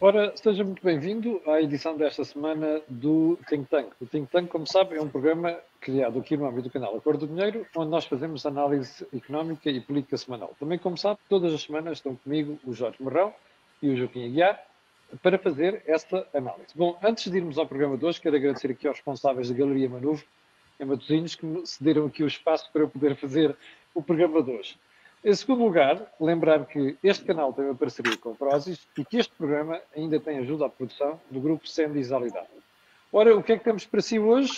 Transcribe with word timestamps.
Ora, 0.00 0.32
seja 0.36 0.62
muito 0.62 0.80
bem-vindo 0.80 1.42
à 1.44 1.60
edição 1.60 1.96
desta 1.96 2.22
semana 2.24 2.80
do 2.88 3.36
Think 3.48 3.68
Tank. 3.68 3.88
O 4.00 4.06
Think 4.06 4.30
Tank, 4.30 4.48
como 4.48 4.64
sabe, 4.64 4.94
é 4.94 5.02
um 5.02 5.08
programa 5.08 5.58
criado 5.80 6.20
aqui 6.20 6.36
no 6.36 6.46
âmbito 6.46 6.68
do 6.68 6.72
canal 6.72 6.96
Acordo 6.96 7.26
do 7.26 7.34
Dinheiro, 7.34 7.66
onde 7.74 7.90
nós 7.90 8.04
fazemos 8.04 8.46
análise 8.46 9.04
económica 9.12 9.68
e 9.68 9.80
política 9.80 10.16
semanal. 10.16 10.54
Também, 10.60 10.78
como 10.78 10.96
sabe, 10.96 11.18
todas 11.28 11.52
as 11.52 11.62
semanas 11.62 11.98
estão 11.98 12.14
comigo 12.14 12.60
o 12.64 12.72
Jorge 12.72 12.96
Marrão 13.02 13.34
e 13.82 13.88
o 13.88 13.96
Joaquim 13.96 14.24
Aguiar 14.24 14.62
para 15.20 15.36
fazer 15.36 15.82
esta 15.84 16.24
análise. 16.32 16.68
Bom, 16.76 16.96
antes 17.02 17.28
de 17.28 17.36
irmos 17.36 17.58
ao 17.58 17.66
programa 17.66 17.98
de 17.98 18.06
hoje, 18.06 18.20
quero 18.20 18.36
agradecer 18.36 18.70
aqui 18.70 18.86
aos 18.86 18.98
responsáveis 18.98 19.50
da 19.50 19.56
Galeria 19.56 19.90
Manuvo, 19.90 20.22
em 20.78 20.84
Matosinhos, 20.84 21.34
que 21.34 21.44
me 21.44 21.66
cederam 21.66 22.06
aqui 22.06 22.22
o 22.22 22.28
espaço 22.28 22.70
para 22.72 22.82
eu 22.82 22.88
poder 22.88 23.16
fazer 23.16 23.56
o 23.92 24.00
programa 24.00 24.44
de 24.44 24.52
hoje. 24.52 24.78
Em 25.24 25.34
segundo 25.34 25.64
lugar, 25.64 26.00
lembrar 26.20 26.64
que 26.64 26.96
este 27.02 27.24
canal 27.24 27.52
tem 27.52 27.64
uma 27.64 27.74
parceria 27.74 28.16
com 28.16 28.30
o 28.30 28.36
Prozis 28.36 28.86
e 28.96 29.04
que 29.04 29.16
este 29.16 29.34
programa 29.34 29.80
ainda 29.96 30.20
tem 30.20 30.38
ajuda 30.38 30.66
à 30.66 30.68
produção 30.68 31.20
do 31.28 31.40
grupo 31.40 31.66
Sandy 31.68 31.98
Isalidade. 31.98 32.46
Ora, 33.12 33.36
o 33.36 33.42
que 33.42 33.52
é 33.52 33.58
que 33.58 33.64
temos 33.64 33.84
para 33.84 34.00
si 34.00 34.16
hoje? 34.16 34.52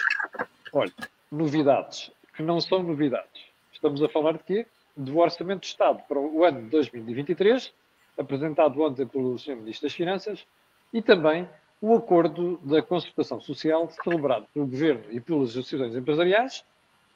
Olha, 0.70 0.92
novidades, 1.33 2.12
que 2.34 2.42
não 2.42 2.60
são 2.60 2.83
novidades. 2.83 3.42
Estamos 3.73 4.02
a 4.02 4.09
falar 4.10 4.33
de 4.33 4.45
quê? 4.45 4.66
Do 4.95 5.19
Orçamento 5.19 5.60
de 5.60 5.69
Estado 5.69 6.02
para 6.06 6.19
o 6.19 6.45
ano 6.45 6.62
de 6.62 6.69
2023, 6.69 7.72
apresentado 8.19 8.83
ontem 8.83 9.06
pelo 9.06 9.38
Sr. 9.38 9.56
Ministro 9.56 9.88
das 9.88 9.94
Finanças, 9.94 10.47
e 10.92 11.00
também 11.00 11.48
o 11.81 11.94
acordo 11.94 12.58
da 12.58 12.83
concertação 12.83 13.41
social 13.41 13.88
celebrado 14.05 14.47
pelo 14.53 14.66
Governo 14.66 15.05
e 15.11 15.20
pelas 15.20 15.50
associações 15.50 15.97
empresariais, 15.97 16.62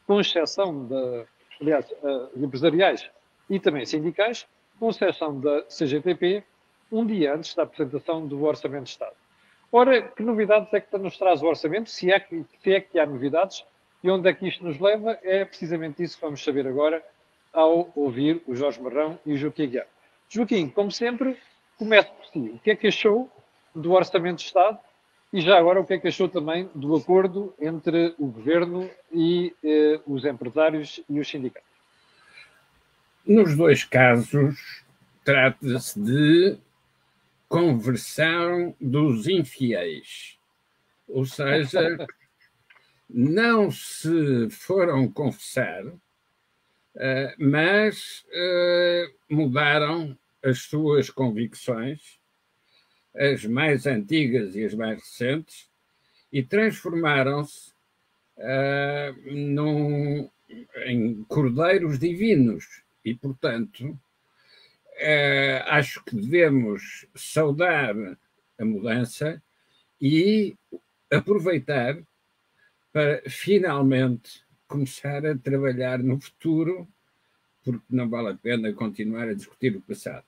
com 0.06 0.18
exceção 0.18 0.86
da, 0.86 1.26
aliás, 1.60 1.90
uh, 1.90 2.30
empresariais 2.42 3.10
e 3.48 3.58
também 3.60 3.84
sindicais, 3.86 4.46
com 4.78 4.90
exceção 4.90 5.38
da 5.40 5.62
CGTP, 5.62 6.42
um 6.90 7.06
dia 7.06 7.34
antes 7.34 7.54
da 7.54 7.64
apresentação 7.64 8.26
do 8.26 8.42
Orçamento 8.44 8.84
de 8.84 8.90
Estado. 8.90 9.14
Ora, 9.72 10.02
que 10.02 10.22
novidades 10.22 10.72
é 10.72 10.80
que 10.80 10.96
nos 10.98 11.18
traz 11.18 11.42
o 11.42 11.46
Orçamento? 11.46 11.90
Se 11.90 12.10
é 12.12 12.20
que, 12.20 12.44
se 12.62 12.72
é 12.72 12.80
que 12.80 12.98
há 12.98 13.06
novidades 13.06 13.64
e 14.02 14.10
onde 14.10 14.28
é 14.28 14.32
que 14.32 14.46
isto 14.46 14.64
nos 14.64 14.78
leva? 14.78 15.18
É 15.22 15.44
precisamente 15.44 16.02
isso 16.02 16.16
que 16.16 16.22
vamos 16.22 16.44
saber 16.44 16.66
agora 16.66 17.02
ao 17.52 17.90
ouvir 17.94 18.42
o 18.46 18.54
Jorge 18.54 18.80
Marrão 18.80 19.18
e 19.24 19.32
o 19.32 19.36
Joaquim 19.36 19.68
Guiar. 19.68 19.86
Joaquim, 20.28 20.68
como 20.68 20.90
sempre, 20.90 21.36
comece 21.78 22.10
por 22.10 22.26
si. 22.26 22.50
O 22.50 22.58
que 22.58 22.70
é 22.70 22.76
que 22.76 22.86
achou 22.86 23.30
do 23.74 23.92
Orçamento 23.92 24.38
de 24.38 24.44
Estado 24.44 24.78
e 25.32 25.40
já 25.40 25.58
agora 25.58 25.80
o 25.80 25.84
que 25.84 25.94
é 25.94 25.98
que 25.98 26.06
achou 26.06 26.28
também 26.28 26.70
do 26.74 26.94
acordo 26.94 27.52
entre 27.60 28.14
o 28.18 28.26
Governo 28.26 28.88
e 29.12 29.52
eh, 29.64 30.00
os 30.06 30.24
empresários 30.24 31.00
e 31.08 31.18
os 31.18 31.28
sindicatos? 31.28 31.73
Nos 33.26 33.56
dois 33.56 33.84
casos, 33.84 34.84
trata-se 35.24 35.98
de 35.98 36.58
conversão 37.48 38.76
dos 38.78 39.26
infiéis. 39.26 40.38
Ou 41.08 41.24
seja, 41.24 42.06
não 43.08 43.70
se 43.70 44.50
foram 44.50 45.10
confessar, 45.10 45.84
eh, 46.96 47.34
mas 47.38 48.26
eh, 48.30 49.10
mudaram 49.30 50.18
as 50.42 50.58
suas 50.58 51.08
convicções, 51.08 52.20
as 53.16 53.46
mais 53.46 53.86
antigas 53.86 54.54
e 54.54 54.66
as 54.66 54.74
mais 54.74 54.98
recentes, 54.98 55.70
e 56.30 56.42
transformaram-se 56.42 57.72
num, 59.30 60.28
em 60.84 61.24
cordeiros 61.24 61.98
divinos 61.98 62.83
e, 63.04 63.14
portanto, 63.14 63.98
eh, 64.96 65.62
acho 65.66 66.02
que 66.04 66.16
devemos 66.16 67.06
saudar 67.14 67.94
a 68.58 68.64
mudança 68.64 69.42
e 70.00 70.54
aproveitar 71.10 71.98
para 72.92 73.22
finalmente 73.28 74.44
começar 74.68 75.26
a 75.26 75.36
trabalhar 75.36 75.98
no 75.98 76.20
futuro, 76.20 76.88
porque 77.64 77.84
não 77.90 78.08
vale 78.08 78.30
a 78.30 78.34
pena 78.34 78.72
continuar 78.72 79.28
a 79.28 79.34
discutir 79.34 79.76
o 79.76 79.80
passado. 79.80 80.24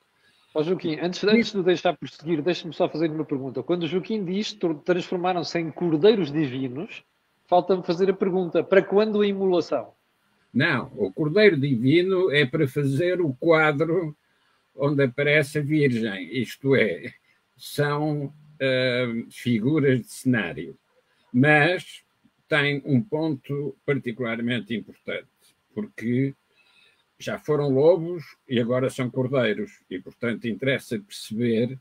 Ó 0.54 0.62
Joaquim, 0.62 0.98
antes, 1.00 1.22
antes 1.22 1.52
de 1.52 1.62
deixar 1.62 1.96
prosseguir, 1.96 2.42
deixe-me 2.42 2.72
só 2.72 2.88
fazer 2.88 3.10
uma 3.10 3.24
pergunta. 3.24 3.62
Quando 3.62 3.86
Joaquim 3.86 4.24
diz 4.24 4.56
transformaram-se 4.84 5.58
em 5.58 5.70
cordeiros 5.70 6.32
divinos, 6.32 7.04
falta-me 7.46 7.84
fazer 7.84 8.10
a 8.10 8.14
pergunta: 8.14 8.64
para 8.64 8.82
quando 8.82 9.20
a 9.20 9.26
imolação? 9.26 9.92
Não, 10.52 10.92
o 10.96 11.12
Cordeiro 11.12 11.58
Divino 11.58 12.30
é 12.30 12.46
para 12.46 12.66
fazer 12.66 13.20
o 13.20 13.34
quadro 13.34 14.16
onde 14.74 15.02
aparece 15.02 15.58
a 15.58 15.62
Virgem, 15.62 16.30
isto 16.38 16.74
é, 16.76 17.12
são 17.56 18.26
uh, 18.26 19.30
figuras 19.30 20.00
de 20.02 20.08
cenário. 20.08 20.78
Mas 21.32 22.04
tem 22.48 22.82
um 22.84 23.02
ponto 23.02 23.76
particularmente 23.84 24.74
importante, 24.74 25.28
porque 25.74 26.34
já 27.18 27.38
foram 27.38 27.70
lobos 27.70 28.24
e 28.48 28.60
agora 28.60 28.90
são 28.90 29.10
cordeiros, 29.10 29.80
e 29.90 29.98
portanto 29.98 30.46
interessa 30.46 30.98
perceber 30.98 31.78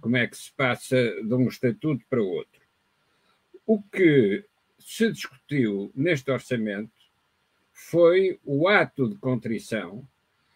como 0.00 0.16
é 0.16 0.26
que 0.26 0.36
se 0.36 0.52
passa 0.52 0.96
de 0.96 1.34
um 1.34 1.46
estatuto 1.48 2.04
para 2.10 2.20
outro. 2.20 2.60
O 3.64 3.80
que 3.80 4.44
se 4.78 5.10
discutiu 5.12 5.92
neste 5.94 6.30
orçamento 6.30 7.01
foi 7.72 8.38
o 8.44 8.68
ato 8.68 9.08
de 9.08 9.16
contrição 9.16 10.06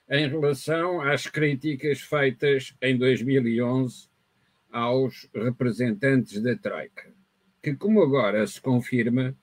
em 0.09 0.29
relação 0.29 1.01
às 1.01 1.27
críticas 1.27 2.01
feitas 2.01 2.75
em 2.81 2.97
2011 2.97 4.09
aos 4.71 5.29
representantes 5.35 6.41
da 6.41 6.55
Troika, 6.55 7.13
que, 7.63 7.75
como 7.75 8.03
agora 8.03 8.47
se 8.47 8.61
confirma, 8.61 9.37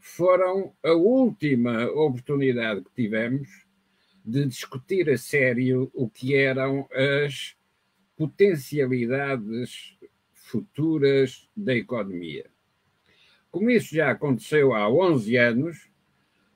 foram 0.00 0.74
a 0.82 0.92
última 0.92 1.86
oportunidade 1.86 2.82
que 2.82 3.02
tivemos 3.02 3.48
de 4.24 4.46
discutir 4.46 5.08
a 5.10 5.18
sério 5.18 5.90
o 5.94 6.08
que 6.08 6.34
eram 6.34 6.88
as 6.92 7.56
potencialidades 8.16 9.96
futuras 10.32 11.48
da 11.56 11.74
economia. 11.74 12.46
Como 13.50 13.70
isso 13.70 13.94
já 13.94 14.10
aconteceu 14.10 14.74
há 14.74 14.88
11 14.88 15.36
anos, 15.36 15.91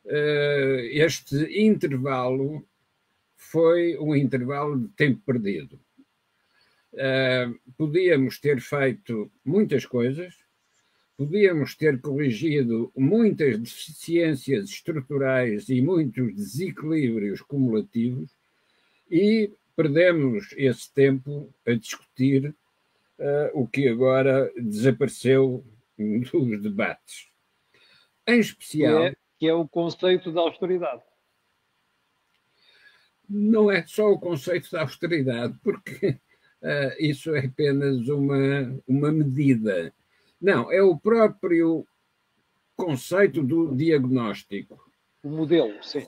este 0.08 1.36
intervalo 1.60 2.64
foi 3.36 3.98
um 3.98 4.14
intervalo 4.14 4.78
de 4.78 4.88
tempo 4.88 5.20
perdido. 5.24 5.80
Eh, 6.98 7.52
podíamos 7.76 8.38
ter 8.38 8.60
feito 8.60 9.30
muitas 9.44 9.84
coisas, 9.84 10.34
podíamos 11.16 11.74
ter 11.74 12.00
corrigido 12.00 12.90
muitas 12.96 13.58
deficiências 13.58 14.70
estruturais 14.70 15.68
e 15.68 15.82
muitos 15.82 16.34
desequilíbrios 16.34 17.42
cumulativos 17.42 18.30
e 19.10 19.50
perdemos 19.76 20.54
esse 20.56 20.92
tempo 20.92 21.52
a 21.66 21.72
discutir 21.74 22.54
uh, 23.18 23.50
o 23.52 23.66
que 23.66 23.88
agora 23.88 24.50
desapareceu 24.56 25.62
dos 25.98 26.62
debates. 26.62 27.28
Em 28.26 28.40
especial. 28.40 29.04
É, 29.04 29.16
que 29.38 29.46
é 29.46 29.54
o 29.54 29.66
conceito 29.66 30.32
da 30.32 30.40
austeridade. 30.40 31.02
Não 33.28 33.70
é 33.70 33.84
só 33.86 34.10
o 34.10 34.18
conceito 34.18 34.70
da 34.70 34.82
austeridade, 34.82 35.58
porque 35.62 36.18
uh, 36.62 36.94
isso 37.00 37.34
é 37.34 37.46
apenas 37.46 38.08
uma, 38.08 38.80
uma 38.86 39.10
medida. 39.10 39.92
Não, 40.40 40.70
é 40.70 40.82
o 40.82 40.96
próprio 40.96 41.86
conceito 42.76 43.42
do 43.42 43.74
diagnóstico. 43.74 44.80
O 45.22 45.30
modelo, 45.30 45.82
sim. 45.82 46.06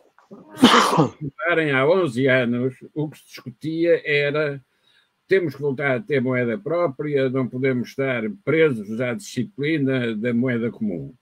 Se 0.56 1.72
há 1.72 1.88
11 1.88 2.26
anos, 2.28 2.74
o 2.94 3.08
que 3.08 3.18
se 3.18 3.26
discutia 3.26 4.02
era 4.04 4.62
temos 5.28 5.54
que 5.54 5.60
voltar 5.60 5.96
a 5.96 6.00
ter 6.00 6.22
moeda 6.22 6.56
própria, 6.56 7.28
não 7.28 7.46
podemos 7.46 7.90
estar 7.90 8.22
presos 8.42 8.98
à 8.98 9.12
disciplina 9.12 10.16
da 10.16 10.32
moeda 10.32 10.70
comum. 10.70 11.14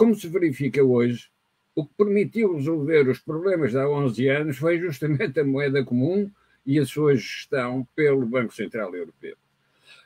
Como 0.00 0.14
se 0.14 0.28
verifica 0.28 0.82
hoje, 0.82 1.28
o 1.74 1.84
que 1.84 1.92
permitiu 1.92 2.56
resolver 2.56 3.06
os 3.06 3.18
problemas 3.18 3.72
de 3.72 3.76
há 3.76 3.86
11 3.86 4.28
anos 4.28 4.56
foi 4.56 4.78
justamente 4.80 5.38
a 5.38 5.44
moeda 5.44 5.84
comum 5.84 6.30
e 6.64 6.78
a 6.78 6.86
sua 6.86 7.14
gestão 7.14 7.86
pelo 7.94 8.24
Banco 8.24 8.54
Central 8.54 8.94
Europeu. 8.94 9.36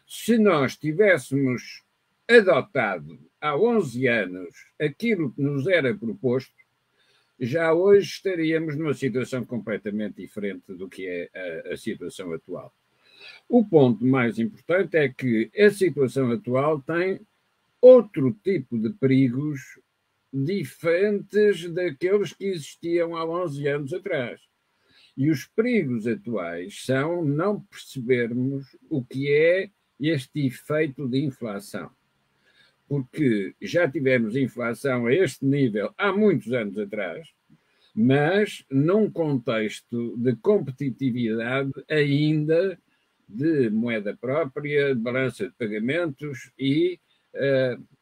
Se 0.05 0.37
nós 0.37 0.77
tivéssemos 0.77 1.85
adotado 2.29 3.21
há 3.41 3.57
11 3.57 4.09
anos 4.09 4.67
aquilo 4.81 5.31
que 5.31 5.41
nos 5.41 5.65
era 5.69 5.95
proposto, 5.95 6.57
já 7.39 7.73
hoje 7.73 8.09
estaríamos 8.09 8.77
numa 8.77 8.95
situação 8.95 9.45
completamente 9.45 10.17
diferente 10.17 10.75
do 10.75 10.89
que 10.89 11.07
é 11.07 11.31
a, 11.69 11.75
a 11.75 11.77
situação 11.77 12.33
atual. 12.33 12.75
O 13.49 13.65
ponto 13.65 14.05
mais 14.05 14.41
importante 14.41 14.97
é 14.97 15.09
que 15.09 15.53
a 15.57 15.71
situação 15.71 16.33
atual 16.33 16.81
tem 16.81 17.21
outro 17.85 18.33
tipo 18.43 18.79
de 18.79 18.89
perigos 18.95 19.61
diferentes 20.33 21.71
daqueles 21.71 22.33
que 22.33 22.47
existiam 22.47 23.15
há 23.15 23.27
11 23.27 23.69
anos 23.69 23.93
atrás. 23.93 24.41
E 25.15 25.31
os 25.31 25.45
perigos 25.45 26.07
atuais 26.07 26.83
são 26.83 27.23
não 27.23 27.61
percebermos 27.61 28.75
o 28.89 29.05
que 29.05 29.31
é 29.31 29.71
este 30.01 30.47
efeito 30.47 31.07
de 31.07 31.23
inflação. 31.23 31.91
Porque 32.89 33.55
já 33.61 33.87
tivemos 33.87 34.35
inflação 34.35 35.07
a 35.07 35.15
este 35.15 35.45
nível 35.45 35.93
há 35.99 36.11
muitos 36.11 36.55
anos 36.55 36.79
atrás, 36.79 37.29
mas 37.95 38.65
num 38.71 39.11
contexto 39.11 40.17
de 40.17 40.35
competitividade 40.37 41.71
ainda 41.87 42.79
de 43.29 43.69
moeda 43.69 44.17
própria, 44.17 44.95
de 44.95 45.01
balança 45.03 45.47
de 45.47 45.55
pagamentos 45.55 46.51
e, 46.59 46.99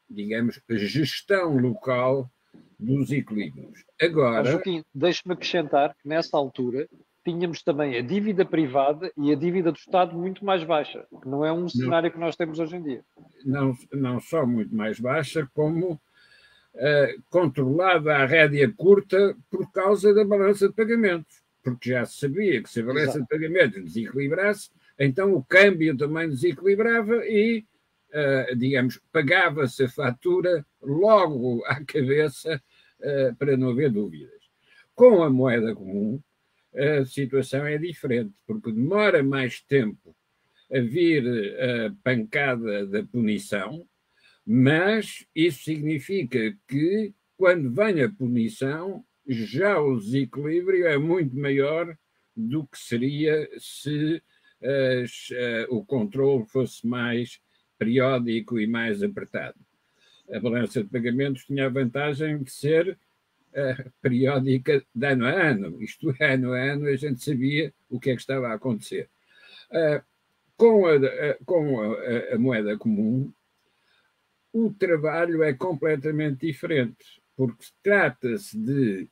digamos, 0.08 0.60
gestão 0.68 1.56
local 1.56 2.30
dos 2.78 3.10
equilíbrios. 3.10 3.84
Agora. 4.00 4.50
Joaquim, 4.50 4.84
deixe-me 4.94 5.34
acrescentar 5.34 5.94
que 5.94 6.08
nessa 6.08 6.36
altura 6.36 6.88
tínhamos 7.24 7.62
também 7.62 7.96
a 7.96 8.02
dívida 8.02 8.44
privada 8.44 9.10
e 9.16 9.32
a 9.32 9.36
dívida 9.36 9.70
do 9.70 9.78
Estado 9.78 10.16
muito 10.16 10.44
mais 10.44 10.64
baixa, 10.64 11.06
que 11.22 11.28
não 11.28 11.44
é 11.44 11.52
um 11.52 11.68
cenário 11.68 12.08
não, 12.08 12.14
que 12.14 12.20
nós 12.20 12.36
temos 12.36 12.58
hoje 12.58 12.76
em 12.76 12.82
dia. 12.82 13.04
Não, 13.44 13.76
não 13.92 14.20
só 14.20 14.44
muito 14.44 14.74
mais 14.74 14.98
baixa, 14.98 15.48
como 15.54 15.92
uh, 15.92 17.22
controlada 17.30 18.16
à 18.16 18.26
rédea 18.26 18.72
curta 18.76 19.36
por 19.50 19.70
causa 19.70 20.12
da 20.12 20.24
balança 20.24 20.68
de 20.68 20.74
pagamentos, 20.74 21.42
porque 21.62 21.90
já 21.90 22.04
se 22.04 22.18
sabia 22.18 22.62
que 22.62 22.68
se 22.68 22.80
a 22.80 22.84
balança 22.84 23.18
Exato. 23.18 23.20
de 23.20 23.28
pagamentos 23.28 23.84
desequilibrasse, 23.84 24.70
então 24.98 25.32
o 25.34 25.44
câmbio 25.44 25.96
também 25.96 26.28
desequilibrava 26.28 27.24
e, 27.26 27.64
uh, 28.12 28.56
digamos, 28.56 29.00
pagava-se 29.10 29.84
a 29.84 29.88
fatura 29.88 30.64
logo 30.80 31.64
à 31.66 31.84
cabeça 31.84 32.62
uh, 33.00 33.36
para 33.36 33.56
não 33.56 33.70
haver 33.70 33.90
dúvidas. 33.90 34.42
Com 34.94 35.22
a 35.22 35.30
moeda 35.30 35.74
comum, 35.74 36.20
a 36.74 37.04
situação 37.04 37.66
é 37.66 37.76
diferente, 37.78 38.32
porque 38.46 38.72
demora 38.72 39.22
mais 39.22 39.60
tempo 39.60 40.14
a 40.72 40.80
vir 40.80 41.24
a 41.60 41.94
pancada 42.02 42.86
da 42.86 43.02
punição, 43.02 43.86
mas 44.44 45.26
isso 45.34 45.64
significa 45.64 46.56
que, 46.66 47.12
quando 47.36 47.70
vem 47.70 48.02
a 48.02 48.10
punição, 48.10 49.04
já 49.26 49.78
o 49.78 49.98
desequilíbrio 49.98 50.86
é 50.86 50.96
muito 50.96 51.36
maior 51.36 51.94
do 52.34 52.66
que 52.66 52.78
seria 52.78 53.48
se 53.58 54.22
uh, 54.62 55.76
o 55.76 55.84
controle 55.84 56.46
fosse 56.46 56.86
mais 56.86 57.40
periódico 57.82 58.60
e 58.60 58.66
mais 58.66 59.02
apertado. 59.02 59.58
A 60.32 60.38
balança 60.38 60.82
de 60.82 60.88
pagamentos 60.88 61.44
tinha 61.44 61.66
a 61.66 61.68
vantagem 61.68 62.38
de 62.38 62.50
ser 62.50 62.96
uh, 63.52 63.92
periódica 64.00 64.84
de 64.94 65.06
ano 65.06 65.26
a 65.26 65.30
ano, 65.30 65.82
isto 65.82 66.14
é, 66.20 66.34
ano 66.34 66.52
a 66.52 66.58
ano 66.58 66.86
a 66.86 66.94
gente 66.94 67.22
sabia 67.22 67.74
o 67.90 67.98
que 67.98 68.10
é 68.10 68.14
que 68.14 68.20
estava 68.20 68.48
a 68.48 68.54
acontecer. 68.54 69.08
Uh, 69.70 70.00
com 70.56 70.86
a, 70.86 70.94
com 71.44 71.80
a, 71.80 72.34
a 72.34 72.38
moeda 72.38 72.78
comum, 72.78 73.32
o 74.52 74.72
trabalho 74.72 75.42
é 75.42 75.52
completamente 75.52 76.46
diferente, 76.46 77.20
porque 77.36 77.66
trata-se 77.82 78.56
de 78.56 79.08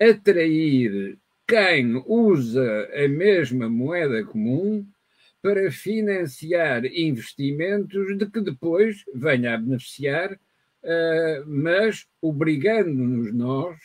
atrair 0.00 1.18
quem 1.46 2.02
usa 2.06 2.88
a 2.94 3.08
mesma 3.08 3.68
moeda 3.68 4.24
comum 4.24 4.86
para 5.46 5.70
financiar 5.70 6.84
investimentos 6.86 8.18
de 8.18 8.28
que 8.28 8.40
depois 8.40 9.04
venha 9.14 9.54
a 9.54 9.56
beneficiar 9.56 10.32
uh, 10.32 11.46
mas 11.46 12.04
obrigando-nos 12.20 13.32
nós 13.32 13.78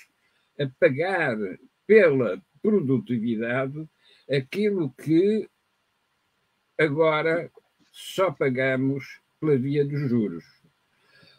a 0.60 0.68
pagar 0.80 1.38
pela 1.86 2.42
produtividade 2.64 3.88
aquilo 4.28 4.90
que 4.94 5.48
agora 6.80 7.52
só 7.92 8.32
pagamos 8.32 9.22
pela 9.40 9.56
via 9.56 9.86
dos 9.86 10.10
juros. 10.10 10.46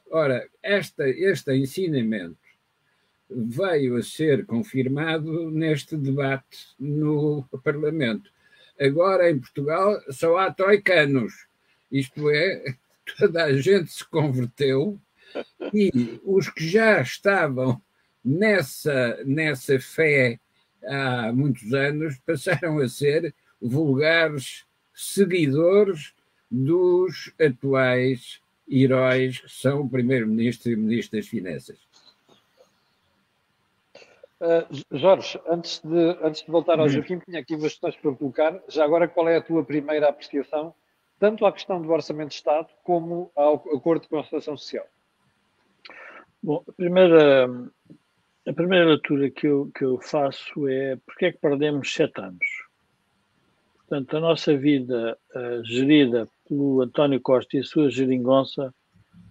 Ora, 0.09 0.49
esta, 0.63 1.09
este 1.09 1.53
ensinamento 1.53 2.39
veio 3.29 3.97
a 3.97 4.03
ser 4.05 4.47
confirmado 4.47 5.51
neste 5.51 5.97
debate 5.97 6.69
no 6.79 7.45
Parlamento. 7.65 8.31
Agora, 8.81 9.31
em 9.31 9.39
Portugal, 9.39 10.01
só 10.11 10.37
há 10.39 10.53
troicanos, 10.53 11.33
isto 11.91 12.31
é, 12.31 12.77
toda 13.19 13.45
a 13.45 13.53
gente 13.57 13.91
se 13.93 14.05
converteu 14.05 14.99
e 15.73 16.21
os 16.25 16.49
que 16.49 16.67
já 16.69 17.01
estavam 17.01 17.81
nessa, 18.25 19.19
nessa 19.25 19.79
fé 19.81 20.39
há 20.85 21.33
muitos 21.33 21.73
anos 21.73 22.19
passaram 22.27 22.79
a 22.79 22.89
ser 22.89 23.35
vulgares 23.61 24.65
seguidores 24.95 26.13
dos 26.51 27.33
atuais 27.41 28.41
heróis 28.69 29.41
que 29.41 29.51
são 29.51 29.83
o 29.83 29.89
Primeiro-Ministro 29.89 30.71
e 30.71 30.75
o 30.75 30.79
Ministro 30.79 31.19
das 31.19 31.29
Finanças. 31.29 31.79
Uh, 34.43 34.99
Jorge, 34.99 35.41
antes 35.49 35.81
de, 35.85 36.19
antes 36.21 36.43
de 36.43 36.51
voltar 36.51 36.81
ao. 36.81 36.89
Joaquim, 36.89 37.21
tinha 37.21 37.39
aqui 37.39 37.55
umas 37.55 37.75
questões 37.75 37.95
para 37.95 38.13
colocar. 38.13 38.61
Já 38.69 38.85
agora, 38.85 39.07
qual 39.07 39.29
é 39.29 39.37
a 39.37 39.41
tua 39.41 39.63
primeira 39.63 40.09
apreciação, 40.09 40.75
tanto 41.21 41.47
à 41.47 41.53
questão 41.53 41.81
do 41.81 41.89
Orçamento 41.93 42.31
de 42.31 42.35
Estado 42.35 42.67
como 42.83 43.31
ao 43.37 43.55
Acordo 43.55 44.03
de 44.03 44.09
Concertação 44.09 44.57
Social? 44.57 44.85
Bom, 46.43 46.61
a 46.69 46.73
primeira, 46.73 47.47
a 48.49 48.53
primeira 48.53 48.87
leitura 48.87 49.31
que 49.31 49.47
eu, 49.47 49.71
que 49.73 49.85
eu 49.85 50.01
faço 50.01 50.67
é 50.67 50.97
porque 51.07 51.27
é 51.27 51.33
que 51.33 51.39
perdemos 51.39 51.95
sete 51.95 52.21
anos? 52.21 52.47
Portanto, 53.77 54.17
a 54.17 54.21
nossa 54.21 54.57
vida 54.57 55.17
uh, 55.37 55.65
gerida 55.65 56.29
pelo 56.49 56.83
António 56.83 57.21
Costa 57.21 57.57
e 57.57 57.61
a 57.61 57.65
sua 57.65 57.89
geringonça 57.89 58.75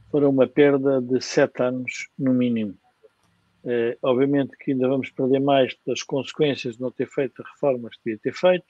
foram 0.10 0.30
uma 0.30 0.48
perda 0.48 1.02
de 1.02 1.20
sete 1.20 1.62
anos, 1.62 2.08
no 2.18 2.34
mínimo. 2.34 2.78
Uh, 3.64 3.96
obviamente 4.02 4.58
que 4.58 4.72
ainda 4.72 4.88
vamos 4.88 5.12
perder 5.12 5.40
mais 5.40 5.74
pelas 5.76 6.02
consequências 6.02 6.76
de 6.76 6.82
não 6.82 6.92
ter 6.92 7.08
feito 7.08 7.42
a 7.42 7.48
reforma 7.48 7.90
que 7.90 7.98
devia 8.04 8.20
ter 8.20 8.34
feito, 8.34 8.66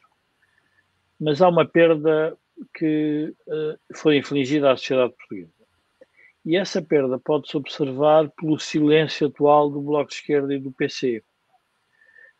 mas 1.17 1.41
há 1.41 1.47
uma 1.47 1.65
perda 1.65 2.37
que 2.73 3.33
uh, 3.47 3.95
foi 3.95 4.17
infligida 4.17 4.71
à 4.71 4.75
sociedade 4.75 5.13
portuguesa. 5.13 5.53
E 6.43 6.57
essa 6.57 6.81
perda 6.81 7.19
pode-se 7.19 7.55
observar 7.55 8.29
pelo 8.31 8.59
silêncio 8.59 9.27
atual 9.27 9.69
do 9.69 9.81
Bloco 9.81 10.09
de 10.09 10.15
Esquerda 10.15 10.53
e 10.53 10.59
do 10.59 10.71
PC, 10.71 11.23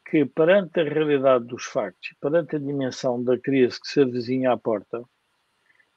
que, 0.10 0.26
perante 0.26 0.80
a 0.80 0.84
realidade 0.84 1.46
dos 1.46 1.64
factos, 1.64 2.14
perante 2.20 2.56
a 2.56 2.60
dimensão 2.60 3.24
da 3.24 3.38
crise 3.38 3.80
que 3.80 3.88
se 3.88 4.02
avizinha 4.02 4.52
à 4.52 4.58
porta, 4.58 5.04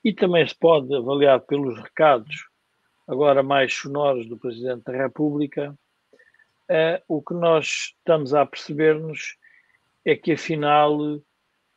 e 0.05 0.13
também 0.13 0.47
se 0.47 0.55
pode 0.55 0.95
avaliar 0.95 1.41
pelos 1.41 1.81
recados, 1.81 2.47
agora 3.09 3.43
mais 3.43 3.73
sonoros, 3.73 4.29
do 4.29 4.39
Presidente 4.39 4.85
da 4.85 4.93
República, 4.93 5.75
eh, 6.69 7.03
o 7.09 7.23
que 7.23 7.35
nós 7.35 7.95
estamos 7.99 8.35
a 8.35 8.45
perceber-nos 8.47 9.37
é 10.05 10.17
que, 10.17 10.33
afinal, 10.33 10.99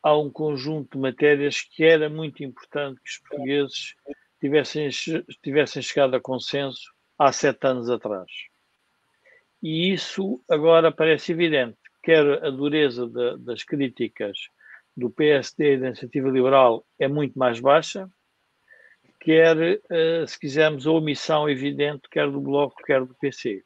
há 0.01 0.17
um 0.17 0.29
conjunto 0.29 0.97
de 0.97 1.01
matérias 1.01 1.61
que 1.61 1.83
era 1.83 2.09
muito 2.09 2.43
importante 2.43 3.01
que 3.01 3.09
os 3.09 3.17
portugueses 3.19 3.95
tivessem, 4.39 4.89
tivessem 5.43 5.81
chegado 5.81 6.15
a 6.15 6.21
consenso 6.21 6.93
há 7.17 7.31
sete 7.31 7.65
anos 7.67 7.89
atrás. 7.89 8.31
E 9.61 9.91
isso 9.91 10.43
agora 10.49 10.91
parece 10.91 11.31
evidente, 11.31 11.77
quer 12.03 12.43
a 12.43 12.49
dureza 12.49 13.07
de, 13.07 13.37
das 13.37 13.63
críticas 13.63 14.37
do 14.95 15.09
PSD 15.09 15.73
e 15.73 15.77
da 15.77 15.87
Iniciativa 15.87 16.29
Liberal 16.29 16.85
é 16.99 17.07
muito 17.07 17.37
mais 17.37 17.59
baixa, 17.59 18.09
quer, 19.19 19.81
eh, 19.89 20.25
se 20.25 20.39
quisermos, 20.39 20.87
a 20.87 20.91
omissão 20.91 21.49
evidente, 21.49 22.07
quer 22.09 22.31
do 22.31 22.39
Bloco, 22.39 22.81
quer 22.83 23.03
do 23.03 23.13
PC. 23.15 23.63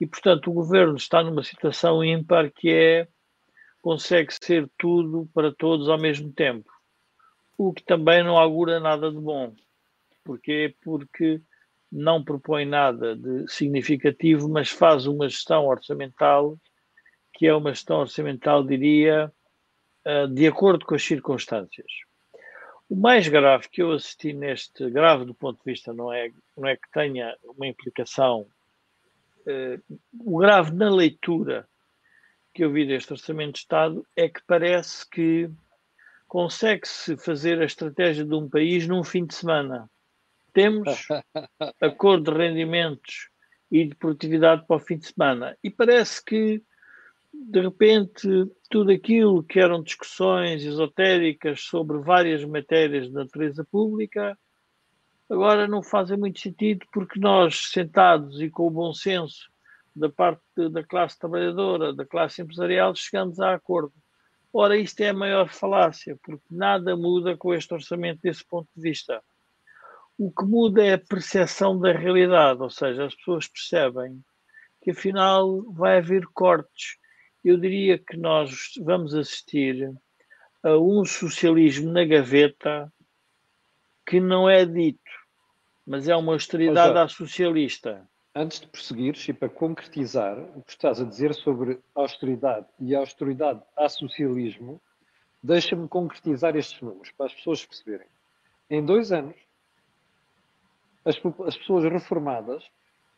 E, 0.00 0.06
portanto, 0.06 0.50
o 0.50 0.54
governo 0.54 0.96
está 0.96 1.22
numa 1.22 1.42
situação 1.42 2.04
ímpar 2.04 2.50
que 2.50 2.70
é 2.70 3.08
consegue 3.82 4.32
ser 4.32 4.68
tudo 4.78 5.28
para 5.32 5.52
todos 5.52 5.88
ao 5.88 5.98
mesmo 5.98 6.32
tempo, 6.32 6.70
o 7.56 7.72
que 7.72 7.82
também 7.82 8.22
não 8.22 8.36
augura 8.36 8.80
nada 8.80 9.10
de 9.10 9.18
bom. 9.18 9.54
Porquê? 10.24 10.74
Porque 10.82 11.40
não 11.90 12.22
propõe 12.22 12.64
nada 12.64 13.16
de 13.16 13.48
significativo, 13.48 14.48
mas 14.48 14.68
faz 14.68 15.06
uma 15.06 15.28
gestão 15.28 15.66
orçamental 15.66 16.58
que 17.32 17.46
é 17.46 17.54
uma 17.54 17.72
gestão 17.72 18.00
orçamental, 18.00 18.64
diria, 18.64 19.32
eh, 20.04 20.26
de 20.26 20.46
acordo 20.48 20.84
com 20.84 20.96
as 20.96 21.04
circunstâncias. 21.04 21.86
O 22.88 22.96
mais 22.96 23.28
grave 23.28 23.68
que 23.68 23.80
eu 23.80 23.92
assisti 23.92 24.32
neste, 24.32 24.90
grave 24.90 25.24
do 25.24 25.34
ponto 25.34 25.58
de 25.58 25.70
vista, 25.70 25.92
não 25.92 26.12
é, 26.12 26.30
não 26.56 26.66
é 26.66 26.76
que 26.76 26.90
tenha 26.92 27.36
uma 27.44 27.66
implicação, 27.66 28.48
o 30.20 30.38
grave 30.38 30.72
na 30.72 30.90
leitura 30.90 31.68
que 32.54 32.64
eu 32.64 32.72
vi 32.72 32.86
deste 32.86 33.12
Orçamento 33.12 33.54
de 33.54 33.58
Estado 33.60 34.06
é 34.16 34.28
que 34.28 34.40
parece 34.46 35.08
que 35.08 35.50
consegue-se 36.26 37.16
fazer 37.16 37.60
a 37.60 37.64
estratégia 37.64 38.24
de 38.24 38.34
um 38.34 38.48
país 38.48 38.86
num 38.86 39.04
fim 39.04 39.24
de 39.24 39.34
semana 39.34 39.88
temos 40.58 41.06
acordo 41.80 42.32
de 42.32 42.36
rendimentos 42.36 43.28
e 43.70 43.84
de 43.84 43.94
produtividade 43.94 44.66
para 44.66 44.76
o 44.76 44.80
fim 44.80 44.98
de 44.98 45.06
semana. 45.06 45.56
E 45.62 45.70
parece 45.70 46.24
que 46.24 46.62
de 47.32 47.60
repente, 47.60 48.26
tudo 48.68 48.90
aquilo 48.90 49.44
que 49.44 49.60
eram 49.60 49.82
discussões 49.82 50.64
esotéricas 50.64 51.60
sobre 51.60 51.98
várias 51.98 52.44
matérias 52.44 53.06
de 53.06 53.12
natureza 53.12 53.64
pública, 53.70 54.36
agora 55.28 55.68
não 55.68 55.82
fazem 55.82 56.16
muito 56.16 56.40
sentido 56.40 56.86
porque 56.92 57.18
nós, 57.18 57.70
sentados 57.70 58.40
e 58.40 58.48
com 58.50 58.66
o 58.66 58.70
bom 58.70 58.92
senso 58.92 59.50
da 59.94 60.08
parte 60.08 60.42
da 60.70 60.82
classe 60.82 61.18
trabalhadora, 61.18 61.92
da 61.92 62.06
classe 62.06 62.40
empresarial, 62.40 62.94
chegamos 62.94 63.40
a 63.40 63.54
acordo. 63.54 63.92
Ora, 64.52 64.76
isto 64.76 65.00
é 65.00 65.10
a 65.10 65.14
maior 65.14 65.48
falácia, 65.48 66.18
porque 66.22 66.44
nada 66.50 66.96
muda 66.96 67.36
com 67.36 67.52
este 67.52 67.74
orçamento 67.74 68.20
desse 68.22 68.44
ponto 68.44 68.68
de 68.74 68.82
vista. 68.82 69.22
O 70.16 70.30
que 70.30 70.44
muda 70.44 70.84
é 70.84 70.94
a 70.94 70.98
percepção 70.98 71.78
da 71.78 71.92
realidade, 71.92 72.60
ou 72.62 72.70
seja, 72.70 73.04
as 73.04 73.14
pessoas 73.14 73.46
percebem 73.46 74.22
que 74.82 74.92
afinal 74.92 75.62
vai 75.72 75.98
haver 75.98 76.26
cortes. 76.32 76.96
Eu 77.44 77.56
diria 77.56 77.98
que 77.98 78.16
nós 78.16 78.72
vamos 78.80 79.14
assistir 79.14 79.92
a 80.62 80.76
um 80.76 81.04
socialismo 81.04 81.92
na 81.92 82.04
gaveta 82.04 82.92
que 84.06 84.18
não 84.18 84.48
é 84.48 84.64
dito, 84.64 85.07
mas 85.88 86.06
é 86.06 86.14
uma 86.14 86.34
austeridade 86.34 86.98
à 86.98 87.08
socialista. 87.08 88.06
Antes 88.34 88.60
de 88.60 88.66
prosseguires 88.66 89.26
e 89.26 89.32
para 89.32 89.48
concretizar 89.48 90.38
o 90.54 90.62
que 90.62 90.72
estás 90.72 91.00
a 91.00 91.04
dizer 91.04 91.34
sobre 91.34 91.80
austeridade 91.94 92.66
e 92.78 92.94
austeridade 92.94 93.62
a 93.74 93.88
socialismo, 93.88 94.78
deixa-me 95.42 95.88
concretizar 95.88 96.54
estes 96.56 96.78
números 96.82 97.10
para 97.12 97.24
as 97.24 97.32
pessoas 97.32 97.64
perceberem. 97.64 98.06
Em 98.68 98.84
dois 98.84 99.10
anos, 99.12 99.34
as, 101.06 101.16
as 101.46 101.56
pessoas 101.56 101.90
reformadas 101.90 102.62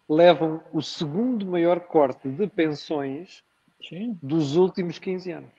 levam 0.09 0.63
o 0.73 0.81
segundo 0.81 1.45
maior 1.45 1.81
corte 1.81 2.29
de 2.29 2.47
pensões 2.47 3.43
Sim. 3.83 4.17
dos 4.23 4.55
últimos 4.55 5.01
15 5.01 5.33
anos. 5.33 5.53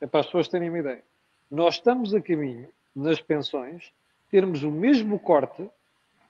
É 0.00 0.06
para 0.06 0.20
as 0.20 0.26
pessoas 0.26 0.48
terem 0.48 0.68
uma 0.68 0.80
ideia. 0.80 1.04
Nós 1.48 1.74
estamos 1.74 2.12
a 2.12 2.20
caminho, 2.20 2.68
nas 2.94 3.20
pensões, 3.20 3.92
termos 4.28 4.64
o 4.64 4.70
mesmo 4.70 5.16
corte 5.16 5.70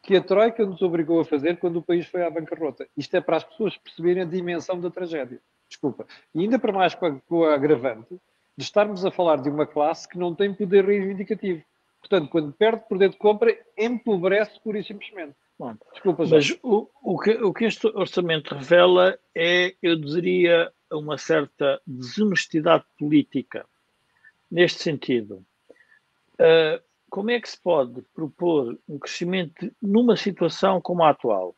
que 0.03 0.17
a 0.17 0.23
Troika 0.23 0.65
nos 0.65 0.81
obrigou 0.83 1.21
a 1.21 1.25
fazer 1.25 1.59
quando 1.59 1.77
o 1.77 1.83
país 1.83 2.07
foi 2.07 2.25
à 2.25 2.31
bancarrota. 2.31 2.87
Isto 2.97 3.17
é 3.17 3.21
para 3.21 3.37
as 3.37 3.45
pessoas 3.45 3.77
perceberem 3.77 4.23
a 4.23 4.27
dimensão 4.27 4.81
da 4.81 4.91
tragédia. 4.91 5.41
Desculpa. 5.69 6.07
E 6.35 6.41
ainda 6.41 6.59
para 6.59 6.73
mais 6.73 6.95
com, 6.95 7.07
a, 7.07 7.21
com 7.21 7.45
a 7.45 7.55
agravante 7.55 8.19
de 8.57 8.65
estarmos 8.65 9.05
a 9.05 9.11
falar 9.11 9.37
de 9.41 9.49
uma 9.49 9.67
classe 9.67 10.09
que 10.09 10.19
não 10.19 10.35
tem 10.35 10.53
poder 10.53 10.85
reivindicativo. 10.85 11.63
Portanto, 12.01 12.31
quando 12.31 12.53
perde 12.53 12.89
poder 12.89 13.11
de 13.11 13.17
compra, 13.17 13.57
empobrece 13.77 14.59
pura 14.61 14.79
e 14.79 14.85
simplesmente. 14.85 15.35
Bom, 15.59 15.77
Desculpa, 15.93 16.25
mas 16.27 16.59
o, 16.63 16.89
o, 17.03 17.19
que, 17.19 17.33
o 17.33 17.53
que 17.53 17.67
este 17.67 17.87
orçamento 17.89 18.55
revela 18.55 19.19
é, 19.35 19.75
eu 19.83 19.95
diria, 19.97 20.73
uma 20.91 21.19
certa 21.19 21.81
desonestidade 21.87 22.85
política. 22.99 23.67
Neste 24.51 24.83
sentido, 24.83 25.45
uh, 26.35 26.83
como 27.11 27.31
é 27.31 27.41
que 27.41 27.51
se 27.51 27.61
pode 27.61 28.01
propor 28.15 28.79
um 28.89 28.99
crescimento 28.99 29.71
numa 29.83 30.17
situação 30.17 30.81
como 30.81 31.03
a 31.03 31.11
atual, 31.11 31.57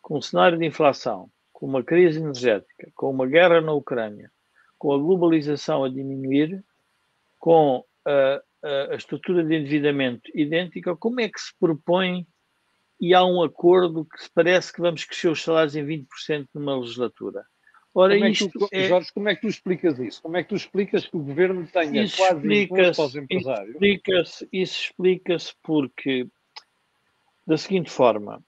com 0.00 0.18
um 0.18 0.22
cenário 0.22 0.56
de 0.56 0.64
inflação, 0.64 1.30
com 1.52 1.66
uma 1.66 1.82
crise 1.82 2.20
energética, 2.20 2.90
com 2.94 3.10
uma 3.10 3.26
guerra 3.26 3.60
na 3.60 3.72
Ucrânia, 3.72 4.30
com 4.78 4.92
a 4.94 4.98
globalização 4.98 5.84
a 5.84 5.88
diminuir, 5.90 6.64
com 7.38 7.84
a, 8.06 8.40
a, 8.62 8.92
a 8.92 8.94
estrutura 8.94 9.44
de 9.44 9.56
endividamento 9.56 10.30
idêntica, 10.34 10.96
como 10.96 11.20
é 11.20 11.28
que 11.28 11.40
se 11.40 11.52
propõe 11.58 12.26
e 13.00 13.14
há 13.14 13.24
um 13.24 13.42
acordo 13.42 14.04
que 14.04 14.30
parece 14.34 14.72
que 14.72 14.80
vamos 14.80 15.04
crescer 15.04 15.28
os 15.28 15.42
salários 15.42 15.74
em 15.74 15.84
20% 15.84 16.48
numa 16.54 16.78
legislatura. 16.78 17.44
Ora, 17.92 18.14
como 18.14 18.24
é 18.24 18.32
tu, 18.32 18.68
é... 18.72 18.88
Jorge, 18.88 19.12
como 19.12 19.28
é 19.28 19.34
que 19.34 19.40
tu 19.40 19.48
explicas 19.48 19.98
isso? 19.98 20.22
Como 20.22 20.36
é 20.36 20.42
que 20.42 20.48
tu 20.48 20.54
explicas 20.54 21.06
que 21.06 21.16
o 21.16 21.20
governo 21.20 21.66
tenha 21.66 22.04
isso 22.04 22.16
quase 22.16 22.62
imposto 22.62 23.02
aos 23.02 23.16
empresários? 23.16 23.74
Isso 23.74 23.84
explica-se 23.84 24.48
explica 24.52 25.36
porque, 25.62 26.26
da 27.46 27.58
seguinte 27.58 27.90
forma, 27.90 28.42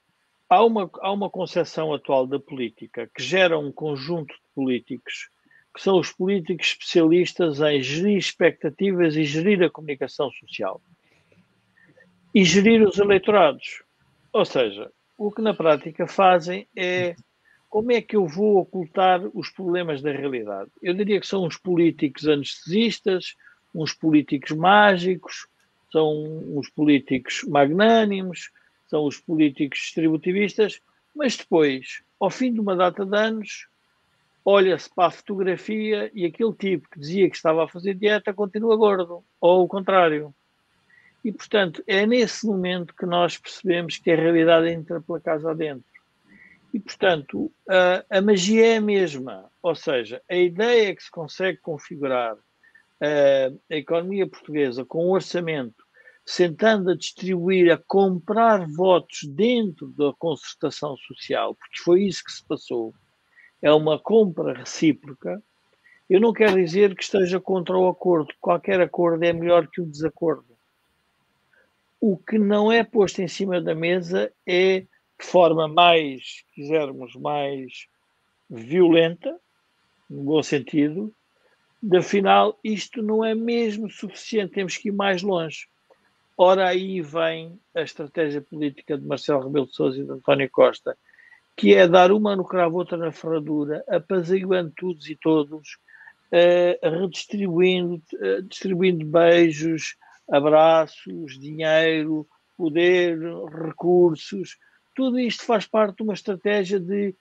há 0.49 0.65
uma, 0.65 0.89
há 1.01 1.11
uma 1.11 1.29
concepção 1.29 1.93
atual 1.93 2.27
da 2.27 2.39
política 2.39 3.11
que 3.13 3.23
gera 3.23 3.59
um 3.59 3.73
conjunto 3.73 4.33
de 4.33 4.55
políticos 4.55 5.29
que 5.75 5.81
são 5.81 5.99
os 5.99 6.13
políticos 6.13 6.69
especialistas 6.69 7.61
em 7.61 7.83
gerir 7.83 8.19
expectativas 8.19 9.17
e 9.17 9.25
gerir 9.25 9.63
a 9.63 9.71
comunicação 9.71 10.31
social. 10.31 10.83
E 12.35 12.45
gerir 12.45 12.87
os 12.87 12.99
eleitorados. 12.99 13.83
Ou 14.33 14.45
seja, 14.45 14.91
o 15.17 15.33
que 15.33 15.41
na 15.41 15.55
prática 15.55 16.07
fazem 16.07 16.69
é 16.77 17.17
como 17.73 17.91
é 17.91 18.03
que 18.03 18.15
eu 18.15 18.27
vou 18.27 18.59
ocultar 18.59 19.23
os 19.33 19.49
problemas 19.49 20.03
da 20.03 20.13
realidade? 20.13 20.71
Eu 20.83 20.93
diria 20.93 21.19
que 21.19 21.27
são 21.27 21.47
uns 21.47 21.57
políticos 21.57 22.29
anestesistas, 22.29 23.35
uns 23.75 23.95
políticos 23.95 24.55
mágicos, 24.55 25.47
são 25.91 26.23
uns 26.55 26.69
políticos 26.69 27.43
magnânimos, 27.49 28.51
são 28.91 29.07
os 29.07 29.19
políticos 29.19 29.79
distributivistas, 29.79 30.83
mas 31.17 31.35
depois, 31.35 32.03
ao 32.21 32.29
fim 32.29 32.53
de 32.53 32.61
uma 32.61 32.77
data 32.77 33.07
de 33.07 33.17
anos, 33.17 33.67
olha-se 34.45 34.95
para 34.95 35.07
a 35.07 35.11
fotografia 35.11 36.11
e 36.13 36.27
aquele 36.27 36.53
tipo 36.53 36.91
que 36.91 37.01
dizia 37.01 37.31
que 37.31 37.37
estava 37.37 37.65
a 37.65 37.69
fazer 37.69 37.95
dieta 37.95 38.35
continua 38.35 38.77
gordo, 38.77 39.25
ou 39.41 39.65
o 39.65 39.69
contrário. 39.69 40.35
E, 41.25 41.33
portanto, 41.33 41.83
é 41.87 42.05
nesse 42.05 42.47
momento 42.47 42.95
que 42.95 43.07
nós 43.07 43.39
percebemos 43.39 43.97
que 43.97 44.11
a 44.11 44.17
realidade 44.17 44.69
entra 44.69 45.01
pela 45.01 45.19
casa 45.19 45.53
adentro. 45.53 45.92
E, 46.73 46.81
portanto, 46.81 47.53
a, 47.69 48.19
a 48.19 48.23
magia 48.23 48.75
é 48.75 48.77
a 48.77 48.81
mesma. 48.81 49.51
Ou 49.63 49.75
seja, 49.75 50.23
a 50.29 50.37
ideia 50.37 50.95
que 50.95 51.03
se 51.03 51.11
consegue 51.11 51.59
configurar 51.59 52.37
a, 53.01 53.75
a 53.75 53.77
economia 53.77 54.27
portuguesa 54.27 54.85
com 54.85 55.07
um 55.07 55.11
orçamento 55.11 55.83
sentando 56.25 56.91
a 56.91 56.97
distribuir, 56.97 57.73
a 57.73 57.77
comprar 57.77 58.67
votos 58.69 59.25
dentro 59.25 59.89
da 59.89 60.13
concertação 60.19 60.97
social, 60.97 61.55
porque 61.55 61.83
foi 61.83 62.05
isso 62.05 62.25
que 62.25 62.33
se 62.33 62.45
passou, 62.45 62.95
é 63.61 63.73
uma 63.73 63.99
compra 63.99 64.55
recíproca. 64.55 65.43
Eu 66.09 66.21
não 66.21 66.33
quero 66.33 66.57
dizer 66.57 66.95
que 66.95 67.03
esteja 67.03 67.41
contra 67.41 67.77
o 67.77 67.89
acordo. 67.89 68.33
Qualquer 68.41 68.81
acordo 68.81 69.25
é 69.25 69.33
melhor 69.33 69.67
que 69.69 69.81
o 69.81 69.87
desacordo. 69.87 70.47
O 72.01 72.17
que 72.17 72.39
não 72.39 72.71
é 72.71 72.83
posto 72.83 73.23
em 73.23 73.29
cima 73.29 73.61
da 73.61 73.75
mesa 73.75 74.33
é 74.47 74.85
de 75.23 75.29
forma 75.29 75.69
mais, 75.69 76.45
quisermos, 76.53 77.15
mais 77.15 77.87
violenta, 78.51 79.39
no 80.11 80.25
bom 80.25 80.43
sentido, 80.43 81.15
de 81.81 81.97
afinal 81.97 82.59
isto 82.63 83.01
não 83.01 83.25
é 83.25 83.35
mesmo 83.35 83.89
suficiente, 83.89 84.55
temos 84.55 84.77
que 84.77 84.89
ir 84.89 84.93
mais 84.93 85.23
longe. 85.23 85.69
Ora, 86.37 86.69
aí 86.69 87.01
vem 87.01 87.59
a 87.75 87.83
estratégia 87.83 88.43
política 88.43 88.99
de 88.99 89.07
Marcelo 89.07 89.45
Rebelo 89.45 89.67
de 89.67 89.75
Sousa 89.75 90.01
e 90.01 90.05
de 90.05 90.11
António 90.11 90.51
Costa, 90.51 90.97
que 91.57 91.75
é 91.75 91.87
dar 91.87 92.11
uma 92.11 92.35
no 92.35 92.45
cravo, 92.45 92.79
outra 92.79 92.99
na 92.99 93.13
ferradura, 93.13 93.85
apaziguando 93.89 94.73
todos 94.77 95.09
e 95.09 95.15
todos, 95.15 95.79
uh, 96.33 97.01
redistribuindo, 97.01 98.03
uh, 98.15 98.43
distribuindo 98.43 99.07
beijos, 99.07 99.95
abraços, 100.29 101.39
dinheiro, 101.39 102.27
poder, 102.57 103.19
recursos, 103.51 104.57
tudo 104.95 105.19
isto 105.19 105.45
faz 105.45 105.67
parte 105.67 105.97
de 105.97 106.03
uma 106.03 106.15
estratégia 106.15 106.79
de, 106.79 107.15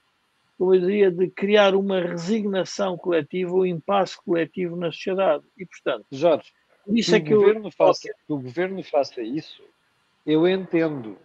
como 0.57 0.73
eu 0.73 0.81
diria, 0.81 1.11
de 1.11 1.29
criar 1.29 1.75
uma 1.75 1.99
resignação 1.99 2.97
coletiva, 2.97 3.53
um 3.53 3.65
impasse 3.65 4.17
coletivo 4.23 4.75
na 4.75 4.91
sociedade. 4.91 5.43
E, 5.57 5.65
portanto, 5.65 6.05
Jorge, 6.11 6.51
isso 6.87 7.11
que, 7.11 7.17
é 7.17 7.19
que, 7.21 7.33
o 7.33 7.39
governo 7.39 7.67
eu... 7.67 7.71
faça, 7.71 8.07
que 8.07 8.33
o 8.33 8.39
governo 8.39 8.83
faça 8.83 9.21
isso, 9.21 9.63
eu 10.25 10.47
entendo 10.47 11.17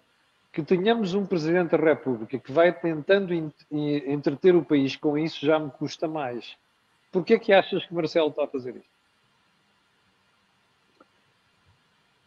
que 0.53 0.63
tenhamos 0.63 1.13
um 1.13 1.27
Presidente 1.27 1.77
da 1.77 1.77
República 1.77 2.39
que 2.39 2.51
vai 2.51 2.73
tentando 2.73 3.35
entreter 3.71 4.57
o 4.57 4.65
país 4.65 4.97
com 4.97 5.19
isso 5.19 5.45
já 5.45 5.59
me 5.59 5.71
custa 5.71 6.09
mais. 6.09 6.57
Porquê 7.13 7.35
é 7.35 7.39
que 7.39 7.53
achas 7.53 7.85
que 7.85 7.93
Marcelo 7.93 8.31
está 8.31 8.45
a 8.45 8.49
fazer 8.49 8.75
isto? 8.77 8.96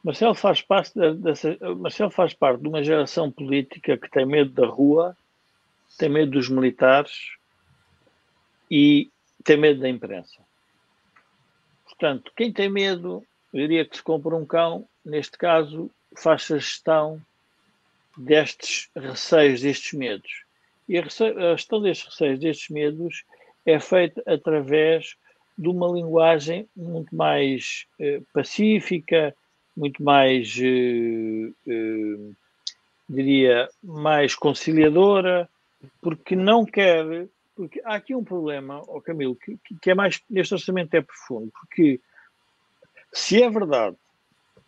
Marcelo 0.04 0.34
faz 0.34 0.62
parte 0.62 0.94
dessa, 1.16 1.58
Marcelo 1.76 2.10
faz 2.10 2.34
parte 2.34 2.62
de 2.62 2.68
uma 2.68 2.84
geração 2.84 3.30
política 3.30 3.98
que 3.98 4.10
tem 4.10 4.26
medo 4.26 4.52
da 4.52 4.66
rua, 4.66 5.16
tem 5.98 6.10
medo 6.10 6.32
dos 6.32 6.50
militares 6.50 7.32
e 8.72 9.10
tem 9.44 9.58
medo 9.58 9.82
da 9.82 9.90
imprensa. 9.90 10.42
Portanto, 11.84 12.32
quem 12.36 12.54
tem 12.54 12.70
medo, 12.70 13.26
eu 13.54 13.60
diria 13.60 13.84
que 13.84 13.98
se 13.98 14.04
compra 14.04 14.36
um 14.36 14.46
cão, 14.46 14.88
neste 15.04 15.38
caso, 15.38 15.92
faz 16.16 16.50
a 16.52 16.58
gestão 16.58 17.22
destes 18.18 18.90
receios, 18.96 19.62
destes 19.62 19.94
medos. 19.94 20.44
E 20.88 20.98
a, 20.98 21.02
a 21.02 21.56
gestão 21.56 21.82
destes 21.82 22.08
receios, 22.08 22.40
destes 22.40 22.70
medos, 22.70 23.26
é 23.66 23.80
feita 23.80 24.24
através 24.26 25.16
de 25.58 25.68
uma 25.68 25.88
linguagem 25.88 26.70
muito 26.74 27.14
mais 27.14 27.86
eh, 28.00 28.22
pacífica, 28.34 29.36
muito 29.80 30.04
mais, 30.04 30.58
eh, 30.60 31.54
eh, 31.66 32.32
diria, 33.08 33.70
mais 33.82 34.36
conciliadora, 34.36 35.50
porque 36.02 36.36
não 36.36 36.66
quer, 36.66 37.28
porque 37.56 37.82
há 37.86 37.96
aqui 37.96 38.14
um 38.14 38.24
problema, 38.24 38.84
oh 38.88 39.00
Camilo, 39.00 39.38
que, 39.38 39.58
que 39.82 39.92
é 39.92 39.96
mais, 39.96 40.22
neste 40.30 40.54
orçamento 40.54 40.94
é 40.96 41.02
profundo, 41.02 41.50
porque 41.58 42.02
se 43.14 43.42
é 43.42 43.50
verdade 43.50 43.96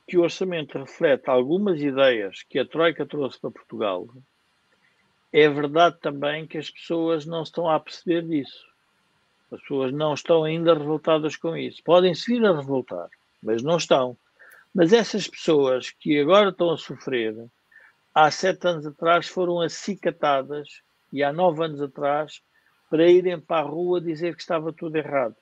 que 0.07 0.17
o 0.17 0.21
orçamento 0.21 0.77
reflete 0.79 1.29
algumas 1.29 1.81
ideias 1.81 2.43
que 2.43 2.57
a 2.57 2.65
Troika 2.65 3.05
trouxe 3.05 3.37
para 3.37 3.51
Portugal, 3.51 4.07
é 5.33 5.49
verdade 5.49 5.97
também 6.01 6.47
que 6.47 6.57
as 6.57 6.69
pessoas 6.69 7.25
não 7.25 7.43
estão 7.43 7.69
a 7.69 7.77
perceber 7.79 8.25
disso. 8.25 8.65
As 9.51 9.59
pessoas 9.59 9.91
não 9.91 10.13
estão 10.13 10.45
ainda 10.45 10.73
revoltadas 10.73 11.35
com 11.35 11.55
isso. 11.57 11.83
Podem-se 11.83 12.31
vir 12.31 12.45
a 12.45 12.55
revoltar, 12.55 13.09
mas 13.43 13.61
não 13.61 13.75
estão. 13.75 14.17
Mas 14.73 14.93
essas 14.93 15.27
pessoas 15.27 15.89
que 15.89 16.19
agora 16.19 16.49
estão 16.49 16.71
a 16.71 16.77
sofrer, 16.77 17.35
há 18.13 18.31
sete 18.31 18.67
anos 18.67 18.85
atrás 18.85 19.27
foram 19.27 19.59
acicatadas 19.59 20.67
e 21.11 21.23
há 21.23 21.33
nove 21.33 21.65
anos 21.65 21.81
atrás 21.81 22.41
para 22.89 23.09
irem 23.09 23.39
para 23.39 23.65
a 23.65 23.69
rua 23.69 24.01
dizer 24.01 24.35
que 24.35 24.41
estava 24.41 24.71
tudo 24.73 24.95
errado. 24.97 25.35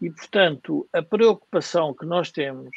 E, 0.00 0.10
portanto, 0.10 0.88
a 0.92 1.02
preocupação 1.02 1.94
que 1.94 2.06
nós 2.06 2.30
temos, 2.30 2.70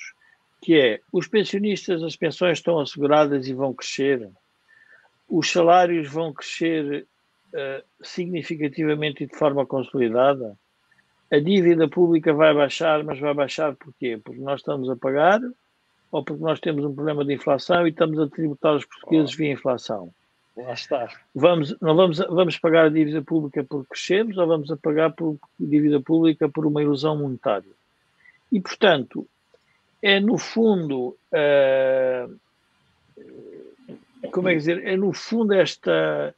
que 0.61 0.77
é 0.77 0.99
os 1.11 1.27
pensionistas, 1.27 2.03
as 2.03 2.15
pensões 2.15 2.57
estão 2.57 2.79
asseguradas 2.79 3.47
e 3.47 3.53
vão 3.53 3.73
crescer, 3.73 4.29
os 5.29 5.49
salários 5.49 6.09
vão 6.09 6.33
crescer 6.33 7.07
uh, 7.53 8.05
significativamente 8.05 9.23
e 9.23 9.27
de 9.27 9.37
forma 9.37 9.65
consolidada, 9.65 10.57
a 11.31 11.39
dívida 11.39 11.87
pública 11.87 12.33
vai 12.33 12.53
baixar, 12.53 13.03
mas 13.03 13.19
vai 13.19 13.33
baixar 13.33 13.75
porquê? 13.75 14.19
Porque 14.23 14.41
nós 14.41 14.59
estamos 14.59 14.89
a 14.89 14.95
pagar 14.95 15.41
ou 16.11 16.23
porque 16.23 16.43
nós 16.43 16.59
temos 16.59 16.85
um 16.85 16.93
problema 16.93 17.25
de 17.25 17.33
inflação 17.33 17.87
e 17.87 17.89
estamos 17.89 18.19
a 18.19 18.27
tributar 18.27 18.75
os 18.75 18.85
portugueses 18.85 19.33
oh. 19.33 19.37
via 19.37 19.51
inflação. 19.51 20.13
Lá 20.55 20.73
está. 20.73 21.09
Vamos, 21.33 21.75
não 21.81 21.95
vamos, 21.95 22.19
vamos 22.19 22.59
pagar 22.59 22.85
a 22.85 22.89
dívida 22.89 23.23
pública 23.23 23.63
por 23.63 23.87
crescermos 23.87 24.37
ou 24.37 24.45
vamos 24.45 24.69
a 24.69 24.77
pagar 24.77 25.11
por 25.11 25.39
dívida 25.59 25.99
pública 25.99 26.47
por 26.47 26.67
uma 26.67 26.83
ilusão 26.83 27.17
monetária? 27.17 27.71
E, 28.51 28.61
portanto, 28.61 29.27
é 29.99 30.19
no 30.19 30.37
fundo, 30.37 31.17
uh, 31.31 32.39
como 34.31 34.49
é 34.49 34.51
que 34.51 34.59
dizer, 34.59 34.85
é 34.85 34.95
no 34.95 35.11
fundo 35.11 35.53
esta, 35.53 36.35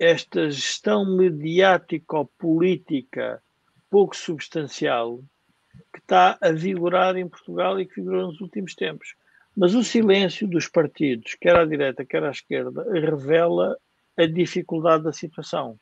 esta 0.00 0.50
gestão 0.50 1.04
mediático-política 1.04 3.40
pouco 3.90 4.16
substancial 4.16 5.20
que 5.92 5.98
está 5.98 6.38
a 6.40 6.50
vigorar 6.50 7.16
em 7.16 7.28
Portugal 7.28 7.80
e 7.80 7.86
que 7.86 7.96
vigorou 7.96 8.26
nos 8.26 8.40
últimos 8.40 8.74
tempos. 8.74 9.14
Mas 9.56 9.74
o 9.74 9.82
silêncio 9.82 10.46
dos 10.46 10.68
partidos, 10.68 11.34
quer 11.34 11.56
à 11.56 11.64
direita, 11.64 12.04
quer 12.04 12.22
à 12.22 12.30
esquerda, 12.30 12.84
revela 12.92 13.76
a 14.16 14.26
dificuldade 14.26 15.04
da 15.04 15.12
situação 15.12 15.78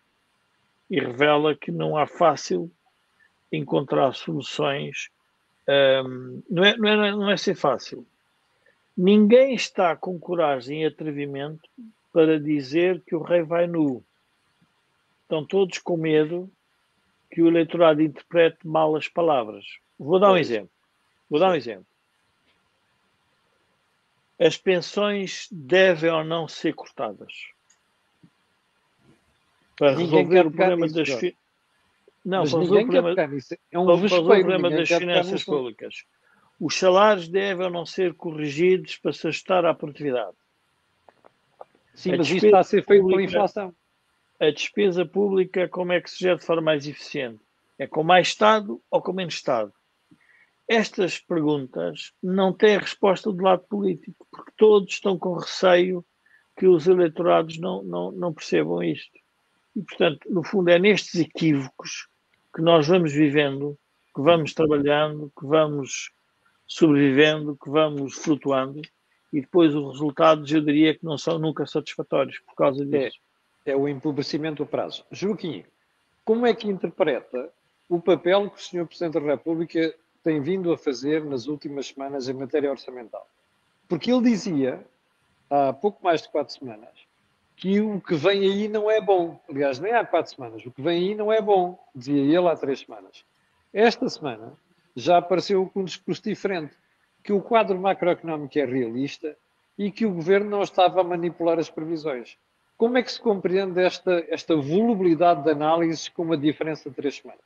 e 0.91 1.01
revela 1.01 1.55
que 1.55 1.71
não 1.71 1.97
há 1.97 2.07
fácil 2.07 2.71
encontrar 3.51 4.15
soluções. 4.15 5.11
Um, 5.69 6.43
não, 6.49 6.65
é, 6.65 6.77
não, 6.77 7.05
é, 7.05 7.11
não 7.11 7.31
é 7.31 7.37
ser 7.37 7.55
fácil. 7.55 8.07
Ninguém 8.97 9.55
está 9.55 9.95
com 9.95 10.19
coragem 10.19 10.83
e 10.83 10.87
atrevimento 10.87 11.69
para 12.13 12.41
dizer 12.41 13.03
que 13.03 13.15
o 13.15 13.23
rei 13.23 13.43
vai 13.43 13.67
nu. 13.67 14.03
Estão 15.23 15.45
todos 15.45 15.79
com 15.79 15.97
medo 15.97 16.51
que 17.37 17.43
o 17.43 17.49
eleitorado 17.49 18.01
interprete 18.01 18.67
mal 18.67 18.97
as 18.97 19.09
palavras. 19.09 19.63
Vou 19.99 20.19
dar 20.19 20.33
um 20.33 20.39
exemplo. 20.39 20.71
Vou 21.29 21.39
dar 21.39 21.51
um 21.51 21.55
exemplo. 21.55 21.87
As 24.41 24.57
pensões 24.57 25.47
devem 25.53 26.11
ou 26.11 26.25
não 26.25 26.49
ser 26.49 26.73
cortadas? 26.75 27.35
Para 29.77 29.95
resolver 29.95 30.47
o 30.47 30.51
problema 30.51 30.89
das 30.89 31.11
fi... 31.11 31.37
Não, 32.25 32.45
para 32.45 32.59
resolver 32.59 32.85
o 32.85 32.87
problema, 32.87 33.11
é 33.71 33.79
um 33.79 33.85
para 33.85 33.97
resolver 33.97 34.33
o 34.33 34.41
problema 34.41 34.71
das 34.71 34.89
finanças 34.89 35.45
públicas. 35.45 36.07
Os 36.59 36.75
salários 36.75 37.29
devem 37.29 37.67
ou 37.67 37.71
não 37.71 37.85
ser 37.85 38.15
corrigidos 38.15 38.97
para 38.97 39.13
se 39.13 39.29
ajustar 39.29 39.67
à 39.67 39.75
produtividade. 39.75 40.35
Sim, 41.93 42.15
a 42.15 42.17
mas 42.17 42.31
isso 42.31 42.47
está 42.47 42.61
a 42.61 42.65
ser 42.65 42.83
feito 42.83 43.07
pela 43.07 43.23
inflação. 43.23 43.75
A 44.41 44.51
despesa 44.51 45.05
pública, 45.07 45.69
como 45.69 45.93
é 45.93 46.01
que 46.01 46.11
se 46.11 46.19
gera 46.19 46.37
de 46.37 46.45
forma 46.45 46.63
mais 46.63 46.87
eficiente? 46.87 47.41
É 47.79 47.87
com 47.87 48.03
mais 48.03 48.29
Estado 48.29 48.83
ou 48.91 49.03
com 49.03 49.13
menos 49.13 49.35
Estado? 49.35 49.73
estas 50.69 51.19
perguntas 51.19 52.13
não 52.23 52.53
têm 52.53 52.79
resposta 52.79 53.31
do 53.31 53.43
lado 53.43 53.65
político, 53.69 54.27
porque 54.31 54.51
todos 54.57 54.95
estão 54.95 55.19
com 55.19 55.35
receio 55.35 56.05
que 56.59 56.67
os 56.67 56.89
eleitorados 56.89 57.59
não, 57.59 57.83
não, 57.83 58.11
não 58.11 58.33
percebam 58.33 58.83
isto. 58.83 59.19
E, 59.75 59.83
portanto, 59.83 60.21
no 60.29 60.43
fundo, 60.43 60.71
é 60.71 60.79
nestes 60.79 61.21
equívocos 61.21 62.09
que 62.55 62.63
nós 62.63 62.89
vamos 62.89 63.13
vivendo, 63.13 63.79
que 64.15 64.23
vamos 64.23 64.55
trabalhando, 64.55 65.31
que 65.39 65.47
vamos 65.47 66.11
sobrevivendo, 66.67 67.57
que 67.63 67.71
vamos 67.71 68.15
flutuando, 68.15 68.81
e 69.33 69.41
depois 69.41 69.75
os 69.75 69.93
resultados, 69.93 70.51
eu 70.51 70.63
diria 70.63 70.97
que 70.97 71.05
não 71.05 71.19
são 71.19 71.39
nunca 71.39 71.67
satisfatórios 71.67 72.41
por 72.41 72.55
causa 72.55 72.85
disso. 72.85 73.19
É, 73.19 73.36
é 73.67 73.77
o 73.77 73.89
empobrecimento 73.89 74.65
do 74.65 74.67
prazo. 74.67 75.05
Joaquim, 75.11 75.65
como 76.25 76.47
é 76.47 76.55
que 76.55 76.69
interpreta 76.69 77.51
o 77.89 78.01
papel 78.01 78.51
que 78.51 78.59
o 78.59 78.63
Sr. 78.63 78.87
Presidente 78.87 79.15
da 79.15 79.21
República 79.21 79.95
tem 80.27 80.41
vindo 80.41 80.73
a 80.73 80.77
fazer 80.77 81.25
nas 81.25 81.47
últimas 81.47 81.87
semanas 81.87 82.29
em 82.29 82.33
matéria 82.33 82.69
orçamental. 82.69 83.29
Porque 83.89 84.11
ele 84.11 84.29
dizia, 84.29 84.85
há 85.49 85.73
pouco 85.73 86.03
mais 86.03 86.23
de 86.23 86.29
quatro 86.29 86.53
semanas, 86.53 86.91
que 87.55 87.81
o 87.81 88.01
que 88.01 88.17
vem 88.17 88.41
aí 88.41 88.67
não 88.67 88.91
é 88.91 89.01
bom. 89.01 89.41
Aliás, 89.49 89.79
nem 89.79 89.93
há 89.93 90.05
quatro 90.05 90.35
semanas. 90.35 90.67
O 90.67 90.71
que 90.73 90.83
vem 90.83 91.11
aí 91.11 91.15
não 91.15 91.33
é 91.33 91.41
bom, 91.41 91.79
dizia 91.95 92.21
ele 92.21 92.49
há 92.49 92.57
três 92.57 92.81
semanas. 92.81 93.25
Esta 93.73 94.09
semana 94.09 94.53
já 94.97 95.19
apareceu 95.19 95.65
com 95.73 95.83
um 95.83 95.85
discurso 95.85 96.23
diferente, 96.25 96.75
que 97.23 97.33
o 97.33 97.41
quadro 97.41 97.79
macroeconómico 97.79 98.59
é 98.59 98.65
realista 98.65 99.37
e 99.79 99.93
que 99.93 100.07
o 100.07 100.13
governo 100.13 100.51
não 100.51 100.63
estava 100.63 101.03
a 101.03 101.05
manipular 101.05 101.59
as 101.59 101.71
previsões. 101.71 102.37
Como 102.77 102.99
é 102.99 103.03
que 103.03 103.11
se 103.11 103.21
compreende 103.21 103.81
esta, 103.81 104.25
esta 104.29 104.55
volubilidade 104.55 105.43
de 105.43 105.51
análises 105.51 106.09
com 106.09 106.23
uma 106.23 106.37
diferença 106.37 106.91
de 106.91 106.97
três 106.97 107.17
semanas? 107.17 107.41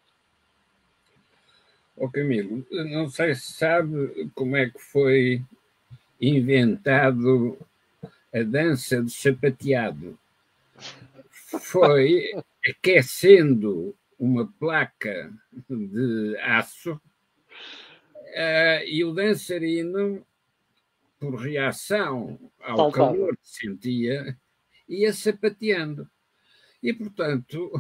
Ó 1.97 2.07
oh, 2.07 2.11
Camilo, 2.11 2.67
não 2.71 3.09
sei 3.09 3.35
se 3.35 3.53
sabe 3.53 4.31
como 4.35 4.57
é 4.57 4.71
que 4.71 4.79
foi 4.79 5.43
inventado 6.21 7.59
a 8.35 8.43
dança 8.43 9.03
do 9.03 9.11
sapateado. 9.11 10.19
Foi 11.61 12.33
aquecendo 12.67 13.95
uma 14.19 14.47
placa 14.59 15.33
de 15.69 16.37
aço 16.39 16.93
uh, 16.93 18.85
e 18.87 19.05
o 19.05 19.13
dançarino, 19.13 20.25
por 21.19 21.35
reação 21.35 22.39
ao 22.61 22.77
Saltava. 22.77 23.13
calor 23.13 23.37
que 23.37 23.49
sentia, 23.49 24.37
ia 24.91 25.13
sapateando. 25.13 26.09
E, 26.83 26.93
portanto, 26.93 27.71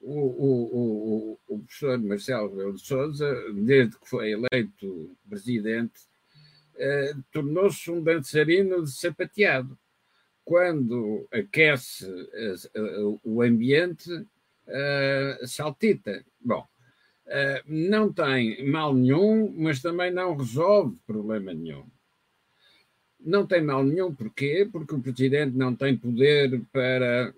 o, 0.00 0.20
o, 0.20 1.38
o, 1.46 1.58
professor 1.60 1.98
Marcelo 1.98 2.50
Rebelo 2.50 2.74
de 2.74 2.80
Souza, 2.80 3.52
desde 3.54 3.98
que 3.98 4.08
foi 4.08 4.32
eleito 4.32 5.16
presidente, 5.28 6.00
eh, 6.76 7.14
tornou-se 7.32 7.90
um 7.90 8.02
dançarino 8.02 8.82
de 8.82 8.90
sapateado. 8.90 9.78
Quando 10.44 11.26
aquece 11.32 12.06
eh, 12.32 12.54
o 13.22 13.42
ambiente, 13.42 14.26
eh, 14.66 15.40
saltita. 15.46 16.24
Bom, 16.40 16.66
eh, 17.26 17.62
não 17.66 18.12
tem 18.12 18.68
mal 18.70 18.94
nenhum, 18.94 19.52
mas 19.56 19.80
também 19.80 20.10
não 20.10 20.36
resolve 20.36 20.96
problema 21.06 21.52
nenhum. 21.54 21.86
Não 23.24 23.46
tem 23.46 23.62
mal 23.62 23.82
nenhum, 23.82 24.14
porquê? 24.14 24.68
Porque 24.70 24.94
o 24.94 25.00
presidente 25.00 25.56
não 25.56 25.74
tem 25.74 25.96
poder 25.96 26.60
para 26.70 27.34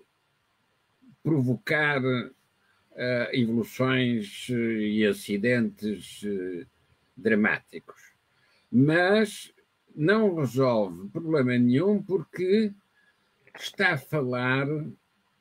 provocar 1.23 2.01
uh, 2.03 3.29
evoluções 3.31 4.47
eh, 4.49 4.53
e 4.53 5.05
acidentes 5.05 6.21
uh, 6.23 6.67
dramáticos. 7.15 8.01
Mas 8.69 9.53
não 9.95 10.35
resolve 10.35 11.07
problema 11.09 11.57
nenhum 11.57 12.03
porque 12.03 12.71
está 13.57 13.93
a 13.93 13.97
falar 13.97 14.67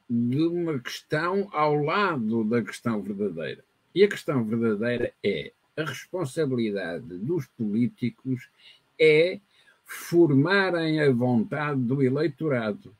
de 0.09 0.42
uma 0.42 0.78
questão 0.78 1.48
ao 1.52 1.74
lado 1.74 2.44
da 2.44 2.62
questão 2.62 3.02
verdadeira. 3.02 3.64
E 3.94 4.04
a 4.04 4.09
questão 4.09 4.44
verdadeira 4.44 5.12
é 5.24 5.52
a 5.76 5.85
responsabilidade 5.85 7.18
dos 7.18 7.46
políticos 7.48 8.48
é 8.98 9.40
formarem 9.87 11.01
a 11.01 11.11
vontade 11.12 11.81
do 11.81 12.03
eleitorado. 12.03 12.94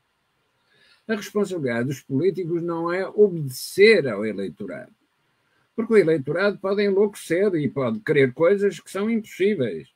A 1.07 1.15
responsabilidade 1.15 1.89
dos 1.89 2.01
políticos 2.01 2.63
não 2.63 2.93
é 2.93 3.07
obedecer 3.07 4.09
ao 4.09 4.25
eleitorado. 4.25 4.95
Porque 5.75 5.93
o 5.93 5.99
eleitorado 5.99 6.59
pode 6.59 6.83
enlouquecer 6.83 7.55
e 7.57 7.69
pode 7.69 8.01
querer 8.01 8.33
coisas 8.33 8.81
que 8.81 8.91
são 8.91 9.11
impossíveis. 9.11 9.89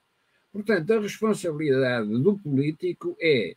Portanto, 0.53 0.92
a 0.92 1.00
responsabilidade 1.00 2.09
do 2.09 2.37
político 2.37 3.16
é 3.20 3.57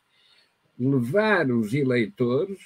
levar 0.79 1.51
os 1.51 1.73
eleitores 1.73 2.59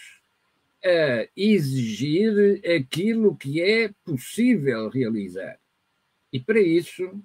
a 0.84 1.27
exigir 1.36 2.62
aquilo 2.75 3.36
que 3.36 3.62
é 3.62 3.89
possível 4.06 4.89
realizar. 4.89 5.58
E 6.32 6.39
para 6.39 6.60
isso, 6.60 7.19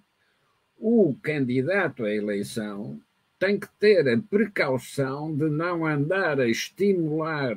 o 0.79 1.15
candidato 1.23 2.05
à 2.05 2.13
eleição 2.13 3.01
tem 3.43 3.59
que 3.59 3.69
ter 3.81 4.09
a 4.09 4.17
precaução 4.17 5.35
de 5.35 5.51
não 5.51 5.85
andar 5.85 6.39
a 6.39 6.49
estimular 6.49 7.57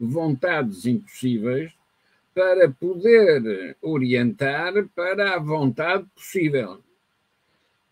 vontades 0.00 0.86
impossíveis 0.86 1.70
para 2.34 2.70
poder 2.70 3.76
orientar 3.82 4.72
para 4.94 5.34
a 5.34 5.38
vontade 5.38 6.06
possível. 6.14 6.80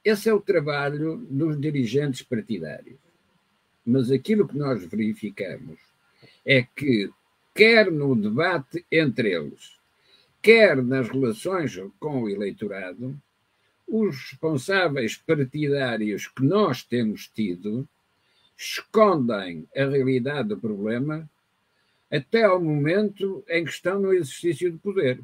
Esse 0.03 0.31
é 0.31 0.33
o 0.33 0.41
trabalho 0.41 1.19
dos 1.29 1.61
dirigentes 1.61 2.23
partidários. 2.23 2.97
Mas 3.85 4.11
aquilo 4.11 4.49
que 4.49 4.57
nós 4.57 4.83
verificamos 4.83 5.79
é 6.47 6.63
que, 6.63 7.11
quer 7.55 7.93
no 7.93 8.17
debate 8.17 8.87
entre 8.91 9.35
eles, 9.35 9.77
quer 10.41 10.83
nas 10.83 11.11
relações 11.11 11.79
com 12.01 12.23
o 12.23 12.29
eleitorado, 12.31 13.15
os 13.93 14.31
responsáveis 14.31 15.19
partidários 15.19 16.27
que 16.27 16.43
nós 16.43 16.83
temos 16.83 17.29
tido 17.29 17.87
escondem 18.57 19.69
a 19.77 19.85
realidade 19.85 20.49
do 20.49 20.57
problema 20.57 21.29
até 22.11 22.45
ao 22.45 22.59
momento 22.59 23.45
em 23.47 23.65
que 23.65 23.71
estão 23.71 24.01
no 24.01 24.15
exercício 24.15 24.73
de 24.73 24.79
poder. 24.79 25.21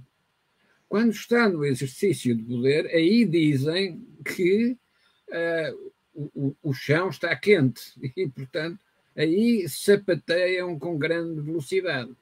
Quando 0.87 1.13
estão 1.13 1.51
no 1.51 1.65
exercício 1.65 2.35
de 2.35 2.43
poder, 2.43 2.87
aí 2.89 3.25
dizem 3.25 4.07
que 4.23 4.77
uh, 5.29 5.93
o, 6.35 6.55
o 6.63 6.75
chão 6.75 7.09
está 7.09 7.35
quente 7.37 7.93
e, 8.15 8.29
portanto, 8.29 8.79
aí 9.17 9.67
sapateiam 9.67 10.79
com 10.79 10.99
grande 10.99 11.41
velocidade. 11.41 12.15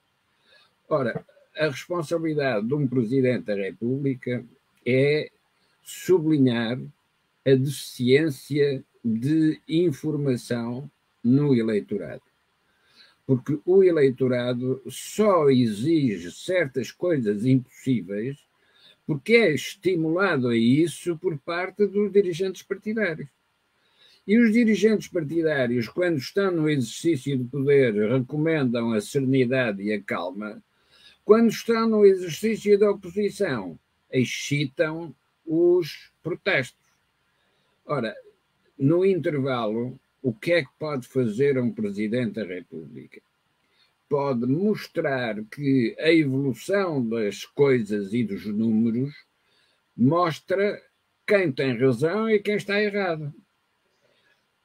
Ora, 0.88 1.26
a 1.56 1.66
responsabilidade 1.66 2.68
de 2.68 2.74
um 2.74 2.86
Presidente 2.86 3.46
da 3.46 3.56
República 3.56 4.44
é 4.84 5.30
sublinhar 5.86 6.78
a 7.46 7.50
deficiência 7.54 8.84
de 9.04 9.60
informação 9.68 10.90
no 11.22 11.54
eleitorado. 11.54 12.22
Porque 13.24 13.58
o 13.64 13.84
eleitorado 13.84 14.82
só 14.88 15.48
exige 15.48 16.32
certas 16.32 16.90
coisas 16.90 17.44
impossíveis 17.44 18.36
porque 19.06 19.34
é 19.34 19.54
estimulado 19.54 20.48
a 20.48 20.56
isso 20.56 21.16
por 21.16 21.38
parte 21.38 21.86
dos 21.86 22.10
dirigentes 22.10 22.62
partidários. 22.62 23.28
E 24.26 24.36
os 24.36 24.52
dirigentes 24.52 25.06
partidários, 25.06 25.88
quando 25.88 26.18
estão 26.18 26.50
no 26.50 26.68
exercício 26.68 27.38
de 27.38 27.44
poder, 27.44 27.94
recomendam 28.10 28.92
a 28.92 29.00
serenidade 29.00 29.84
e 29.84 29.92
a 29.92 30.02
calma. 30.02 30.60
Quando 31.24 31.50
estão 31.50 31.88
no 31.88 32.04
exercício 32.04 32.76
da 32.76 32.90
oposição, 32.90 33.78
excitam 34.10 35.14
os 35.46 36.12
protestos. 36.22 36.84
Ora, 37.84 38.14
no 38.78 39.04
intervalo, 39.04 39.98
o 40.22 40.32
que 40.32 40.52
é 40.52 40.62
que 40.62 40.70
pode 40.78 41.06
fazer 41.06 41.58
um 41.58 41.72
presidente 41.72 42.34
da 42.34 42.44
República? 42.44 43.20
Pode 44.08 44.46
mostrar 44.46 45.42
que 45.44 45.96
a 45.98 46.12
evolução 46.12 47.06
das 47.08 47.44
coisas 47.44 48.12
e 48.12 48.24
dos 48.24 48.44
números 48.46 49.14
mostra 49.96 50.82
quem 51.26 51.50
tem 51.50 51.76
razão 51.76 52.28
e 52.28 52.38
quem 52.38 52.56
está 52.56 52.80
errado. 52.80 53.32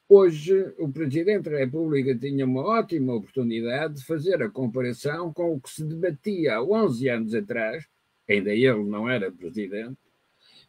Hoje, 0.08 0.74
o 0.78 0.92
Presidente 0.92 1.50
da 1.50 1.58
República 1.58 2.14
tinha 2.14 2.46
uma 2.46 2.62
ótima 2.62 3.14
oportunidade 3.14 3.96
de 3.96 4.06
fazer 4.06 4.44
a 4.44 4.50
comparação 4.50 5.32
com 5.32 5.54
o 5.54 5.62
que 5.62 5.70
se 5.70 5.86
debatia 5.86 6.56
há 6.56 6.64
11 6.64 7.08
anos 7.08 7.34
atrás, 7.34 7.88
ainda 8.28 8.52
ele 8.54 8.84
não 8.84 9.10
era 9.10 9.32
Presidente, 9.32 9.98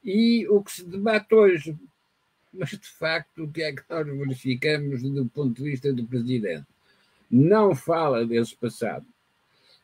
e 0.05 0.47
o 0.49 0.63
que 0.63 0.73
se 0.73 0.85
debate 0.85 1.35
hoje. 1.35 1.77
Mas, 2.53 2.71
de 2.71 2.89
facto, 2.89 3.45
o 3.45 3.51
que 3.51 3.63
é 3.63 3.73
que 3.73 3.83
nós 3.89 4.07
verificamos 4.07 5.03
do 5.03 5.27
ponto 5.27 5.55
de 5.55 5.71
vista 5.71 5.93
do 5.93 6.05
Presidente? 6.05 6.67
Não 7.31 7.75
fala 7.75 8.27
desse 8.27 8.55
passado. 8.55 9.07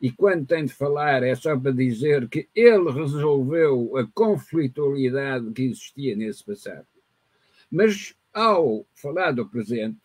E 0.01 0.13
quando 0.13 0.47
tem 0.47 0.65
de 0.65 0.73
falar 0.73 1.23
é 1.23 1.35
só 1.35 1.59
para 1.59 1.73
dizer 1.73 2.29
que 2.29 2.49
ele 2.55 2.91
resolveu 2.93 3.97
a 3.97 4.07
conflitualidade 4.15 5.51
que 5.53 5.63
existia 5.63 6.15
nesse 6.15 6.45
passado. 6.45 6.87
Mas 7.71 8.15
ao 8.33 8.87
falar 8.95 9.33
do 9.33 9.49
presente, 9.49 9.99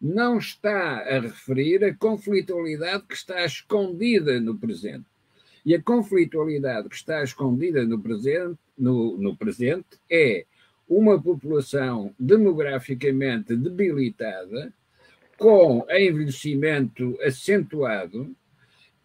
não 0.00 0.38
está 0.38 0.98
a 0.98 1.20
referir 1.20 1.84
a 1.84 1.94
conflitualidade 1.94 3.04
que 3.04 3.14
está 3.14 3.44
escondida 3.44 4.40
no 4.40 4.58
presente. 4.58 5.06
E 5.64 5.74
a 5.74 5.82
conflitualidade 5.82 6.88
que 6.88 6.96
está 6.96 7.22
escondida 7.22 7.84
no 7.84 8.00
presente, 8.00 8.58
no, 8.76 9.16
no 9.16 9.36
presente 9.36 9.98
é 10.10 10.44
uma 10.88 11.20
população 11.20 12.14
demograficamente 12.18 13.56
debilitada, 13.56 14.72
com 15.36 15.84
envelhecimento 15.90 17.18
acentuado 17.22 18.34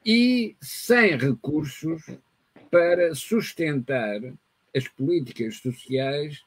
e 0.06 0.56
sem 0.62 1.18
recursos 1.18 2.04
para 2.70 3.14
sustentar 3.14 4.22
as 4.74 4.88
políticas 4.88 5.58
sociais 5.58 6.42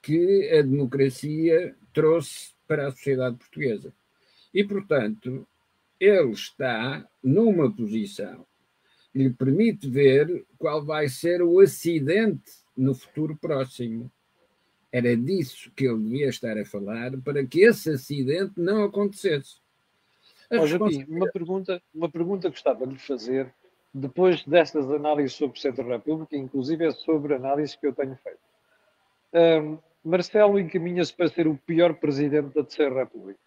que 0.00 0.48
a 0.50 0.62
democracia 0.62 1.74
trouxe 1.92 2.52
para 2.66 2.88
a 2.88 2.90
sociedade 2.90 3.36
portuguesa. 3.36 3.92
E, 4.54 4.64
portanto, 4.64 5.46
ele 6.00 6.30
está 6.30 7.06
numa 7.22 7.70
posição 7.70 8.46
lhe 9.14 9.30
permite 9.30 9.88
ver 9.88 10.44
qual 10.58 10.84
vai 10.84 11.08
ser 11.08 11.42
o 11.42 11.60
acidente 11.60 12.50
no 12.76 12.94
futuro 12.94 13.36
próximo. 13.36 14.10
Era 14.90 15.16
disso 15.16 15.70
que 15.76 15.86
ele 15.86 15.98
devia 15.98 16.28
estar 16.28 16.56
a 16.56 16.64
falar 16.64 17.12
para 17.22 17.44
que 17.44 17.60
esse 17.60 17.90
acidente 17.90 18.54
não 18.56 18.84
acontecesse. 18.84 19.56
Oh, 20.50 20.66
Joaquim, 20.66 21.04
uma 21.08 21.30
pergunta, 21.30 21.82
uma 21.94 22.08
pergunta 22.08 22.48
que 22.48 22.54
gostava 22.54 22.86
de 22.86 22.94
lhe 22.94 22.98
fazer 22.98 23.52
depois 23.92 24.44
destas 24.44 24.90
análises 24.90 25.34
sobre 25.34 25.58
o 25.58 25.60
Centro 25.60 25.84
da 25.84 25.94
República, 25.94 26.36
inclusive 26.36 26.86
é 26.86 26.90
sobre 26.90 27.34
análises 27.34 27.76
que 27.76 27.86
eu 27.86 27.92
tenho 27.92 28.16
feito. 28.16 28.38
Um, 29.32 29.78
Marcelo 30.02 30.58
encaminha-se 30.58 31.12
para 31.12 31.28
ser 31.28 31.46
o 31.46 31.56
pior 31.56 31.94
presidente 31.94 32.54
da 32.54 32.64
Terceira 32.64 32.94
República? 32.94 33.38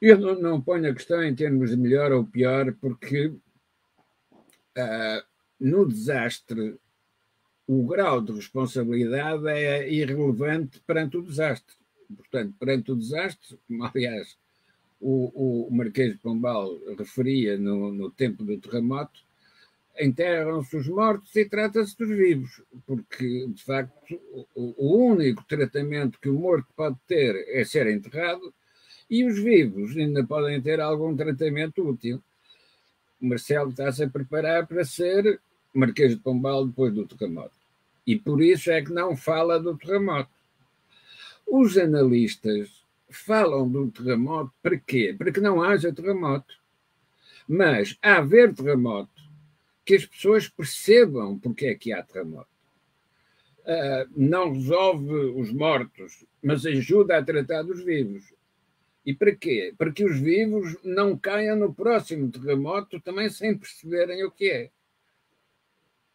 Eu 0.00 0.18
não, 0.18 0.34
não 0.34 0.60
ponho 0.60 0.90
a 0.90 0.94
questão 0.94 1.22
em 1.22 1.34
termos 1.34 1.70
de 1.70 1.76
melhor 1.76 2.12
ou 2.12 2.24
pior, 2.24 2.72
porque 2.80 3.32
uh, 4.76 5.24
no 5.58 5.86
desastre 5.86 6.78
o 7.66 7.84
grau 7.84 8.20
de 8.20 8.32
responsabilidade 8.32 9.48
é 9.48 9.92
irrelevante 9.92 10.80
perante 10.86 11.16
o 11.16 11.22
desastre. 11.22 11.74
Portanto, 12.14 12.54
perante 12.58 12.92
o 12.92 12.96
desastre, 12.96 13.58
como 13.66 13.84
aliás 13.84 14.38
o, 15.00 15.66
o 15.66 15.74
Marquês 15.74 16.12
de 16.12 16.18
Pombal 16.18 16.78
referia 16.96 17.58
no, 17.58 17.92
no 17.92 18.10
tempo 18.10 18.44
do 18.44 18.56
terremoto, 18.58 19.20
enterram-se 20.00 20.76
os 20.76 20.88
mortos 20.88 21.34
e 21.34 21.44
trata-se 21.44 21.96
dos 21.96 22.08
vivos, 22.08 22.62
porque, 22.86 23.46
de 23.48 23.64
facto, 23.64 24.20
o, 24.54 24.74
o, 24.76 25.06
único 25.10 25.42
tratamento 25.44 26.20
que 26.20 26.28
o 26.28 26.38
morto 26.38 26.68
pode 26.76 26.96
ter 27.06 27.34
é 27.48 27.64
ser 27.64 27.86
enterrado 27.88 28.54
e 29.08 29.24
os 29.24 29.38
vivos 29.38 29.96
ainda 29.96 30.24
podem 30.24 30.60
ter 30.60 30.80
algum 30.80 31.16
tratamento 31.16 31.88
útil. 31.88 32.22
O 33.20 33.26
Marcelo 33.26 33.70
está-se 33.70 34.04
a 34.04 34.08
preparar 34.08 34.66
para 34.66 34.84
ser 34.84 35.40
Marquês 35.72 36.12
de 36.12 36.20
Pombal 36.20 36.66
depois 36.66 36.92
do 36.94 37.06
terremoto. 37.06 37.54
E 38.06 38.16
por 38.16 38.40
isso 38.40 38.70
é 38.70 38.82
que 38.82 38.92
não 38.92 39.16
fala 39.16 39.60
do 39.60 39.76
terremoto. 39.76 40.30
Os 41.46 41.76
analistas 41.76 42.84
falam 43.10 43.68
do 43.68 43.90
terremoto 43.90 44.52
para 44.62 44.78
quê? 44.78 45.14
Para 45.16 45.32
que 45.32 45.40
não 45.40 45.62
haja 45.62 45.92
terremoto. 45.92 46.54
Mas, 47.48 47.96
a 48.02 48.16
haver 48.16 48.54
terremoto, 48.54 49.10
que 49.84 49.94
as 49.94 50.04
pessoas 50.04 50.48
percebam 50.48 51.38
porque 51.38 51.66
é 51.66 51.74
que 51.74 51.92
há 51.92 52.02
terremoto. 52.02 52.48
Uh, 53.60 54.08
não 54.16 54.52
resolve 54.52 55.12
os 55.12 55.52
mortos, 55.52 56.24
mas 56.42 56.64
ajuda 56.64 57.18
a 57.18 57.24
tratar 57.24 57.62
dos 57.62 57.84
vivos. 57.84 58.32
E 59.06 59.14
para 59.14 59.34
quê? 59.34 59.72
Para 59.78 59.92
que 59.92 60.04
os 60.04 60.18
vivos 60.18 60.76
não 60.82 61.16
caiam 61.16 61.56
no 61.56 61.72
próximo 61.72 62.30
terremoto 62.30 63.00
também 63.00 63.30
sem 63.30 63.56
perceberem 63.56 64.24
o 64.24 64.30
que 64.30 64.50
é. 64.50 64.70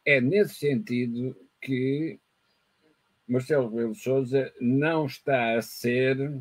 É 0.05 0.19
nesse 0.19 0.55
sentido 0.55 1.35
que 1.61 2.19
Marcelo 3.27 3.69
Rebelo 3.69 3.95
Souza 3.95 4.53
não 4.59 5.05
está 5.05 5.55
a 5.55 5.61
ser 5.61 6.37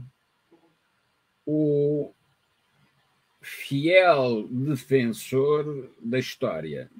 o 1.47 2.13
fiel 3.41 4.49
defensor 4.49 5.95
da 6.01 6.19
história 6.19 6.91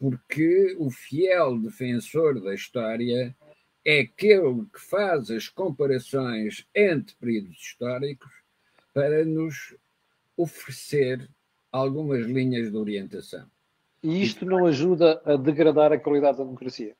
porque 0.00 0.74
o 0.78 0.90
fiel 0.90 1.58
defensor 1.58 2.40
da 2.40 2.54
história 2.54 3.36
é 3.84 4.00
aquele 4.00 4.64
que 4.72 4.80
faz 4.80 5.30
as 5.30 5.46
comparações 5.46 6.66
entre 6.74 7.14
períodos 7.16 7.58
históricos 7.58 8.39
para 9.00 9.24
nos 9.24 9.74
oferecer 10.36 11.26
algumas 11.72 12.26
linhas 12.26 12.70
de 12.70 12.76
orientação. 12.76 13.50
E 14.02 14.22
isto 14.22 14.44
não 14.44 14.66
ajuda 14.66 15.22
a 15.24 15.36
degradar 15.36 15.90
a 15.90 15.98
qualidade 15.98 16.36
da 16.36 16.44
democracia? 16.44 16.94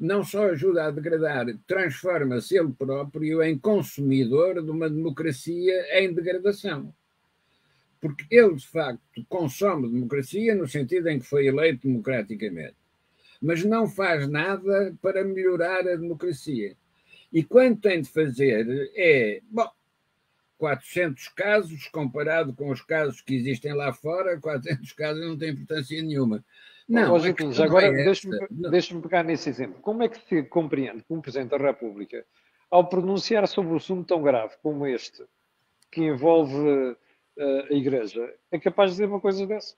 Não 0.00 0.24
só 0.24 0.48
ajuda 0.48 0.84
a 0.84 0.90
degradar, 0.90 1.46
transforma-se 1.64 2.58
ele 2.58 2.72
próprio 2.72 3.40
em 3.40 3.56
consumidor 3.56 4.60
de 4.60 4.68
uma 4.68 4.90
democracia 4.90 6.00
em 6.00 6.12
degradação. 6.12 6.92
Porque 8.00 8.26
ele, 8.28 8.56
de 8.56 8.66
facto, 8.66 9.24
consome 9.28 9.88
democracia 9.88 10.56
no 10.56 10.66
sentido 10.66 11.06
em 11.08 11.20
que 11.20 11.24
foi 11.24 11.46
eleito 11.46 11.86
democraticamente, 11.86 12.74
mas 13.40 13.64
não 13.64 13.86
faz 13.86 14.28
nada 14.28 14.92
para 15.00 15.22
melhorar 15.22 15.86
a 15.86 15.94
democracia. 15.94 16.76
E 17.32 17.44
quando 17.44 17.80
tem 17.80 18.02
de 18.02 18.08
fazer 18.08 18.90
é, 18.96 19.40
bom, 19.48 19.70
400 20.58 21.28
casos, 21.28 21.88
comparado 21.88 22.54
com 22.54 22.70
os 22.70 22.80
casos 22.80 23.20
que 23.20 23.34
existem 23.34 23.74
lá 23.74 23.92
fora, 23.92 24.40
400 24.40 24.92
casos 24.92 25.26
não 25.26 25.36
tem 25.36 25.50
importância 25.50 26.00
nenhuma. 26.02 26.44
Não, 26.88 27.18
já 27.52 27.64
agora 27.64 27.86
é 27.86 28.04
deixe-me 28.04 28.38
deixe 28.70 28.98
pegar 29.00 29.24
nesse 29.24 29.48
exemplo. 29.48 29.80
Como 29.82 30.02
é 30.04 30.08
que 30.08 30.20
se 30.28 30.42
compreende 30.44 31.02
que 31.02 31.12
um 31.12 31.20
Presidente 31.20 31.50
da 31.50 31.58
República, 31.58 32.24
ao 32.70 32.88
pronunciar 32.88 33.46
sobre 33.48 33.72
um 33.72 33.76
assunto 33.76 34.06
tão 34.06 34.22
grave 34.22 34.54
como 34.62 34.86
este, 34.86 35.24
que 35.90 36.02
envolve 36.02 36.54
uh, 36.56 36.96
a 37.68 37.72
Igreja, 37.72 38.32
é 38.52 38.58
capaz 38.58 38.90
de 38.90 38.96
dizer 38.96 39.08
uma 39.08 39.20
coisa 39.20 39.44
dessas? 39.46 39.76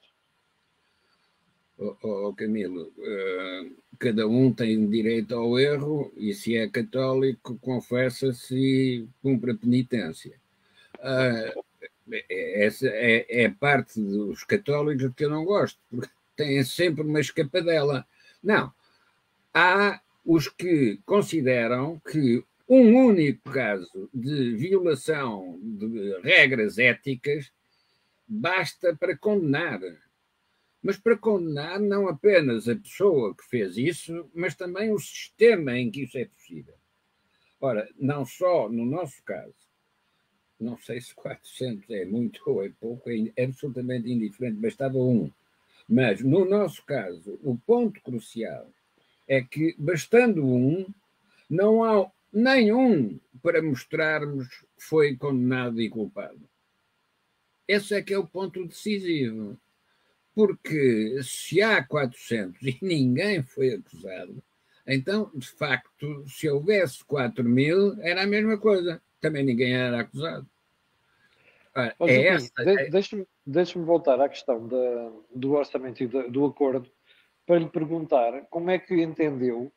Oh, 1.78 1.96
oh, 2.02 2.34
Camilo, 2.34 2.92
uh, 2.98 3.76
cada 3.98 4.26
um 4.26 4.52
tem 4.52 4.86
direito 4.90 5.34
ao 5.34 5.58
erro 5.58 6.12
e 6.16 6.34
se 6.34 6.56
é 6.56 6.68
católico, 6.68 7.56
confessa-se 7.62 8.54
e 8.54 9.08
cumpre 9.22 9.52
a 9.52 9.54
penitência. 9.54 10.38
Uh, 10.98 11.64
essa 12.28 12.86
é, 12.88 13.44
é, 13.44 13.48
parte 13.48 14.00
dos 14.00 14.42
católicos 14.44 15.12
que 15.14 15.24
eu 15.24 15.30
não 15.30 15.44
gosto, 15.44 15.78
porque 15.90 16.12
têm 16.36 16.64
sempre 16.64 17.02
uma 17.02 17.20
escapadela. 17.20 18.06
Não. 18.42 18.72
Há 19.52 20.00
os 20.24 20.48
que 20.48 21.00
consideram 21.04 22.00
que 22.00 22.44
um 22.68 23.06
único 23.06 23.50
caso 23.50 24.10
de 24.12 24.54
violação 24.56 25.58
de 25.62 26.18
regras 26.22 26.78
éticas 26.78 27.50
basta 28.26 28.94
para 28.94 29.16
condenar. 29.16 29.80
Mas 30.82 30.96
para 30.96 31.16
condenar 31.16 31.80
não 31.80 32.08
apenas 32.08 32.68
a 32.68 32.76
pessoa 32.76 33.34
que 33.34 33.44
fez 33.44 33.76
isso, 33.76 34.30
mas 34.34 34.54
também 34.54 34.92
o 34.92 34.98
sistema 34.98 35.76
em 35.78 35.90
que 35.90 36.02
isso 36.02 36.18
é 36.18 36.26
possível. 36.26 36.74
Ora, 37.60 37.88
não 37.98 38.24
só 38.24 38.68
no 38.68 38.84
nosso 38.84 39.22
caso, 39.24 39.67
não 40.60 40.78
sei 40.78 41.00
se 41.00 41.14
400 41.14 41.88
é 41.90 42.04
muito 42.04 42.40
ou 42.46 42.64
é 42.64 42.70
pouco, 42.80 43.10
é 43.10 43.44
absolutamente 43.44 44.10
indiferente, 44.10 44.60
bastava 44.60 44.98
um. 44.98 45.30
Mas, 45.88 46.20
no 46.20 46.44
nosso 46.44 46.84
caso, 46.84 47.38
o 47.42 47.56
ponto 47.56 48.00
crucial 48.02 48.70
é 49.26 49.42
que, 49.42 49.74
bastando 49.78 50.44
um, 50.44 50.86
não 51.48 51.82
há 51.82 52.10
nenhum 52.32 53.18
para 53.42 53.62
mostrarmos 53.62 54.48
que 54.48 54.84
foi 54.84 55.16
condenado 55.16 55.80
e 55.80 55.88
culpado. 55.88 56.40
Esse 57.66 57.94
é 57.94 58.02
que 58.02 58.12
é 58.12 58.18
o 58.18 58.26
ponto 58.26 58.66
decisivo. 58.66 59.58
Porque 60.34 61.20
se 61.22 61.60
há 61.60 61.82
400 61.82 62.62
e 62.62 62.78
ninguém 62.80 63.42
foi 63.42 63.74
acusado, 63.74 64.42
então, 64.86 65.30
de 65.34 65.48
facto, 65.48 66.24
se 66.28 66.48
houvesse 66.48 67.04
4 67.04 67.44
mil, 67.44 68.00
era 68.00 68.22
a 68.22 68.26
mesma 68.26 68.56
coisa 68.56 69.02
também 69.20 69.44
ninguém 69.44 69.74
era 69.74 70.00
acusado. 70.00 70.46
Ah, 71.74 71.94
é 72.00 72.26
essa, 72.26 72.50
de, 72.64 72.90
Deixa-me 72.90 73.26
deixa 73.46 73.78
voltar 73.78 74.20
à 74.20 74.28
questão 74.28 74.66
da, 74.66 75.12
do 75.34 75.52
orçamento 75.52 76.02
e 76.02 76.06
do, 76.06 76.30
do 76.30 76.46
acordo 76.46 76.90
para 77.46 77.58
lhe 77.58 77.68
perguntar 77.68 78.46
como 78.50 78.70
é 78.70 78.78
que 78.78 79.00
entendeu 79.00 79.72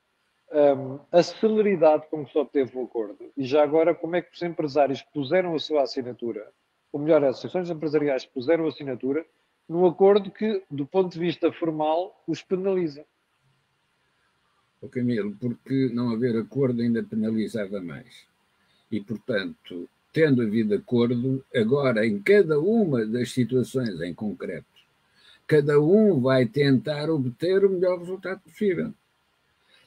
um, 0.51 0.99
a 1.11 1.23
celeridade 1.23 2.07
com 2.09 2.25
que 2.25 2.31
se 2.31 2.37
obteve 2.37 2.77
o 2.77 2.83
acordo 2.83 3.31
e 3.37 3.45
já 3.45 3.63
agora 3.63 3.95
como 3.95 4.15
é 4.15 4.21
que 4.21 4.33
os 4.33 4.41
empresários 4.41 5.01
puseram 5.01 5.55
a 5.55 5.59
sua 5.59 5.83
assinatura, 5.83 6.51
ou 6.91 6.99
melhor, 6.99 7.23
as 7.23 7.37
associações 7.37 7.69
empresariais 7.69 8.25
puseram 8.25 8.65
a 8.65 8.69
assinatura 8.69 9.25
num 9.69 9.85
acordo 9.85 10.29
que, 10.29 10.61
do 10.69 10.85
ponto 10.85 11.13
de 11.13 11.19
vista 11.19 11.51
formal, 11.53 12.21
os 12.27 12.41
penaliza. 12.41 13.05
O 14.81 14.89
Camilo, 14.89 15.33
porque 15.39 15.89
não 15.93 16.11
haver 16.11 16.35
acordo 16.35 16.81
ainda 16.81 17.03
penalizava 17.03 17.79
mais. 17.79 18.27
E, 18.91 18.99
portanto, 18.99 19.87
tendo 20.11 20.41
havido 20.41 20.75
acordo, 20.75 21.43
agora 21.55 22.05
em 22.05 22.19
cada 22.19 22.59
uma 22.59 23.05
das 23.05 23.31
situações 23.31 24.01
em 24.01 24.13
concreto, 24.13 24.65
cada 25.47 25.79
um 25.79 26.19
vai 26.19 26.45
tentar 26.45 27.09
obter 27.09 27.63
o 27.63 27.69
melhor 27.69 27.99
resultado 27.99 28.41
possível. 28.41 28.93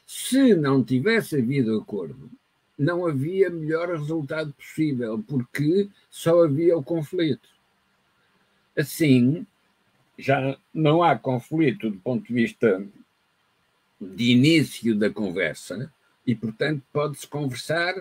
Se 0.06 0.54
não 0.54 0.82
tivesse 0.82 1.36
havido 1.36 1.78
acordo, 1.78 2.30
não 2.78 3.06
havia 3.06 3.50
melhor 3.50 3.90
resultado 3.90 4.52
possível, 4.52 5.22
porque 5.26 5.88
só 6.10 6.44
havia 6.44 6.76
o 6.76 6.82
conflito. 6.82 7.48
Assim, 8.76 9.46
já 10.18 10.58
não 10.72 11.02
há 11.02 11.16
conflito 11.16 11.90
do 11.90 11.98
ponto 11.98 12.26
de 12.26 12.34
vista 12.34 12.84
de 14.00 14.32
início 14.32 14.94
da 14.94 15.08
conversa, 15.08 15.92
e, 16.26 16.34
portanto, 16.34 16.82
pode-se 16.92 17.26
conversar 17.26 17.94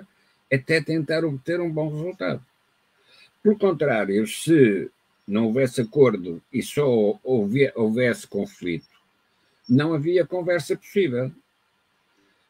até 0.51 0.81
tentar 0.81 1.25
obter 1.25 1.59
um 1.59 1.71
bom 1.71 1.89
resultado. 1.89 2.45
Por 3.41 3.57
contrário, 3.57 4.25
se 4.27 4.89
não 5.27 5.45
houvesse 5.45 5.81
acordo 5.81 6.41
e 6.51 6.61
só 6.61 7.19
houvesse 7.23 8.27
conflito, 8.27 8.87
não 9.67 9.93
havia 9.93 10.25
conversa 10.25 10.75
possível. 10.75 11.31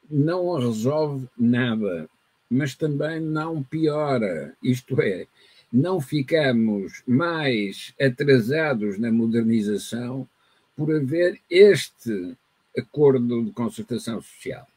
Não 0.09 0.57
resolve 0.57 1.27
nada, 1.37 2.09
mas 2.49 2.75
também 2.75 3.19
não 3.19 3.63
piora. 3.63 4.55
Isto 4.61 5.01
é, 5.01 5.27
não 5.71 5.99
ficamos 5.99 7.01
mais 7.07 7.93
atrasados 7.99 8.99
na 8.99 9.11
modernização 9.11 10.27
por 10.75 10.93
haver 10.95 11.39
este 11.49 12.37
acordo 12.77 13.43
de 13.43 13.51
concertação 13.51 14.21
social. 14.21 14.67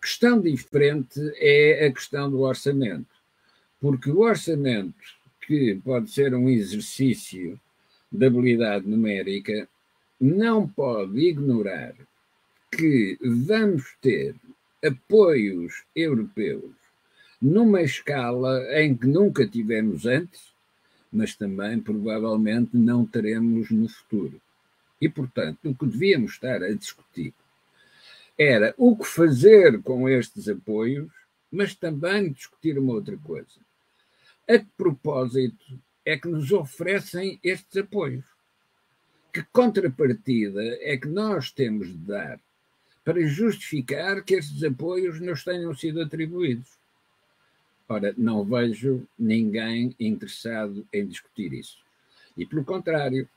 Questão 0.00 0.40
diferente 0.40 1.18
é 1.36 1.86
a 1.86 1.92
questão 1.92 2.30
do 2.30 2.40
orçamento, 2.40 3.08
porque 3.80 4.10
o 4.10 4.20
orçamento, 4.20 4.94
que 5.46 5.80
pode 5.82 6.10
ser 6.10 6.34
um 6.34 6.48
exercício 6.48 7.58
de 8.12 8.26
habilidade 8.26 8.86
numérica, 8.86 9.68
não 10.20 10.68
pode 10.68 11.18
ignorar 11.18 11.94
que 12.70 13.18
vamos 13.22 13.96
ter 14.00 14.34
apoios 14.84 15.82
europeus 15.94 16.74
numa 17.40 17.80
escala 17.82 18.62
em 18.80 18.94
que 18.94 19.06
nunca 19.06 19.46
tivemos 19.46 20.04
antes, 20.04 20.52
mas 21.10 21.34
também 21.34 21.80
provavelmente 21.80 22.76
não 22.76 23.06
teremos 23.06 23.70
no 23.70 23.88
futuro. 23.88 24.40
E, 25.00 25.08
portanto, 25.08 25.58
o 25.64 25.74
que 25.74 25.86
devíamos 25.86 26.32
estar 26.32 26.62
a 26.62 26.72
discutir 26.72 27.32
era 28.42 28.74
o 28.78 28.96
que 28.96 29.04
fazer 29.04 29.82
com 29.82 30.08
estes 30.08 30.48
apoios, 30.48 31.12
mas 31.52 31.74
também 31.74 32.32
discutir 32.32 32.78
uma 32.78 32.94
outra 32.94 33.14
coisa. 33.18 33.60
A 34.48 34.58
que 34.58 34.66
propósito 34.78 35.78
é 36.06 36.16
que 36.16 36.26
nos 36.26 36.50
oferecem 36.50 37.38
estes 37.44 37.76
apoios? 37.76 38.24
Que 39.30 39.44
contrapartida 39.52 40.62
é 40.80 40.96
que 40.96 41.06
nós 41.06 41.50
temos 41.50 41.88
de 41.88 41.98
dar 41.98 42.40
para 43.04 43.20
justificar 43.26 44.24
que 44.24 44.36
estes 44.36 44.64
apoios 44.64 45.20
nos 45.20 45.44
tenham 45.44 45.74
sido 45.74 46.00
atribuídos? 46.00 46.70
Ora, 47.86 48.14
não 48.16 48.42
vejo 48.42 49.06
ninguém 49.18 49.94
interessado 50.00 50.88
em 50.90 51.06
discutir 51.06 51.52
isso. 51.52 51.76
E, 52.38 52.46
pelo 52.46 52.64
contrário, 52.64 53.28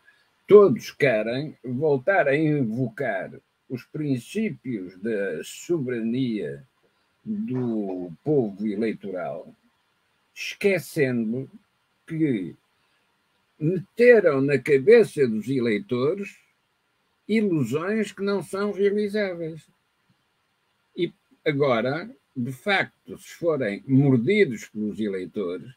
todos 0.47 0.91
querem 0.91 1.57
voltar 1.61 2.29
a 2.29 2.37
invocar 2.37 3.33
os 3.73 3.83
princípios 3.85 4.95
da 4.99 5.43
soberania 5.43 6.63
do 7.25 8.11
povo 8.23 8.67
eleitoral, 8.67 9.51
esquecendo 10.31 11.49
que 12.05 12.55
meteram 13.59 14.41
na 14.41 14.59
cabeça 14.59 15.27
dos 15.27 15.47
eleitores 15.47 16.37
ilusões 17.27 18.11
que 18.11 18.21
não 18.21 18.43
são 18.43 18.71
realizáveis. 18.71 19.67
E 20.95 21.11
agora, 21.43 22.07
de 22.35 22.51
facto, 22.51 23.17
se 23.17 23.33
forem 23.33 23.83
mordidos 23.87 24.67
pelos 24.67 24.99
eleitores, 24.99 25.71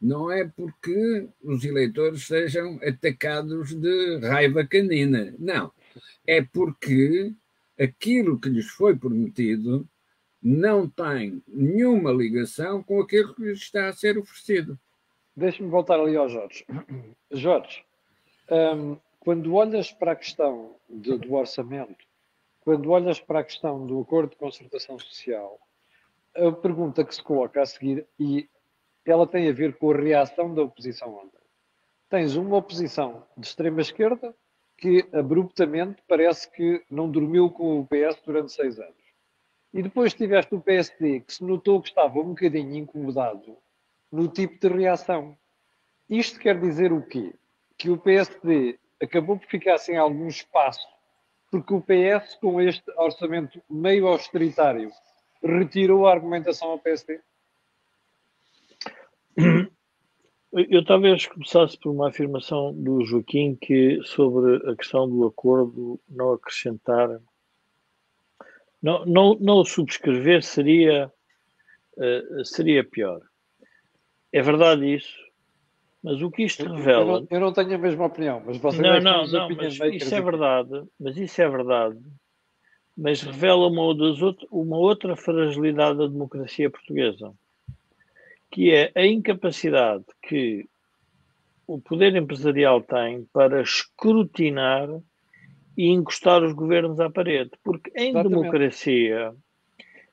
não 0.00 0.30
é 0.30 0.44
porque 0.44 1.26
os 1.42 1.64
eleitores 1.64 2.24
sejam 2.24 2.78
atacados 2.86 3.74
de 3.74 4.18
raiva 4.18 4.64
canina. 4.64 5.34
Não 5.40 5.72
é 6.26 6.42
porque 6.42 7.34
aquilo 7.78 8.38
que 8.38 8.48
lhes 8.48 8.68
foi 8.68 8.96
prometido 8.96 9.88
não 10.42 10.88
tem 10.88 11.42
nenhuma 11.46 12.10
ligação 12.10 12.82
com 12.82 13.00
aquilo 13.00 13.34
que 13.34 13.42
lhes 13.42 13.58
está 13.58 13.88
a 13.88 13.92
ser 13.92 14.18
oferecido. 14.18 14.78
Deixe-me 15.36 15.70
voltar 15.70 16.00
ali 16.00 16.16
ao 16.16 16.28
Jorge. 16.28 16.66
Jorge, 17.30 17.84
um, 18.50 18.96
quando 19.20 19.54
olhas 19.54 19.92
para 19.92 20.12
a 20.12 20.16
questão 20.16 20.76
de, 20.90 21.16
do 21.16 21.34
orçamento, 21.34 22.04
quando 22.60 22.90
olhas 22.90 23.20
para 23.20 23.40
a 23.40 23.44
questão 23.44 23.86
do 23.86 24.00
acordo 24.00 24.30
de 24.30 24.36
concertação 24.36 24.98
social, 24.98 25.58
a 26.34 26.50
pergunta 26.52 27.04
que 27.04 27.14
se 27.14 27.22
coloca 27.22 27.62
a 27.62 27.66
seguir, 27.66 28.06
e 28.18 28.48
ela 29.04 29.26
tem 29.26 29.48
a 29.48 29.52
ver 29.52 29.76
com 29.76 29.90
a 29.90 29.96
reação 29.96 30.54
da 30.54 30.62
oposição 30.62 31.14
ontem. 31.14 31.40
Tens 32.08 32.36
uma 32.36 32.56
oposição 32.56 33.26
de 33.36 33.46
extrema 33.46 33.80
esquerda 33.80 34.34
que 34.82 35.08
abruptamente 35.12 36.02
parece 36.08 36.50
que 36.50 36.84
não 36.90 37.08
dormiu 37.08 37.48
com 37.48 37.78
o 37.78 37.86
PS 37.86 38.20
durante 38.26 38.50
seis 38.50 38.80
anos. 38.80 38.96
E 39.72 39.80
depois 39.80 40.12
tiveste 40.12 40.52
o 40.56 40.60
PSD 40.60 41.20
que 41.20 41.34
se 41.34 41.44
notou 41.44 41.80
que 41.80 41.88
estava 41.88 42.18
um 42.18 42.30
bocadinho 42.30 42.74
incomodado 42.78 43.56
no 44.10 44.26
tipo 44.26 44.58
de 44.58 44.74
reação. 44.74 45.38
Isto 46.10 46.40
quer 46.40 46.58
dizer 46.60 46.92
o 46.92 47.00
quê? 47.00 47.32
Que 47.78 47.90
o 47.90 47.96
PSD 47.96 48.76
acabou 49.00 49.38
por 49.38 49.46
ficar 49.46 49.78
sem 49.78 49.96
algum 49.96 50.26
espaço, 50.26 50.84
porque 51.48 51.72
o 51.72 51.80
PS, 51.80 52.34
com 52.40 52.60
este 52.60 52.82
orçamento 52.96 53.62
meio 53.70 54.08
austeritário, 54.08 54.90
retirou 55.40 56.08
a 56.08 56.12
argumentação 56.12 56.70
ao 56.70 56.78
PSD? 56.80 57.20
Eu 60.52 60.84
talvez 60.84 61.26
começasse 61.26 61.78
por 61.78 61.90
uma 61.90 62.10
afirmação 62.10 62.74
do 62.74 63.02
Joaquim 63.06 63.56
que 63.58 64.00
sobre 64.04 64.56
a 64.70 64.76
questão 64.76 65.08
do 65.08 65.26
acordo 65.26 65.98
não 66.06 66.34
acrescentar, 66.34 67.08
não, 68.82 69.06
não, 69.06 69.34
não 69.40 69.64
subscrever 69.64 70.42
seria, 70.42 71.10
uh, 71.96 72.44
seria 72.44 72.84
pior. 72.84 73.22
É 74.30 74.42
verdade 74.42 74.94
isso, 74.94 75.16
mas 76.02 76.20
o 76.20 76.30
que 76.30 76.42
isto 76.42 76.70
revela. 76.70 77.00
Eu 77.00 77.20
não, 77.20 77.26
eu 77.30 77.40
não 77.40 77.52
tenho 77.54 77.74
a 77.74 77.78
mesma 77.78 78.04
opinião, 78.04 78.42
mas 78.44 78.58
você 78.58 78.82
não, 78.82 79.00
não, 79.00 79.26
não, 79.26 79.48
mas 79.56 79.78
isso 79.80 80.14
é 80.14 80.20
verdade, 80.20 80.82
mas 81.00 81.16
isso 81.16 81.40
é 81.40 81.48
verdade, 81.48 81.98
mas 82.94 83.22
revela 83.22 83.68
uma, 83.68 83.86
uma 84.50 84.76
outra 84.76 85.16
fragilidade 85.16 85.96
da 85.96 86.06
democracia 86.06 86.68
portuguesa 86.68 87.32
que 88.52 88.70
é 88.70 88.92
a 88.94 89.06
incapacidade 89.06 90.04
que 90.28 90.68
o 91.66 91.80
poder 91.80 92.14
empresarial 92.14 92.82
tem 92.82 93.24
para 93.32 93.62
escrutinar 93.62 94.88
e 95.76 95.88
encostar 95.88 96.42
os 96.42 96.52
governos 96.52 97.00
à 97.00 97.08
parede. 97.08 97.50
Porque 97.64 97.90
em 97.96 98.10
Exatamente. 98.10 98.28
democracia, 98.28 99.34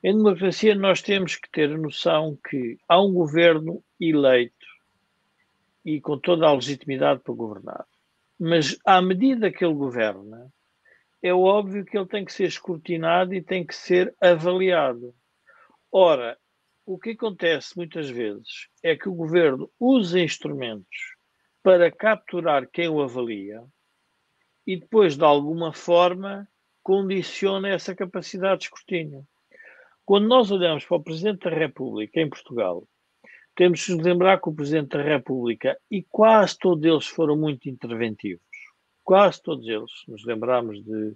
em 0.01 0.15
democracia 0.15 0.73
nós 0.73 1.01
temos 1.01 1.35
que 1.35 1.51
ter 1.51 1.69
a 1.69 1.77
noção 1.77 2.39
que 2.49 2.77
há 2.87 3.01
um 3.01 3.13
governo 3.13 3.83
eleito 3.99 4.55
e 5.83 5.99
com 5.99 6.17
toda 6.17 6.47
a 6.47 6.53
legitimidade 6.53 7.19
para 7.19 7.33
governar. 7.33 7.85
Mas 8.39 8.79
à 8.85 9.01
medida 9.01 9.51
que 9.51 9.65
ele 9.65 9.73
governa, 9.73 10.49
é 11.21 11.33
óbvio 11.33 11.83
que 11.83 11.97
ele 11.97 12.07
tem 12.07 12.23
que 12.23 12.31
ser 12.31 12.45
escrutinado 12.45 13.33
e 13.33 13.41
tem 13.41 13.65
que 13.65 13.75
ser 13.75 14.15
avaliado. 14.21 15.13
Ora, 15.91 16.37
o 16.89 16.97
que 16.97 17.11
acontece 17.11 17.77
muitas 17.77 18.09
vezes 18.09 18.67
é 18.81 18.95
que 18.95 19.07
o 19.07 19.13
governo 19.13 19.71
usa 19.79 20.19
instrumentos 20.19 21.13
para 21.61 21.91
capturar 21.91 22.67
quem 22.67 22.89
o 22.89 22.99
avalia 22.99 23.63
e 24.65 24.75
depois, 24.75 25.15
de 25.15 25.23
alguma 25.23 25.71
forma, 25.71 26.49
condiciona 26.81 27.69
essa 27.69 27.93
capacidade 27.93 28.61
de 28.61 28.65
escrutínio. 28.65 29.23
Quando 30.03 30.27
nós 30.27 30.49
olhamos 30.49 30.83
para 30.83 30.97
o 30.97 31.03
Presidente 31.03 31.47
da 31.47 31.55
República 31.55 32.21
em 32.21 32.27
Portugal, 32.27 32.87
temos 33.55 33.81
de 33.81 33.93
nos 33.93 34.03
lembrar 34.03 34.41
que 34.41 34.49
o 34.49 34.55
Presidente 34.55 34.97
da 34.97 35.03
República, 35.03 35.79
e 35.91 36.01
quase 36.01 36.57
todos 36.57 36.83
eles 36.83 37.05
foram 37.05 37.37
muito 37.37 37.69
interventivos, 37.69 38.41
quase 39.03 39.39
todos 39.43 39.67
eles, 39.67 39.91
nos 40.07 40.25
lembramos 40.25 40.83
de 40.83 41.13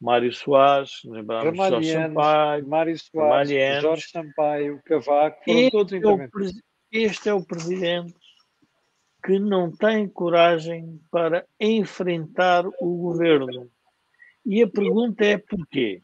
Mário 0.00 0.32
Soares, 0.32 1.00
lembramos 1.04 1.56
Jorge 1.56 1.92
Sampaio, 1.92 2.68
Mário 2.68 2.98
Soares, 2.98 3.82
Jorge 3.82 4.08
Sampaio, 4.08 4.80
Cavaco, 4.84 5.42
foram 5.44 5.58
este 5.58 5.70
todos. 5.70 5.92
É 5.92 6.98
este 6.98 7.28
é 7.28 7.34
o 7.34 7.44
presidente 7.44 8.14
que 9.24 9.38
não 9.38 9.70
tem 9.70 10.08
coragem 10.08 11.00
para 11.10 11.44
enfrentar 11.58 12.64
o 12.80 12.96
governo. 12.96 13.68
E 14.44 14.62
a 14.62 14.68
pergunta 14.68 15.24
é 15.24 15.36
porquê? 15.36 16.02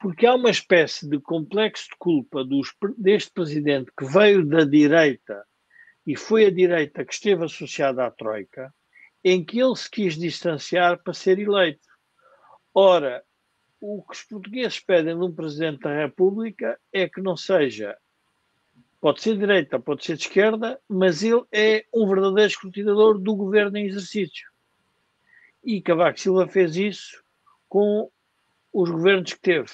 Porque 0.00 0.26
há 0.26 0.34
uma 0.34 0.50
espécie 0.50 1.08
de 1.08 1.20
complexo 1.20 1.88
de 1.90 1.96
culpa 1.96 2.44
dos, 2.44 2.74
deste 2.98 3.30
presidente 3.30 3.92
que 3.96 4.04
veio 4.04 4.44
da 4.44 4.64
direita 4.64 5.44
e 6.04 6.16
foi 6.16 6.46
a 6.46 6.50
direita 6.50 7.04
que 7.04 7.14
esteve 7.14 7.44
associada 7.44 8.04
à 8.04 8.10
Troika, 8.10 8.74
em 9.22 9.44
que 9.44 9.60
ele 9.60 9.76
se 9.76 9.88
quis 9.88 10.18
distanciar 10.18 11.00
para 11.00 11.14
ser 11.14 11.38
eleito. 11.38 11.91
Ora, 12.74 13.22
o 13.80 14.02
que 14.02 14.14
os 14.14 14.22
portugueses 14.22 14.80
pedem 14.80 15.18
de 15.18 15.24
um 15.24 15.32
Presidente 15.32 15.82
da 15.82 15.94
República 15.94 16.78
é 16.92 17.08
que 17.08 17.20
não 17.20 17.36
seja, 17.36 17.96
pode 19.00 19.20
ser 19.20 19.34
de 19.34 19.40
direita, 19.40 19.80
pode 19.80 20.04
ser 20.04 20.16
de 20.16 20.22
esquerda, 20.22 20.80
mas 20.88 21.22
ele 21.22 21.42
é 21.50 21.84
um 21.92 22.08
verdadeiro 22.08 22.50
escrutinador 22.50 23.18
do 23.18 23.34
governo 23.34 23.76
em 23.76 23.86
exercício. 23.86 24.48
E 25.64 25.80
Cavaco 25.82 26.18
Silva 26.18 26.48
fez 26.48 26.76
isso 26.76 27.22
com 27.68 28.10
os 28.72 28.90
governos 28.90 29.34
que 29.34 29.40
teve. 29.40 29.70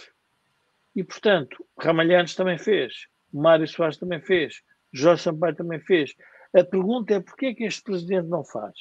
E, 0.97 1.05
portanto, 1.05 1.65
Ramalhantes 1.79 2.35
também 2.35 2.59
fez, 2.59 3.07
Mário 3.33 3.69
Soares 3.69 3.97
também 3.97 4.21
fez, 4.21 4.63
Jorge 4.93 5.23
Sampaio 5.23 5.55
também 5.55 5.81
fez. 5.81 6.15
A 6.53 6.65
pergunta 6.65 7.15
é 7.15 7.21
porquê 7.21 7.47
é 7.47 7.55
que 7.55 7.65
este 7.65 7.83
Presidente 7.83 8.27
não 8.27 8.43
faz? 8.43 8.75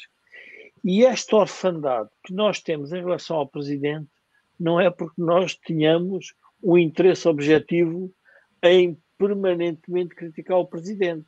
E 0.84 1.06
esta 1.06 1.36
orfandade 1.36 2.10
que 2.24 2.34
nós 2.34 2.60
temos 2.62 2.92
em 2.92 3.02
relação 3.02 3.38
ao 3.38 3.48
Presidente 3.48 4.10
não 4.60 4.80
é 4.80 4.90
porque 4.90 5.22
nós 5.22 5.56
tenhamos 5.56 6.34
o 6.62 6.78
interesse 6.78 7.28
objetivo 7.28 8.12
em 8.64 8.98
permanentemente 9.18 10.16
criticar 10.16 10.58
o 10.58 10.68
Presidente. 10.68 11.26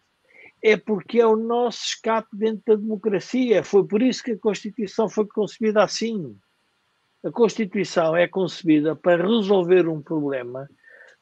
É 0.62 0.76
porque 0.76 1.20
é 1.20 1.26
o 1.26 1.36
nosso 1.36 1.86
escape 1.86 2.30
dentro 2.34 2.64
da 2.66 2.76
democracia. 2.76 3.64
Foi 3.64 3.86
por 3.88 4.02
isso 4.02 4.24
que 4.24 4.32
a 4.32 4.38
Constituição 4.38 5.08
foi 5.08 5.26
concebida 5.28 5.84
assim. 5.84 6.36
A 7.24 7.32
Constituição 7.32 8.16
é 8.16 8.28
concebida 8.28 8.96
para 8.96 9.26
resolver 9.26 9.88
um 9.88 10.02
problema 10.02 10.68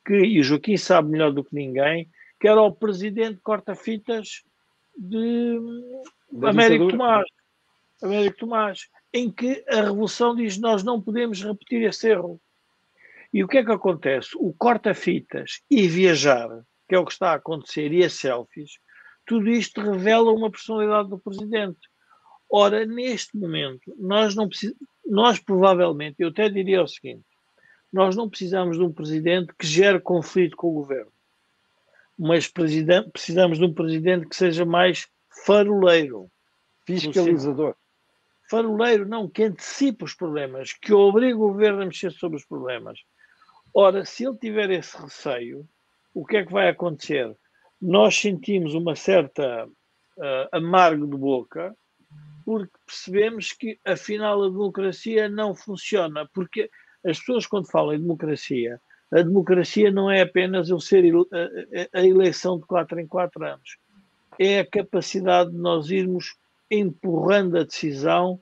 que, 0.05 0.15
e 0.15 0.39
o 0.39 0.43
Joaquim 0.43 0.77
sabe 0.77 1.09
melhor 1.09 1.31
do 1.31 1.43
que 1.43 1.53
ninguém, 1.53 2.09
que 2.39 2.47
era 2.47 2.61
o 2.61 2.71
Presidente 2.71 3.39
corta-fitas 3.41 4.43
de 4.97 5.59
Américo 6.43 6.87
Tomás. 6.87 7.25
Américo 8.01 8.37
Tomás, 8.37 8.87
em 9.11 9.31
que 9.31 9.63
a 9.67 9.81
Revolução 9.81 10.35
diz 10.35 10.57
nós 10.57 10.83
não 10.83 11.01
podemos 11.01 11.41
repetir 11.41 11.81
esse 11.83 12.09
erro. 12.09 12.39
E 13.33 13.43
o 13.43 13.47
que 13.47 13.57
é 13.57 13.65
que 13.65 13.71
acontece? 13.71 14.29
O 14.35 14.53
corta-fitas 14.53 15.61
e 15.69 15.87
viajar, 15.87 16.47
que 16.87 16.95
é 16.95 16.99
o 16.99 17.05
que 17.05 17.11
está 17.11 17.31
a 17.31 17.35
acontecer, 17.35 17.91
e 17.91 18.03
as 18.03 18.13
selfies, 18.13 18.79
tudo 19.25 19.49
isto 19.49 19.81
revela 19.81 20.31
uma 20.31 20.51
personalidade 20.51 21.09
do 21.09 21.19
Presidente. 21.19 21.79
Ora, 22.49 22.85
neste 22.85 23.35
momento, 23.35 23.93
nós 23.97 24.35
não 24.35 24.47
precisamos, 24.47 24.79
nós 25.05 25.39
provavelmente, 25.39 26.15
eu 26.19 26.29
até 26.29 26.49
diria 26.49 26.83
o 26.83 26.87
seguinte, 26.87 27.25
nós 27.91 28.15
não 28.15 28.29
precisamos 28.29 28.77
de 28.77 28.83
um 28.83 28.93
Presidente 28.93 29.53
que 29.57 29.67
gere 29.67 29.99
conflito 29.99 30.55
com 30.55 30.67
o 30.67 30.73
Governo, 30.73 31.11
mas 32.17 32.47
precisamos 32.47 33.57
de 33.57 33.65
um 33.65 33.73
Presidente 33.73 34.27
que 34.27 34.35
seja 34.35 34.63
mais 34.63 35.07
faroleiro. 35.45 36.31
Fiscalizador 36.85 37.75
faroleiro, 38.49 39.07
não, 39.07 39.29
que 39.29 39.43
antecipa 39.43 40.05
os 40.05 40.13
problemas, 40.13 40.73
que 40.73 40.93
obriga 40.93 41.35
o 41.35 41.49
governo 41.49 41.81
a 41.81 41.85
mexer 41.85 42.11
sobre 42.11 42.37
os 42.37 42.45
problemas. 42.45 42.99
Ora, 43.73 44.05
se 44.05 44.25
ele 44.25 44.37
tiver 44.37 44.69
esse 44.71 44.97
receio, 44.97 45.67
o 46.13 46.25
que 46.25 46.37
é 46.37 46.45
que 46.45 46.51
vai 46.51 46.69
acontecer? 46.69 47.35
Nós 47.81 48.15
sentimos 48.15 48.73
uma 48.73 48.95
certa 48.95 49.67
uh, 49.67 50.47
amargo 50.51 51.05
de 51.05 51.17
boca, 51.17 51.75
porque 52.43 52.71
percebemos 52.85 53.51
que, 53.51 53.77
afinal, 53.85 54.41
a 54.41 54.49
democracia 54.49 55.27
não 55.27 55.53
funciona. 55.53 56.27
Porque 56.33 56.69
as 57.05 57.19
pessoas, 57.19 57.45
quando 57.45 57.69
falam 57.69 57.93
em 57.93 57.99
democracia, 57.99 58.81
a 59.11 59.21
democracia 59.21 59.91
não 59.91 60.09
é 60.09 60.21
apenas 60.21 60.69
eu 60.69 60.79
ser 60.79 61.03
a, 61.93 61.99
a 61.99 62.05
eleição 62.05 62.57
de 62.57 62.65
quatro 62.65 62.99
em 62.99 63.07
quatro 63.07 63.43
anos. 63.45 63.77
É 64.39 64.59
a 64.59 64.65
capacidade 64.65 65.51
de 65.51 65.57
nós 65.57 65.89
irmos 65.89 66.35
empurrando 66.69 67.57
a 67.57 67.63
decisão 67.63 68.39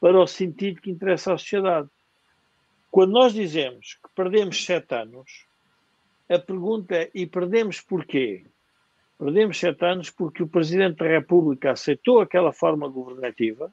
para 0.00 0.20
o 0.20 0.26
sentido 0.26 0.80
que 0.80 0.90
interessa 0.90 1.34
à 1.34 1.38
sociedade. 1.38 1.88
Quando 2.90 3.12
nós 3.12 3.32
dizemos 3.32 3.94
que 3.94 4.08
perdemos 4.14 4.64
sete 4.64 4.94
anos, 4.94 5.46
a 6.28 6.38
pergunta 6.38 6.94
é: 6.94 7.10
e 7.14 7.26
perdemos 7.26 7.80
porquê? 7.80 8.44
Perdemos 9.18 9.58
sete 9.58 9.84
anos 9.84 10.10
porque 10.10 10.42
o 10.42 10.48
Presidente 10.48 10.98
da 10.98 11.06
República 11.06 11.72
aceitou 11.72 12.20
aquela 12.20 12.52
forma 12.52 12.88
governativa, 12.88 13.72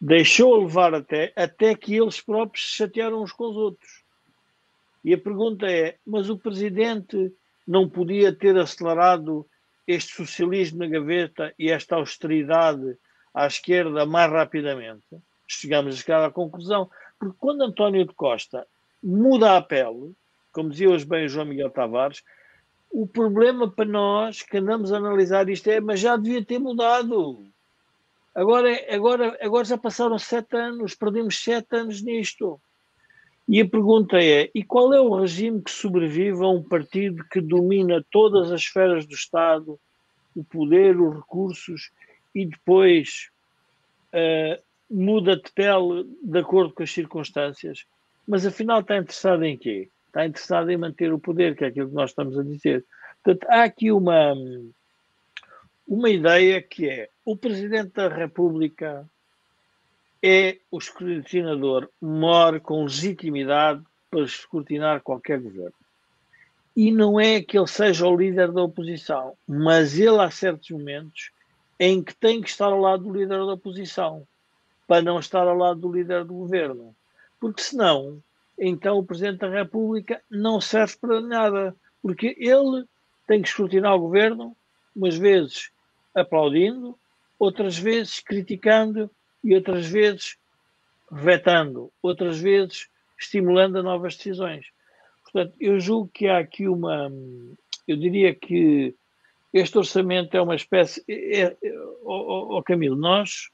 deixou 0.00 0.62
levar 0.62 0.94
até, 0.94 1.32
até 1.34 1.74
que 1.74 1.96
eles 1.96 2.20
próprios 2.20 2.70
se 2.70 2.76
chatearam 2.78 3.22
uns 3.22 3.32
com 3.32 3.44
os 3.44 3.56
outros. 3.56 4.04
E 5.04 5.12
a 5.12 5.18
pergunta 5.18 5.66
é: 5.66 5.96
mas 6.06 6.30
o 6.30 6.38
Presidente 6.38 7.32
não 7.66 7.88
podia 7.88 8.32
ter 8.32 8.56
acelerado 8.56 9.46
este 9.86 10.14
socialismo 10.14 10.78
na 10.78 10.86
gaveta 10.86 11.54
e 11.58 11.70
esta 11.70 11.96
austeridade 11.96 12.96
à 13.34 13.46
esquerda 13.46 14.06
mais 14.06 14.30
rapidamente, 14.30 15.04
chegamos 15.46 15.94
a 15.94 15.98
chegar 15.98 16.24
à 16.24 16.30
conclusão, 16.30 16.88
porque 17.18 17.36
quando 17.38 17.62
António 17.62 18.06
de 18.06 18.14
Costa 18.14 18.66
muda 19.02 19.56
a 19.56 19.62
pele, 19.62 20.14
como 20.52 20.70
dizia 20.70 20.88
hoje 20.88 21.04
bem 21.04 21.26
o 21.26 21.28
João 21.28 21.46
Miguel 21.46 21.70
Tavares, 21.70 22.22
o 22.90 23.06
problema 23.06 23.68
para 23.68 23.84
nós 23.84 24.42
que 24.42 24.56
andamos 24.56 24.92
a 24.92 24.98
analisar 24.98 25.48
isto 25.48 25.68
é, 25.68 25.80
mas 25.80 25.98
já 25.98 26.16
devia 26.16 26.44
ter 26.44 26.60
mudado. 26.60 27.44
Agora, 28.32 28.68
agora, 28.88 29.36
agora 29.40 29.64
já 29.64 29.76
passaram 29.76 30.16
sete 30.18 30.56
anos, 30.56 30.94
perdemos 30.94 31.42
sete 31.42 31.74
anos 31.76 32.00
nisto. 32.00 32.60
E 33.48 33.60
a 33.60 33.68
pergunta 33.68 34.16
é: 34.22 34.48
e 34.54 34.62
qual 34.62 34.94
é 34.94 35.00
o 35.00 35.14
regime 35.14 35.60
que 35.60 35.70
sobrevive 35.70 36.42
a 36.42 36.48
um 36.48 36.62
partido 36.62 37.24
que 37.30 37.40
domina 37.40 38.04
todas 38.10 38.52
as 38.52 38.60
esferas 38.60 39.04
do 39.06 39.14
Estado, 39.14 39.78
o 40.34 40.44
poder, 40.44 40.98
os 41.00 41.16
recursos, 41.16 41.90
e 42.34 42.46
depois 42.46 43.30
uh, 44.12 44.62
muda 44.90 45.36
de 45.36 45.50
pele 45.52 46.04
de 46.22 46.38
acordo 46.38 46.72
com 46.72 46.82
as 46.82 46.90
circunstâncias? 46.90 47.86
Mas 48.26 48.46
afinal 48.46 48.80
está 48.80 48.96
interessado 48.96 49.44
em 49.44 49.56
quê? 49.56 49.88
Está 50.06 50.26
interessado 50.26 50.70
em 50.70 50.76
manter 50.76 51.12
o 51.12 51.18
poder, 51.18 51.56
que 51.56 51.64
é 51.64 51.68
aquilo 51.68 51.88
que 51.88 51.94
nós 51.94 52.10
estamos 52.10 52.38
a 52.38 52.42
dizer. 52.42 52.84
Portanto, 53.22 53.50
há 53.50 53.64
aqui 53.64 53.90
uma, 53.90 54.34
uma 55.86 56.10
ideia 56.10 56.62
que 56.62 56.88
é 56.88 57.08
o 57.24 57.36
Presidente 57.36 57.92
da 57.94 58.08
República 58.08 59.08
é 60.22 60.58
o 60.70 60.78
escrutinador 60.78 61.88
maior 62.00 62.58
com 62.60 62.84
legitimidade 62.84 63.82
para 64.10 64.22
escrutinar 64.22 65.02
qualquer 65.02 65.38
governo. 65.38 65.74
E 66.74 66.90
não 66.90 67.20
é 67.20 67.42
que 67.42 67.58
ele 67.58 67.66
seja 67.66 68.06
o 68.06 68.16
líder 68.16 68.50
da 68.50 68.62
oposição, 68.62 69.36
mas 69.46 69.98
ele 69.98 70.18
há 70.18 70.30
certos 70.30 70.70
momentos 70.70 71.30
em 71.78 72.02
que 72.02 72.14
tem 72.14 72.40
que 72.40 72.48
estar 72.48 72.66
ao 72.66 72.80
lado 72.80 73.04
do 73.04 73.12
líder 73.12 73.38
da 73.38 73.54
oposição, 73.54 74.26
para 74.86 75.02
não 75.02 75.18
estar 75.18 75.46
ao 75.46 75.56
lado 75.56 75.80
do 75.80 75.92
líder 75.92 76.24
do 76.24 76.34
governo. 76.34 76.94
Porque 77.40 77.62
senão, 77.62 78.22
então 78.58 78.98
o 78.98 79.04
Presidente 79.04 79.40
da 79.40 79.48
República 79.48 80.22
não 80.30 80.60
serve 80.60 80.96
para 81.00 81.20
nada, 81.20 81.74
porque 82.02 82.36
ele 82.38 82.86
tem 83.26 83.42
que 83.42 83.48
escrutinar 83.48 83.94
o 83.94 84.00
governo, 84.00 84.56
umas 84.94 85.16
vezes 85.16 85.70
aplaudindo, 86.14 86.96
outras 87.38 87.76
vezes 87.76 88.20
criticando 88.20 89.10
e 89.42 89.54
outras 89.54 89.86
vezes 89.86 90.36
vetando, 91.10 91.90
outras 92.02 92.38
vezes 92.38 92.88
estimulando 93.18 93.78
a 93.78 93.82
novas 93.82 94.16
decisões. 94.16 94.66
Portanto, 95.22 95.54
eu 95.58 95.80
julgo 95.80 96.10
que 96.12 96.28
há 96.28 96.38
aqui 96.38 96.68
uma. 96.68 97.10
Eu 97.88 97.96
diria 97.96 98.34
que 98.34 98.94
este 99.54 99.78
orçamento 99.78 100.36
é 100.36 100.42
uma 100.42 100.56
espécie. 100.56 101.04
É, 101.08 101.42
é, 101.42 101.56
oh, 102.02 102.56
oh, 102.56 102.62
Camilo, 102.64 102.96
nós 102.96 103.50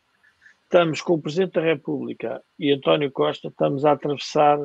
estamos 0.65 1.03
com 1.03 1.13
o 1.13 1.21
Presidente 1.21 1.53
da 1.53 1.61
República 1.61 2.43
e 2.59 2.73
António 2.73 3.11
Costa, 3.11 3.49
estamos 3.49 3.85
a 3.85 3.93
atravessar 3.93 4.59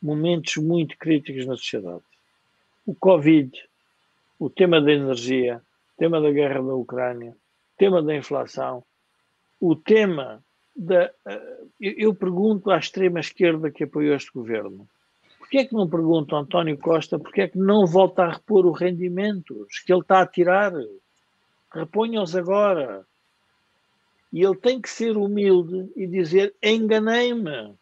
momentos 0.00 0.56
muito 0.58 0.96
críticos 0.96 1.44
na 1.44 1.56
sociedade. 1.56 2.04
O 2.86 2.94
Covid, 2.94 3.50
o 4.38 4.48
tema 4.48 4.80
da 4.80 4.92
energia, 4.92 5.60
o 5.94 5.98
tema 5.98 6.20
da 6.20 6.30
guerra 6.30 6.62
da 6.62 6.74
Ucrânia, 6.74 7.32
o 7.32 7.76
tema 7.76 8.00
da 8.00 8.14
inflação, 8.14 8.84
o 9.60 9.74
tema 9.74 10.40
da. 10.74 11.10
Eh, 11.26 11.64
eu 11.80 12.14
pergunto 12.14 12.70
à 12.70 12.78
extrema-esquerda 12.78 13.72
que 13.72 13.82
apoiou 13.82 14.14
este 14.14 14.30
governo. 14.32 14.88
Porquê 15.46 15.58
é 15.58 15.64
que 15.64 15.74
não 15.74 15.88
perguntam 15.88 16.40
António 16.40 16.76
Costa 16.76 17.20
porquê 17.20 17.42
é 17.42 17.48
que 17.48 17.56
não 17.56 17.86
volta 17.86 18.24
a 18.24 18.32
repor 18.32 18.66
os 18.66 18.80
rendimentos 18.80 19.78
que 19.78 19.92
ele 19.92 20.00
está 20.00 20.20
a 20.20 20.26
tirar? 20.26 20.72
Reponham-os 21.72 22.34
agora. 22.34 23.06
E 24.32 24.42
ele 24.42 24.56
tem 24.56 24.80
que 24.80 24.90
ser 24.90 25.16
humilde 25.16 25.88
e 25.94 26.04
dizer: 26.04 26.52
enganei-me. 26.60 27.74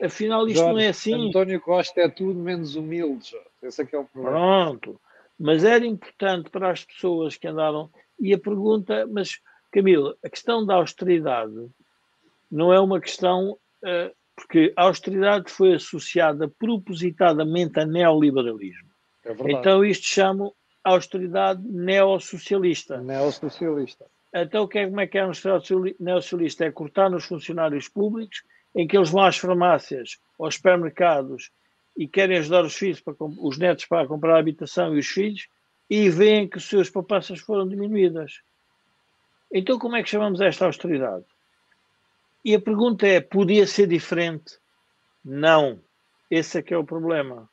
Afinal, 0.00 0.46
isto 0.46 0.58
Jorge, 0.58 0.72
não 0.74 0.78
é 0.78 0.88
assim. 0.88 1.28
António 1.28 1.58
Costa 1.58 2.02
é 2.02 2.08
tudo 2.08 2.38
menos 2.38 2.76
humilde, 2.76 3.30
Jorge. 3.30 3.46
Esse 3.62 3.82
é 3.82 3.86
que 3.86 3.96
é 3.96 3.98
o 3.98 4.04
problema. 4.04 4.36
Pronto. 4.36 5.00
Mas 5.38 5.64
era 5.64 5.86
importante 5.86 6.50
para 6.50 6.70
as 6.70 6.84
pessoas 6.84 7.36
que 7.38 7.48
andaram. 7.48 7.88
E 8.20 8.34
a 8.34 8.38
pergunta, 8.38 9.06
mas 9.06 9.40
Camilo, 9.72 10.14
a 10.22 10.28
questão 10.28 10.66
da 10.66 10.74
austeridade 10.74 11.70
não 12.50 12.72
é 12.74 12.78
uma 12.78 13.00
questão, 13.00 13.52
uh, 13.82 14.14
porque 14.36 14.72
a 14.76 14.82
austeridade 14.82 15.50
foi 15.50 15.74
associada 15.74 16.46
propositadamente 16.46 17.80
a 17.80 17.86
neoliberalismo. 17.86 18.90
É 19.24 19.34
então 19.50 19.84
isto 19.84 20.06
chama 20.06 20.52
austeridade 20.84 21.62
neossocialista. 21.66 22.98
Neossocialista. 22.98 24.04
Então 24.32 24.68
que 24.68 24.78
é, 24.78 24.86
como 24.86 25.00
é 25.00 25.06
que 25.06 25.16
é 25.16 25.22
a 25.22 25.24
austeridade 25.24 25.96
neossocialista? 25.98 26.66
É 26.66 26.70
cortar 26.70 27.10
nos 27.10 27.24
funcionários 27.24 27.88
públicos, 27.88 28.42
em 28.74 28.86
que 28.86 28.96
eles 28.96 29.08
vão 29.10 29.24
às 29.24 29.38
farmácias, 29.38 30.18
aos 30.38 30.56
supermercados 30.56 31.50
e 31.96 32.06
querem 32.06 32.36
ajudar 32.36 32.62
os 32.62 32.76
filhos, 32.76 33.00
para, 33.00 33.14
os 33.18 33.56
netos 33.56 33.86
para 33.86 34.06
comprar 34.06 34.36
a 34.36 34.38
habitação 34.38 34.94
e 34.94 34.98
os 34.98 35.06
filhos, 35.06 35.48
e 35.88 36.10
veem 36.10 36.46
que 36.46 36.58
as 36.58 36.64
suas 36.64 36.90
poupanças 36.90 37.40
foram 37.40 37.66
diminuídas. 37.66 38.42
Então 39.50 39.78
como 39.78 39.96
é 39.96 40.02
que 40.02 40.10
chamamos 40.10 40.42
esta 40.42 40.66
austeridade? 40.66 41.24
E 42.46 42.54
a 42.54 42.60
pergunta 42.60 43.04
é: 43.08 43.20
podia 43.20 43.66
ser 43.66 43.88
diferente? 43.88 44.56
Não. 45.24 45.80
Esse 46.30 46.58
é 46.58 46.62
que 46.62 46.72
é 46.72 46.78
o 46.78 46.84
problema. 46.84 47.50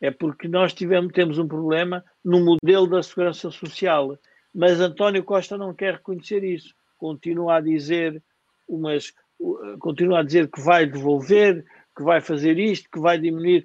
É 0.00 0.10
porque 0.10 0.48
nós 0.48 0.74
tivemos, 0.74 1.12
temos 1.12 1.38
um 1.38 1.46
problema 1.46 2.04
no 2.24 2.44
modelo 2.44 2.88
da 2.88 3.00
segurança 3.04 3.52
social. 3.52 4.18
Mas 4.52 4.80
António 4.80 5.22
Costa 5.22 5.56
não 5.56 5.72
quer 5.72 5.94
reconhecer 5.94 6.42
isso. 6.42 6.74
Continua 6.98 7.58
a 7.58 7.60
dizer 7.60 8.20
umas, 8.68 9.14
continua 9.78 10.18
a 10.18 10.22
dizer 10.24 10.50
que 10.50 10.60
vai 10.60 10.86
devolver, 10.86 11.64
que 11.96 12.02
vai 12.02 12.20
fazer 12.20 12.58
isto, 12.58 12.90
que 12.90 12.98
vai 12.98 13.16
diminuir. 13.18 13.64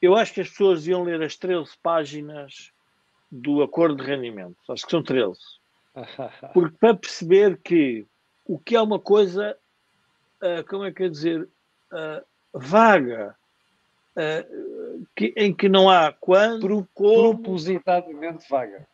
Eu 0.00 0.14
acho 0.14 0.32
que 0.32 0.40
as 0.40 0.50
pessoas 0.50 0.86
iam 0.86 1.02
ler 1.02 1.20
as 1.20 1.36
13 1.36 1.68
páginas 1.82 2.70
do 3.28 3.60
acordo 3.60 3.96
de 3.96 4.08
rendimento. 4.08 4.56
Acho 4.68 4.84
que 4.84 4.90
são 4.92 5.02
13. 5.02 5.36
Porque 6.54 6.76
para 6.78 6.94
perceber 6.94 7.58
que 7.58 8.06
o 8.44 8.56
que 8.56 8.76
é 8.76 8.80
uma 8.80 9.00
coisa 9.00 9.56
uh, 10.42 10.64
como 10.68 10.84
é 10.84 10.92
que 10.92 11.04
é 11.04 11.08
dizer, 11.08 11.42
uh, 11.42 12.24
vaga, 12.52 13.36
uh, 14.16 15.06
que, 15.14 15.32
em 15.36 15.52
que 15.54 15.68
não 15.68 15.88
há 15.88 16.12
quando, 16.12 16.60
Pro, 16.60 16.88
como, 16.94 17.34
propositadamente 17.34 18.48
vaga. 18.48 18.86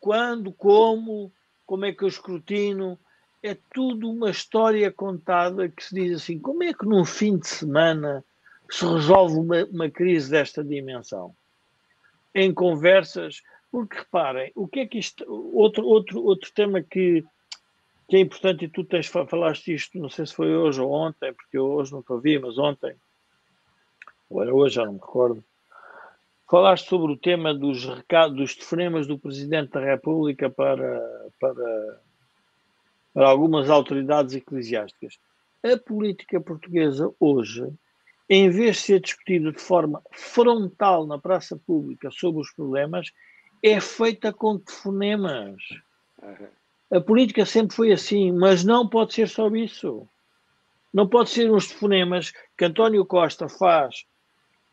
Quando, 0.00 0.52
como, 0.52 1.32
como 1.66 1.84
é 1.84 1.92
que 1.92 2.02
eu 2.02 2.08
escrutino, 2.08 2.98
é 3.42 3.56
tudo 3.72 4.10
uma 4.10 4.30
história 4.30 4.90
contada 4.90 5.68
que 5.68 5.84
se 5.84 5.94
diz 5.94 6.22
assim, 6.22 6.38
como 6.38 6.62
é 6.62 6.72
que 6.72 6.86
num 6.86 7.04
fim 7.04 7.36
de 7.36 7.46
semana 7.46 8.24
se 8.70 8.84
resolve 8.84 9.36
uma, 9.36 9.64
uma 9.66 9.90
crise 9.90 10.30
desta 10.30 10.64
dimensão? 10.64 11.34
Em 12.34 12.52
conversas, 12.52 13.42
porque 13.70 13.98
reparem, 13.98 14.52
o 14.54 14.66
que 14.66 14.80
é 14.80 14.86
que 14.86 14.98
isto, 14.98 15.24
outro, 15.54 15.86
outro, 15.86 16.22
outro 16.24 16.50
tema 16.52 16.82
que 16.82 17.24
que 18.08 18.16
é 18.16 18.20
importante, 18.20 18.64
e 18.64 18.68
tu 18.68 18.84
tens 18.84 19.06
falaste 19.06 19.74
isto, 19.74 19.98
não 19.98 20.08
sei 20.08 20.26
se 20.26 20.34
foi 20.34 20.56
hoje 20.56 20.80
ou 20.80 20.90
ontem, 20.90 21.32
porque 21.34 21.58
eu 21.58 21.66
hoje 21.70 21.92
não 21.92 22.02
te 22.02 22.10
ouvi, 22.10 22.38
mas 22.38 22.56
ontem, 22.56 22.96
ou 24.30 24.42
era 24.42 24.54
hoje, 24.54 24.76
já 24.76 24.86
não 24.86 24.94
me 24.94 24.98
recordo, 24.98 25.44
falaste 26.50 26.88
sobre 26.88 27.12
o 27.12 27.18
tema 27.18 27.52
dos 27.52 27.84
recados, 27.84 28.34
dos 28.34 28.54
telefonemas 28.54 29.06
do 29.06 29.18
Presidente 29.18 29.72
da 29.72 29.80
República 29.80 30.48
para, 30.48 31.28
para, 31.38 32.00
para 33.12 33.28
algumas 33.28 33.68
autoridades 33.68 34.34
eclesiásticas. 34.34 35.18
A 35.62 35.76
política 35.76 36.40
portuguesa 36.40 37.12
hoje, 37.20 37.66
em 38.26 38.48
vez 38.48 38.76
de 38.76 38.82
ser 38.82 39.00
discutida 39.00 39.52
de 39.52 39.60
forma 39.60 40.02
frontal 40.12 41.06
na 41.06 41.18
praça 41.18 41.60
pública 41.66 42.10
sobre 42.10 42.40
os 42.40 42.50
problemas, 42.52 43.12
é 43.62 43.78
feita 43.82 44.32
com 44.32 44.58
telefonemas. 44.58 45.60
Uhum. 46.22 46.57
A 46.90 47.00
política 47.00 47.44
sempre 47.44 47.76
foi 47.76 47.92
assim, 47.92 48.32
mas 48.32 48.64
não 48.64 48.88
pode 48.88 49.14
ser 49.14 49.28
só 49.28 49.48
isso. 49.48 50.08
Não 50.92 51.06
pode 51.06 51.30
ser 51.30 51.50
uns 51.50 51.68
telefonemas 51.68 52.32
que 52.56 52.64
António 52.64 53.04
Costa 53.04 53.48
faz 53.48 54.06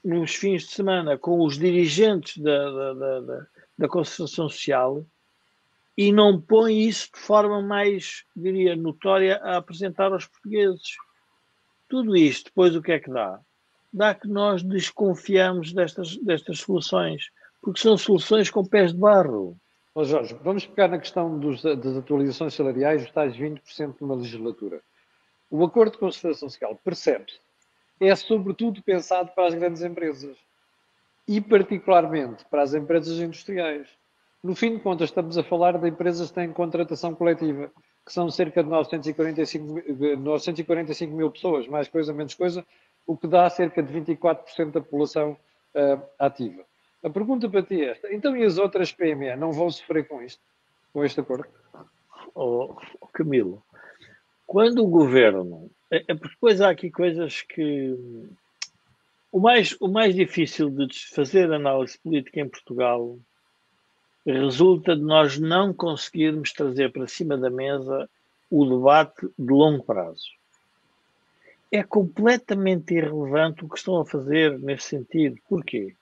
nos 0.04 0.36
fins 0.36 0.64
de 0.64 0.72
semana 0.72 1.18
com 1.18 1.44
os 1.44 1.58
dirigentes 1.58 2.38
da, 2.38 2.72
da, 2.72 2.94
da, 2.94 3.20
da, 3.22 3.48
da 3.78 3.88
concertação 3.88 4.48
social 4.48 5.06
e 5.98 6.12
não 6.12 6.40
põe 6.40 6.82
isso 6.82 7.10
de 7.14 7.20
forma 7.20 7.62
mais, 7.62 8.26
diria, 8.36 8.76
notória 8.76 9.38
a 9.38 9.58
apresentar 9.58 10.12
aos 10.12 10.26
portugueses. 10.26 10.96
Tudo 11.88 12.16
isto, 12.16 12.46
depois 12.46 12.76
o 12.76 12.82
que 12.82 12.92
é 12.92 13.00
que 13.00 13.10
dá? 13.10 13.40
Dá 13.94 14.14
que 14.14 14.28
nós 14.28 14.62
desconfiamos 14.62 15.72
destas, 15.72 16.18
destas 16.18 16.60
soluções, 16.60 17.30
porque 17.62 17.80
são 17.80 17.98
soluções 17.98 18.50
com 18.50 18.66
pés 18.66 18.92
de 18.92 19.00
barro. 19.00 19.58
Oh 19.98 20.04
Jorge, 20.04 20.38
vamos 20.44 20.66
pegar 20.66 20.90
na 20.90 21.00
questão 21.00 21.40
dos, 21.40 21.64
das 21.64 21.96
atualizações 21.96 22.54
salariais, 22.54 23.04
os 23.04 23.12
tais 23.12 23.34
20% 23.38 23.96
numa 24.02 24.16
legislatura. 24.16 24.82
O 25.50 25.64
acordo 25.64 25.94
de 25.94 26.00
concertação 26.00 26.50
social, 26.50 26.76
percebe 26.84 27.28
é 27.98 28.14
sobretudo 28.14 28.84
pensado 28.84 29.32
para 29.32 29.48
as 29.48 29.54
grandes 29.54 29.82
empresas 29.82 30.38
e 31.26 31.40
particularmente 31.40 32.44
para 32.52 32.62
as 32.62 32.74
empresas 32.74 33.20
industriais. 33.20 33.88
No 34.44 34.54
fim 34.54 34.76
de 34.76 34.82
contas, 34.82 35.10
estamos 35.10 35.38
a 35.38 35.44
falar 35.44 35.78
de 35.78 35.88
empresas 35.88 36.28
que 36.28 36.36
têm 36.36 36.52
contratação 36.52 37.16
coletiva. 37.16 37.72
que 38.06 38.12
são 38.12 38.30
cerca 38.30 38.62
de 38.62 38.70
945, 38.70 39.82
945 40.20 41.16
mil 41.16 41.32
pessoas, 41.32 41.68
mais 41.68 41.88
coisa, 41.88 42.14
menos 42.14 42.36
coisa, 42.36 42.64
o 43.08 43.18
que 43.18 43.28
dá 43.28 43.50
cerca 43.50 43.82
de 43.82 43.92
24% 43.92 44.72
da 44.72 44.82
população 44.82 45.32
uh, 45.74 46.04
ativa. 46.20 46.64
A 47.06 47.10
pergunta 47.12 47.48
para 47.48 47.62
ti 47.62 47.84
é 47.84 48.00
então 48.12 48.36
e 48.36 48.44
as 48.44 48.58
outras 48.58 48.92
PME 48.92 49.36
não 49.36 49.52
vão 49.52 49.70
sofrer 49.70 50.08
com 50.08 50.24
isto? 50.24 50.42
Com 50.92 51.06
este 51.06 51.20
acordo? 51.20 51.46
Oh, 52.34 52.76
Camilo, 53.14 53.64
quando 54.48 54.84
o 54.84 54.88
governo. 54.88 55.70
É, 55.92 56.04
é 56.08 56.16
depois 56.16 56.62
há 56.62 56.72
aqui 56.72 56.90
coisas 56.90 57.44
que. 57.44 57.96
O 59.32 59.40
mais, 59.40 59.78
o 59.80 59.88
mais 59.88 60.16
difícil 60.16 60.72
de 60.72 60.88
fazer 61.14 61.54
análise 61.54 61.96
política 62.00 62.40
em 62.40 62.50
Portugal 62.50 63.20
resulta 64.26 64.96
de 64.96 65.04
nós 65.04 65.38
não 65.38 65.72
conseguirmos 65.72 66.54
trazer 66.54 66.92
para 66.92 67.08
cima 67.08 67.38
da 67.38 67.52
mesa 67.52 68.10
o 68.50 68.66
debate 68.66 69.28
de 69.38 69.54
longo 69.54 69.84
prazo. 69.84 70.32
É 71.72 71.84
completamente 71.84 72.96
irrelevante 72.96 73.64
o 73.64 73.70
que 73.70 73.78
estão 73.78 74.00
a 74.00 74.06
fazer 74.06 74.58
nesse 74.58 74.88
sentido. 74.88 75.38
Porquê? 75.48 75.94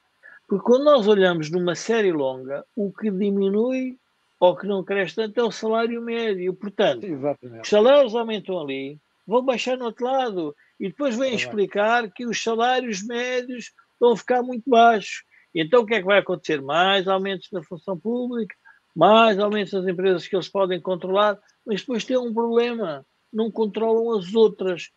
Porque 0.48 0.66
quando 0.66 0.84
nós 0.84 1.08
olhamos 1.08 1.50
numa 1.50 1.76
série 1.76 2.12
longa, 2.12 2.66
o 2.76 2.92
que 2.92 3.10
diminui 3.10 3.98
ou 4.40 4.58
que 4.58 4.68
não 4.68 4.84
cresce 4.84 5.16
tanto 5.16 5.40
é 5.40 5.44
o 5.44 5.52
salário 5.52 6.02
médio. 6.02 6.54
Portanto, 6.54 7.06
Exatamente. 7.06 7.62
os 7.62 7.70
salários 7.70 8.14
aumentam 8.14 8.60
ali, 8.60 9.00
vão 9.26 9.42
baixar 9.42 9.78
no 9.78 9.86
outro 9.86 10.06
lado 10.06 10.56
e 10.78 10.90
depois 10.90 11.18
vêm 11.18 11.34
explicar 11.34 12.12
que 12.12 12.26
os 12.26 12.44
salários 12.44 13.02
médios 13.08 13.72
vão 13.98 14.18
ficar 14.18 14.44
muito 14.44 14.70
baixos. 14.70 15.24
Então 15.56 15.82
o 15.82 15.86
que 15.86 15.96
é 15.96 16.00
que 16.00 16.06
vai 16.06 16.20
acontecer? 16.20 16.62
Mais 16.62 17.08
aumentos 17.08 17.48
na 17.54 17.64
função 17.64 17.98
pública, 17.98 18.54
mais 18.94 19.40
aumentos 19.40 19.72
nas 19.72 19.88
empresas 19.88 20.28
que 20.28 20.36
eles 20.36 20.50
podem 20.50 20.82
controlar, 20.82 21.40
mas 21.66 21.80
depois 21.80 22.04
tem 22.04 22.18
um 22.18 22.34
problema, 22.34 23.06
não 23.32 23.50
controlam 23.50 24.18
as 24.18 24.36
outras. 24.36 24.92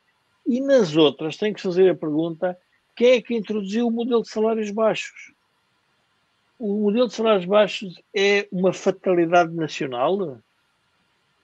E 0.45 0.61
nas 0.61 0.97
outras 0.97 1.37
tem 1.37 1.53
que 1.53 1.63
fazer 1.63 1.91
a 1.91 1.95
pergunta: 1.95 2.59
quem 2.97 3.13
é 3.13 3.23
que 3.23 3.37
introduziu 3.37 3.87
o 3.87 3.93
modelo 3.93 4.23
de 4.23 4.29
salários 4.29 4.73
baixos? 4.73 5.36
O 6.59 6.83
modelo 6.83 7.09
de 7.09 7.15
salários 7.15 7.45
baixos 7.45 8.01
é 8.15 8.49
uma 8.51 8.73
fatalidade 8.73 9.55
nacional? 9.55 10.41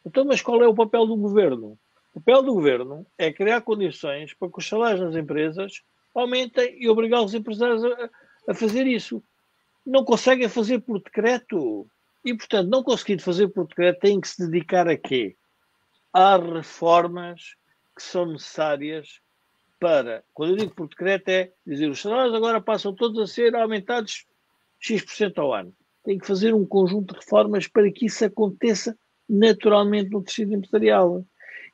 Então, 0.05 0.25
mas 0.25 0.41
qual 0.41 0.63
é 0.63 0.69
o 0.69 0.75
papel 0.75 1.07
do 1.07 1.17
governo? 1.17 1.79
O 2.15 2.21
papel 2.21 2.43
do 2.43 2.55
governo 2.55 3.07
é 3.17 3.33
criar 3.33 3.61
condições 3.63 4.35
para 4.35 4.51
que 4.51 4.59
os 4.59 4.69
salários 4.69 5.01
nas 5.01 5.17
empresas 5.17 5.83
aumentem 6.15 6.77
e 6.79 6.89
obrigar 6.89 7.23
os 7.23 7.35
empresários 7.35 7.85
a, 7.85 8.11
a 8.49 8.55
fazer 8.55 8.87
isso. 8.87 9.23
Não 9.85 10.05
conseguem 10.05 10.49
fazer 10.49 10.81
por 10.81 11.01
decreto. 11.01 11.87
E, 12.25 12.35
portanto, 12.35 12.69
não 12.69 12.83
conseguindo 12.83 13.23
fazer 13.23 13.49
por 13.49 13.67
decreto, 13.67 14.01
têm 14.01 14.21
que 14.21 14.29
se 14.29 14.47
dedicar 14.47 14.89
a 14.89 14.97
quê? 14.97 15.37
Às 16.13 16.43
reformas 16.43 17.57
que 17.97 18.03
são 18.03 18.27
necessárias 18.27 19.21
para, 19.81 20.23
quando 20.33 20.51
eu 20.51 20.57
digo 20.57 20.75
por 20.75 20.89
decreto, 20.89 21.29
é 21.29 21.51
dizer 21.67 21.91
os 21.91 22.01
salários 22.01 22.35
agora 22.35 22.61
passam 22.61 22.95
todos 22.95 23.19
a 23.19 23.27
ser 23.27 23.57
aumentados 23.57 24.27
X% 24.83 25.41
ao 25.41 25.55
ano. 25.55 25.73
Tem 26.05 26.19
que 26.19 26.27
fazer 26.27 26.53
um 26.53 26.67
conjunto 26.67 27.15
de 27.15 27.21
reformas 27.21 27.69
para 27.69 27.91
que 27.91 28.07
isso 28.07 28.25
aconteça 28.25 28.97
naturalmente 29.29 30.11
no 30.11 30.23
tecido 30.23 30.55
empresarial. 30.55 31.25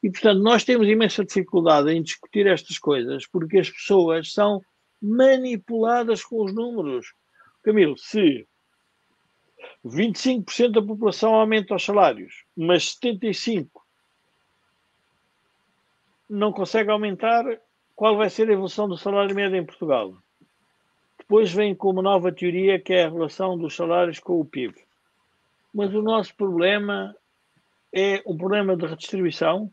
E, 0.02 0.10
portanto, 0.10 0.40
nós 0.40 0.62
temos 0.62 0.86
imensa 0.86 1.24
dificuldade 1.24 1.90
em 1.90 2.02
discutir 2.02 2.46
estas 2.46 2.78
coisas 2.78 3.26
porque 3.26 3.58
as 3.58 3.70
pessoas 3.70 4.32
são 4.32 4.62
manipuladas 5.00 6.22
com 6.22 6.44
os 6.44 6.54
números. 6.54 7.14
Camilo, 7.62 7.96
se 7.96 8.46
25% 9.84 10.72
da 10.72 10.82
população 10.82 11.34
aumenta 11.34 11.74
os 11.74 11.84
salários, 11.84 12.44
mas 12.56 12.96
75% 13.02 13.68
não 16.28 16.52
consegue 16.52 16.90
aumentar, 16.90 17.44
qual 17.96 18.16
vai 18.16 18.28
ser 18.28 18.48
a 18.48 18.52
evolução 18.52 18.86
do 18.86 18.98
salário 18.98 19.34
médio 19.34 19.56
em 19.56 19.64
Portugal? 19.64 20.14
Depois 21.28 21.52
vem 21.52 21.74
com 21.74 21.90
uma 21.90 22.00
nova 22.00 22.32
teoria 22.32 22.80
que 22.80 22.94
é 22.94 23.04
a 23.04 23.10
relação 23.10 23.58
dos 23.58 23.76
salários 23.76 24.18
com 24.18 24.40
o 24.40 24.46
PIB. 24.46 24.74
Mas 25.74 25.94
o 25.94 26.00
nosso 26.00 26.34
problema 26.34 27.14
é 27.92 28.22
um 28.26 28.34
problema 28.34 28.74
de 28.74 28.86
redistribuição? 28.86 29.70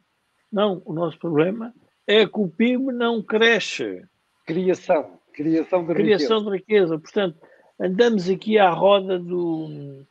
Não, 0.51 0.81
o 0.83 0.91
nosso 0.91 1.17
problema 1.17 1.73
é 2.05 2.27
que 2.27 2.39
o 2.39 2.49
PIB 2.49 2.91
não 2.91 3.23
cresce. 3.23 4.03
Criação, 4.45 5.17
criação 5.31 5.85
de 5.85 5.93
criação 5.93 6.39
riqueza. 6.39 6.51
de 6.51 6.57
riqueza. 6.57 6.99
Portanto, 6.99 7.37
andamos 7.79 8.29
aqui 8.29 8.59
à 8.59 8.69
roda 8.69 9.17
do, 9.17 10.05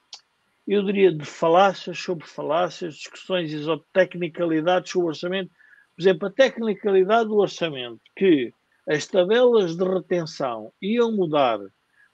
eu 0.67 0.83
diria, 0.83 1.13
de 1.13 1.27
falácias 1.27 1.99
sobre 1.99 2.27
falácias, 2.27 2.95
discussões 2.95 3.53
sobre 3.65 3.85
tecnicalidades 3.93 4.91
sobre 4.91 5.05
o 5.05 5.09
orçamento. 5.09 5.51
Por 5.95 6.03
exemplo, 6.03 6.27
a 6.27 6.31
tecnicalidade 6.31 7.29
do 7.29 7.37
orçamento, 7.37 8.01
que 8.17 8.51
as 8.87 9.07
tabelas 9.07 9.77
de 9.77 9.85
retenção 9.85 10.73
iam 10.81 11.11
mudar 11.11 11.59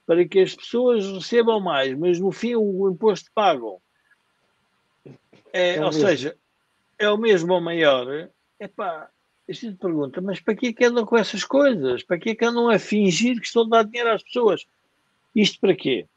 para 0.05 0.27
que 0.27 0.39
as 0.39 0.55
pessoas 0.55 1.05
recebam 1.05 1.59
mais, 1.59 1.97
mas 1.97 2.19
no 2.19 2.31
fim 2.31 2.55
o 2.55 2.89
imposto 2.89 3.29
pagam, 3.33 3.81
é, 5.53 5.75
é 5.75 5.79
ou 5.79 5.87
mesmo. 5.87 6.07
seja, 6.07 6.37
é 6.97 7.09
o 7.09 7.17
mesmo 7.17 7.53
ou 7.53 7.61
maior, 7.61 8.29
é 8.59 8.67
pá, 8.67 9.09
a 9.47 9.53
gente 9.53 9.77
pergunta, 9.77 10.21
mas 10.21 10.39
para 10.39 10.55
que 10.55 10.67
é 10.67 10.73
que 10.73 10.85
andam 10.85 11.05
com 11.05 11.17
essas 11.17 11.43
coisas? 11.43 12.03
Para 12.03 12.17
que 12.17 12.29
é 12.29 12.35
que 12.35 12.45
andam 12.45 12.69
a 12.69 12.79
fingir 12.79 13.39
que 13.39 13.47
estão 13.47 13.63
a 13.63 13.69
dar 13.69 13.83
dinheiro 13.83 14.11
às 14.11 14.23
pessoas? 14.23 14.65
Isto 15.35 15.59
para 15.59 15.75
quê? 15.75 16.07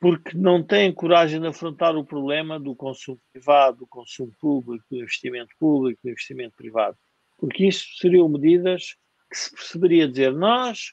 Porque 0.00 0.36
não 0.36 0.62
têm 0.62 0.92
coragem 0.92 1.40
de 1.40 1.46
afrontar 1.46 1.96
o 1.96 2.04
problema 2.04 2.58
do 2.58 2.74
consumo 2.74 3.18
privado, 3.32 3.78
do 3.78 3.86
consumo 3.86 4.32
público, 4.40 4.84
do 4.90 4.98
investimento 4.98 5.54
público, 5.58 6.00
do 6.04 6.10
investimento 6.10 6.54
privado 6.56 6.96
porque 7.38 7.66
isso 7.66 7.86
seriam 7.96 8.28
medidas 8.28 8.96
que 9.30 9.38
se 9.38 9.50
perceberia 9.50 10.08
dizer 10.08 10.32
nós 10.32 10.92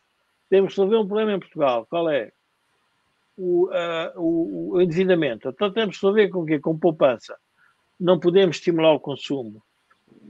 temos 0.50 0.74
que 0.74 0.80
resolver 0.80 0.98
um 0.98 1.08
problema 1.08 1.34
em 1.34 1.40
Portugal. 1.40 1.86
Qual 1.90 2.10
é? 2.10 2.32
O, 3.38 3.68
uh, 3.68 4.22
o, 4.22 4.74
o 4.74 4.82
endividamento. 4.82 5.50
Então 5.50 5.72
temos 5.72 5.98
que 5.98 6.06
resolver 6.06 6.30
com 6.30 6.44
o 6.44 6.46
quê? 6.46 6.60
Com 6.60 6.78
poupança. 6.78 7.36
Não 8.00 8.20
podemos 8.20 8.58
estimular 8.58 8.94
o 8.94 9.00
consumo. 9.00 9.62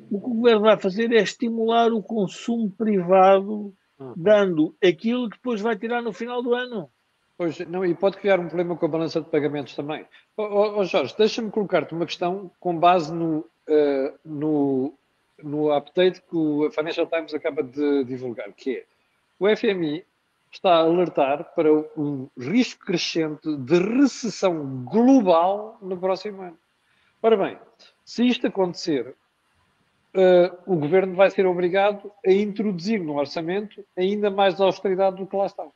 O 0.10 0.20
que 0.20 0.28
o 0.28 0.34
governo 0.34 0.62
vai 0.62 0.78
fazer 0.78 1.12
é 1.12 1.22
estimular 1.22 1.92
o 1.92 2.02
consumo 2.02 2.72
privado, 2.72 3.74
uhum. 4.00 4.14
dando 4.16 4.76
aquilo 4.84 5.30
que 5.30 5.38
depois 5.38 5.62
vai 5.62 5.76
tirar 5.76 6.02
no 6.02 6.14
final 6.14 6.42
do 6.42 6.54
ano. 6.54 6.90
Pois, 7.38 7.60
não, 7.68 7.86
e 7.86 7.94
pode 7.94 8.18
criar 8.18 8.40
um 8.40 8.48
problema 8.48 8.78
com 8.78 8.86
a 8.86 8.90
balança 8.90 9.22
de 9.22 9.30
pagamentos 9.30 9.76
também. 9.76 10.06
Oh, 10.38 10.80
oh 10.80 10.84
Jorge, 10.86 11.14
deixa-me 11.18 11.52
colocar-te 11.52 11.94
uma 11.94 12.06
questão 12.06 12.50
com 12.60 12.78
base 12.78 13.14
no, 13.14 13.40
uh, 13.40 14.20
no 14.24 14.98
no 15.42 15.72
update 15.72 16.22
que 16.22 16.36
o 16.36 16.70
Financial 16.72 17.08
Times 17.08 17.34
acaba 17.34 17.62
de 17.64 18.04
divulgar, 18.04 18.52
que 18.54 18.78
é 18.78 18.86
o 19.40 19.54
FMI 19.56 20.06
está 20.52 20.76
a 20.76 20.80
alertar 20.80 21.54
para 21.54 21.72
um 21.98 22.30
risco 22.38 22.86
crescente 22.86 23.56
de 23.58 23.78
recessão 23.78 24.86
global 24.86 25.78
no 25.82 25.98
próximo 25.98 26.42
ano. 26.42 26.58
Ora 27.22 27.36
bem, 27.36 27.58
se 28.06 28.26
isto 28.26 28.48
acontecer, 28.48 29.16
uh, 30.16 30.58
o 30.66 30.78
governo 30.78 31.16
vai 31.16 31.30
ser 31.30 31.46
obrigado 31.46 32.12
a 32.26 32.32
introduzir 32.32 33.02
no 33.02 33.18
orçamento 33.18 33.86
ainda 33.98 34.30
mais 34.30 34.62
austeridade 34.62 35.18
do 35.18 35.28
que 35.28 35.36
lá 35.36 35.46
está. 35.46 35.68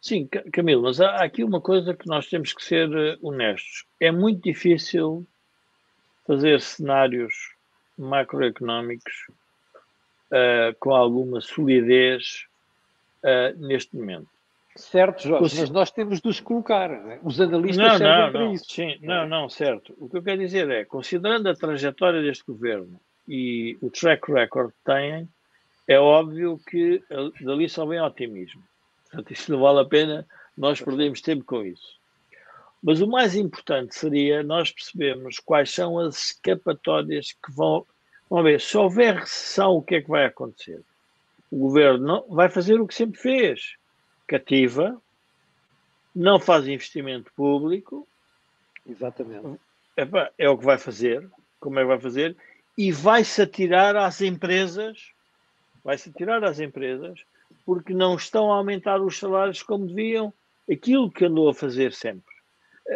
Sim, 0.00 0.28
Camilo, 0.52 0.82
mas 0.82 1.00
há 1.00 1.24
aqui 1.24 1.42
uma 1.42 1.60
coisa 1.60 1.94
que 1.94 2.06
nós 2.06 2.28
temos 2.28 2.52
que 2.52 2.62
ser 2.62 2.88
eh, 2.94 3.18
honestos. 3.20 3.86
É 4.00 4.12
muito 4.12 4.40
difícil 4.40 5.26
fazer 6.26 6.60
cenários 6.60 7.34
macroeconómicos 7.96 9.14
uh, 10.30 10.74
com 10.78 10.94
alguma 10.94 11.40
solidez 11.40 12.46
uh, 13.22 13.58
neste 13.66 13.96
momento. 13.96 14.28
Certo, 14.76 15.26
Jorge, 15.26 15.58
mas 15.58 15.70
nós 15.70 15.90
temos 15.90 16.20
de 16.20 16.28
os 16.28 16.38
colocar. 16.38 16.90
Né? 16.90 17.18
Os 17.22 17.40
analistas 17.40 17.86
não, 17.86 17.96
servem 17.96 18.24
não, 18.24 18.30
para 18.32 18.40
não, 18.40 18.52
isso. 18.52 18.64
Sim, 18.68 18.98
não, 19.00 19.26
não, 19.26 19.48
certo. 19.48 19.94
O 19.98 20.08
que 20.08 20.18
eu 20.18 20.22
quero 20.22 20.38
dizer 20.38 20.68
é, 20.70 20.84
considerando 20.84 21.48
a 21.48 21.54
trajetória 21.54 22.20
deste 22.20 22.44
governo 22.44 23.00
e 23.26 23.78
o 23.80 23.90
track 23.90 24.30
record 24.30 24.70
que 24.70 24.84
têm, 24.84 25.26
é 25.88 25.98
óbvio 25.98 26.60
que 26.68 27.02
dali 27.40 27.68
só 27.70 27.86
vem 27.86 28.00
otimismo. 28.00 28.62
Portanto, 29.04 29.32
isso 29.32 29.50
não 29.50 29.60
vale 29.60 29.80
a 29.80 29.84
pena 29.84 30.26
nós 30.56 30.80
perdemos 30.80 31.20
tempo 31.20 31.44
com 31.44 31.64
isso. 31.64 31.96
Mas 32.86 33.00
o 33.00 33.08
mais 33.08 33.34
importante 33.34 33.96
seria 33.96 34.44
nós 34.44 34.70
percebermos 34.70 35.40
quais 35.40 35.72
são 35.72 35.98
as 35.98 36.26
escapatórias 36.26 37.32
que 37.32 37.50
vão. 37.52 37.84
Vamos 38.30 38.44
ver, 38.44 38.60
se 38.60 38.76
houver 38.76 39.16
recessão, 39.16 39.72
o 39.72 39.82
que 39.82 39.96
é 39.96 40.00
que 40.00 40.08
vai 40.08 40.24
acontecer? 40.24 40.80
O 41.50 41.58
governo 41.58 42.24
vai 42.28 42.48
fazer 42.48 42.80
o 42.80 42.86
que 42.86 42.94
sempre 42.94 43.18
fez: 43.18 43.74
cativa, 44.24 45.02
não 46.14 46.38
faz 46.38 46.68
investimento 46.68 47.32
público. 47.34 48.06
Exatamente. 48.88 49.58
Epa, 49.96 50.30
é 50.38 50.48
o 50.48 50.56
que 50.56 50.64
vai 50.64 50.78
fazer. 50.78 51.28
Como 51.58 51.80
é 51.80 51.82
que 51.82 51.88
vai 51.88 51.98
fazer? 51.98 52.36
E 52.78 52.92
vai-se 52.92 53.42
atirar 53.42 53.96
às 53.96 54.20
empresas, 54.20 55.10
vai-se 55.82 56.08
atirar 56.08 56.44
às 56.44 56.60
empresas, 56.60 57.18
porque 57.64 57.92
não 57.92 58.14
estão 58.14 58.52
a 58.52 58.58
aumentar 58.58 59.00
os 59.00 59.18
salários 59.18 59.60
como 59.60 59.88
deviam, 59.88 60.32
aquilo 60.70 61.10
que 61.10 61.24
andou 61.24 61.48
a 61.48 61.54
fazer 61.54 61.92
sempre. 61.92 62.35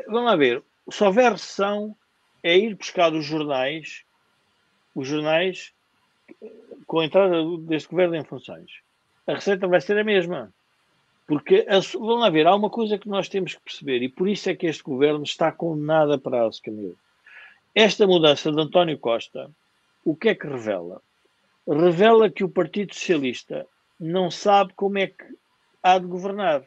Vamos 0.06 0.24
lá 0.24 0.36
ver, 0.36 0.62
se 0.90 1.02
houver 1.04 1.32
recessão, 1.32 1.96
é 2.42 2.56
ir 2.56 2.74
buscar 2.74 3.12
os 3.12 3.24
jornais, 3.24 4.04
os 4.94 5.06
jornais 5.06 5.72
com 6.86 7.00
a 7.00 7.04
entrada 7.04 7.42
deste 7.60 7.88
governo 7.88 8.16
em 8.16 8.24
funções. 8.24 8.70
A 9.26 9.34
receita 9.34 9.66
vai 9.68 9.80
ser 9.80 9.98
a 9.98 10.04
mesma. 10.04 10.52
Porque, 11.26 11.64
vamos 11.94 12.20
lá 12.20 12.28
ver, 12.28 12.46
há 12.46 12.54
uma 12.56 12.68
coisa 12.68 12.98
que 12.98 13.08
nós 13.08 13.28
temos 13.28 13.54
que 13.54 13.60
perceber, 13.60 14.02
e 14.02 14.08
por 14.08 14.28
isso 14.28 14.50
é 14.50 14.56
que 14.56 14.66
este 14.66 14.82
governo 14.82 15.22
está 15.22 15.52
condenado 15.52 16.12
a 16.12 16.18
prazo, 16.18 16.60
Camilo. 16.60 16.98
Esta 17.72 18.04
mudança 18.04 18.50
de 18.50 18.60
António 18.60 18.98
Costa, 18.98 19.48
o 20.04 20.16
que 20.16 20.30
é 20.30 20.34
que 20.34 20.48
revela? 20.48 21.00
Revela 21.68 22.28
que 22.28 22.42
o 22.42 22.48
Partido 22.48 22.92
Socialista 22.92 23.64
não 23.98 24.28
sabe 24.28 24.72
como 24.74 24.98
é 24.98 25.06
que 25.06 25.24
há 25.80 25.98
de 25.98 26.06
governar. 26.06 26.64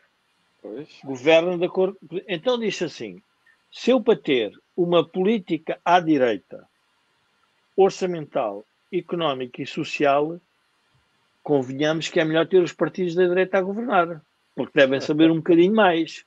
Pois. 0.64 0.90
Governa 1.04 1.58
de 1.58 1.66
acordo. 1.66 2.00
Então 2.28 2.58
disse 2.58 2.86
assim: 2.86 3.22
se 3.72 3.92
eu 3.92 4.02
para 4.02 4.18
ter 4.18 4.52
uma 4.76 5.08
política 5.08 5.80
à 5.86 6.00
direita, 6.00 6.68
orçamental, 7.78 8.66
económica 8.92 9.62
e 9.62 9.68
social, 9.68 10.40
convenhamos 11.44 12.10
que 12.10 12.20
é 12.20 12.26
melhor 12.26 12.48
ter 12.48 12.64
os 12.64 12.74
partidos 12.74 13.14
da 13.14 13.28
direita 13.28 13.60
a 13.60 13.62
governar 13.62 14.24
porque 14.56 14.80
devem 14.80 15.00
saber 15.00 15.32
um 15.32 15.38
bocadinho 15.38 15.74
mais. 15.74 16.26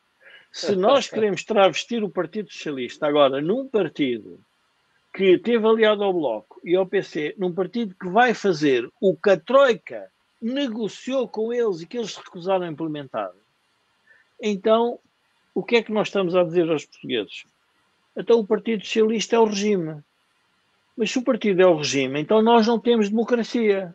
Se 0.53 0.74
nós 0.74 1.09
queremos 1.11 1.45
travestir 1.45 2.03
o 2.03 2.11
Partido 2.11 2.51
Socialista 2.51 3.07
agora 3.07 3.41
num 3.41 3.68
partido 3.68 4.41
que 5.14 5.39
teve 5.39 5.66
aliado 5.66 6.05
ao 6.05 6.12
Bloco 6.12 6.61
e 6.62 6.76
ao 6.76 6.87
PC, 6.87 7.34
num 7.39 7.53
partido 7.53 7.95
que 7.99 8.09
vai 8.09 8.34
fazer 8.34 8.89
o 9.01 9.16
que 9.16 9.30
a 9.30 9.41
Troika 9.41 10.11
negociou 10.43 11.26
com 11.26 11.53
eles 11.53 11.80
e 11.80 11.87
que 11.87 11.97
eles 11.97 12.16
recusaram 12.16 12.66
a 12.66 12.70
implementar, 12.70 13.32
então 14.41 14.99
o 15.55 15.62
que 15.62 15.76
é 15.76 15.82
que 15.82 15.93
nós 15.93 16.09
estamos 16.09 16.34
a 16.34 16.45
dizer 16.45 16.70
aos 16.70 16.84
portugueses? 16.84 17.45
Então 18.16 18.39
o 18.39 18.47
Partido 18.47 18.84
Socialista 18.84 19.37
é 19.37 19.39
o 19.39 19.45
regime. 19.45 20.03
Mas 20.97 21.11
se 21.11 21.18
o 21.18 21.22
partido 21.22 21.61
é 21.61 21.66
o 21.66 21.76
regime, 21.76 22.20
então 22.20 22.41
nós 22.41 22.66
não 22.66 22.78
temos 22.78 23.11
democracia. 23.11 23.95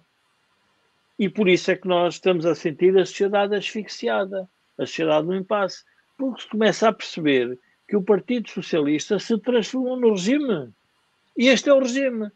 E 1.18 1.28
por 1.28 1.50
isso 1.50 1.72
é 1.72 1.76
que 1.76 1.88
nós 1.88 2.16
estamos 2.16 2.46
a 2.46 2.54
sentir 2.54 2.96
a 2.98 3.06
sociedade 3.06 3.56
asfixiada, 3.56 4.48
a 4.78 4.86
sociedade 4.86 5.26
no 5.26 5.36
impasse, 5.36 5.84
porque 6.18 6.44
se 6.44 6.48
começa 6.48 6.88
a 6.88 6.94
perceber 6.94 7.58
que 7.88 7.96
o 7.96 8.04
Partido 8.04 8.50
Socialista 8.50 9.18
se 9.18 9.38
transformou 9.40 10.00
no 10.00 10.12
regime. 10.12 10.70
E 11.36 11.48
este 11.48 11.70
é 11.70 11.74
o 11.74 11.80
regime. 11.80 12.32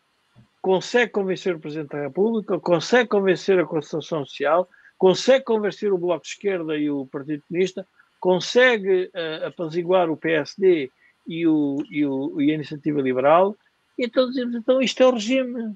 Consegue 0.61 1.11
convencer 1.11 1.55
o 1.55 1.59
Presidente 1.59 1.91
da 1.91 2.01
República, 2.01 2.59
consegue 2.59 3.09
convencer 3.09 3.59
a 3.59 3.65
Constituição 3.65 4.25
Social, 4.25 4.67
consegue 4.97 5.45
convencer 5.45 5.93
o 5.93 5.97
Bloco 5.97 6.23
de 6.23 6.29
Esquerda 6.29 6.75
e 6.75 6.89
o 6.89 7.05
Partido 7.05 7.43
Comunista, 7.47 7.87
consegue 8.25 9.11
uh, 9.13 9.45
apaziguar 9.45 10.09
o 10.09 10.17
PSD 10.17 10.89
e, 11.27 11.45
o, 11.45 11.77
e, 11.91 12.03
o, 12.03 12.41
e 12.41 12.49
a 12.49 12.55
Iniciativa 12.55 12.99
Liberal, 12.99 13.55
e 13.99 14.03
então 14.03 14.27
dizemos, 14.27 14.55
então 14.55 14.81
isto 14.81 15.03
é 15.03 15.05
o 15.05 15.11
regime. 15.11 15.75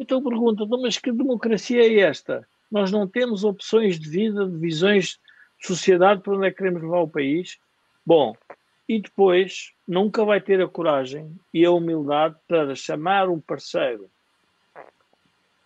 Então 0.00 0.22
pergunta, 0.22 0.62
então, 0.64 0.80
mas 0.80 0.96
que 0.96 1.12
democracia 1.12 1.82
é 1.82 1.98
esta? 1.98 2.48
Nós 2.72 2.90
não 2.90 3.06
temos 3.06 3.44
opções 3.44 4.00
de 4.00 4.08
vida, 4.08 4.46
de 4.46 4.56
visões 4.56 5.20
de 5.60 5.66
sociedade 5.66 6.22
para 6.22 6.32
onde 6.32 6.46
é 6.46 6.50
que 6.50 6.56
queremos 6.56 6.80
levar 6.80 7.00
o 7.00 7.08
país? 7.08 7.58
Bom, 8.04 8.34
e 8.88 8.98
depois 8.98 9.74
nunca 9.86 10.24
vai 10.24 10.40
ter 10.40 10.62
a 10.62 10.68
coragem 10.68 11.30
e 11.52 11.66
a 11.66 11.70
humildade 11.70 12.34
para 12.48 12.74
chamar 12.74 13.28
um 13.28 13.38
parceiro 13.38 14.08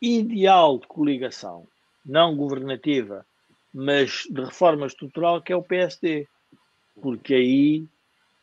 ideal 0.00 0.80
de 0.80 0.86
coligação, 0.88 1.64
não 2.04 2.36
governativa, 2.36 3.24
mas 3.72 4.24
de 4.30 4.42
reforma 4.42 4.86
estrutural, 4.86 5.40
que 5.40 5.52
é 5.52 5.56
o 5.56 5.62
PSD. 5.62 6.26
Porque 7.00 7.34
aí, 7.34 7.84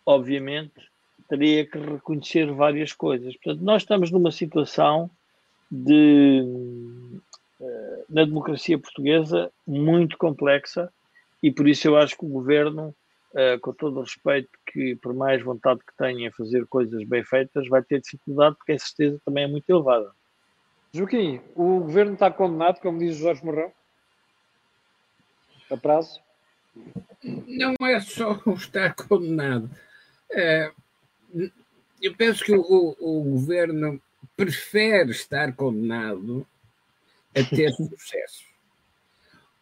obviamente, 0.05 0.89
teria 1.30 1.65
que 1.65 1.77
reconhecer 1.77 2.51
várias 2.51 2.91
coisas. 2.91 3.36
Portanto, 3.38 3.63
nós 3.63 3.84
estamos 3.84 4.11
numa 4.11 4.32
situação 4.32 5.09
de, 5.71 6.43
uh, 7.59 8.03
na 8.09 8.25
democracia 8.25 8.80
portuguesa 8.80 9.51
muito 9.67 10.17
complexa 10.17 10.91
e 11.43 11.51
por 11.51 11.67
isso 11.67 11.88
eu 11.88 11.95
acho 11.95 12.17
que 12.17 12.25
o 12.25 12.30
governo, 12.30 12.93
uh, 13.34 13.59
com 13.61 13.71
todo 13.71 13.99
o 13.99 14.03
respeito 14.03 14.49
que 14.65 14.95
por 14.95 15.13
mais 15.13 15.43
vontade 15.43 15.80
que 15.80 15.95
tenha 15.95 16.27
em 16.27 16.32
fazer 16.32 16.65
coisas 16.65 17.03
bem 17.03 17.23
feitas, 17.23 17.67
vai 17.67 17.84
ter 17.84 18.01
dificuldade 18.01 18.55
porque 18.55 18.71
a 18.71 18.80
certeza 18.80 19.21
também 19.23 19.43
é 19.43 19.47
muito 19.47 19.69
elevada. 19.69 20.11
Joaquim, 20.91 21.39
o 21.55 21.82
governo 21.82 22.13
está 22.13 22.32
condenado, 22.32 22.80
como 22.80 22.97
diz 22.97 23.15
Jorge 23.15 23.45
Morrão? 23.45 23.71
A 25.70 25.78
prazo? 25.78 26.20
Não 27.24 27.76
é 27.86 27.99
só 27.99 28.41
estar 28.55 28.93
condenado. 28.95 29.70
É, 30.32 30.72
eu 32.01 32.15
penso 32.15 32.43
que 32.43 32.53
o, 32.53 32.95
o, 32.99 33.24
governo 33.24 34.01
prefere 34.36 35.11
estar 35.11 35.53
condenado 35.55 36.47
a 37.36 37.43
ter 37.43 37.72
sucesso. 37.74 38.45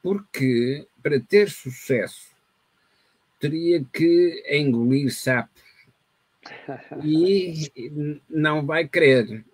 Porque 0.02 0.88
para 1.02 1.20
ter 1.20 1.50
sucesso 1.50 2.36
teria 3.40 3.84
que 3.94 4.44
engolir 4.50 5.14
sapos 5.14 5.62
e 7.04 8.22
não 8.30 8.66
vai 8.66 8.88
querer. 8.88 9.46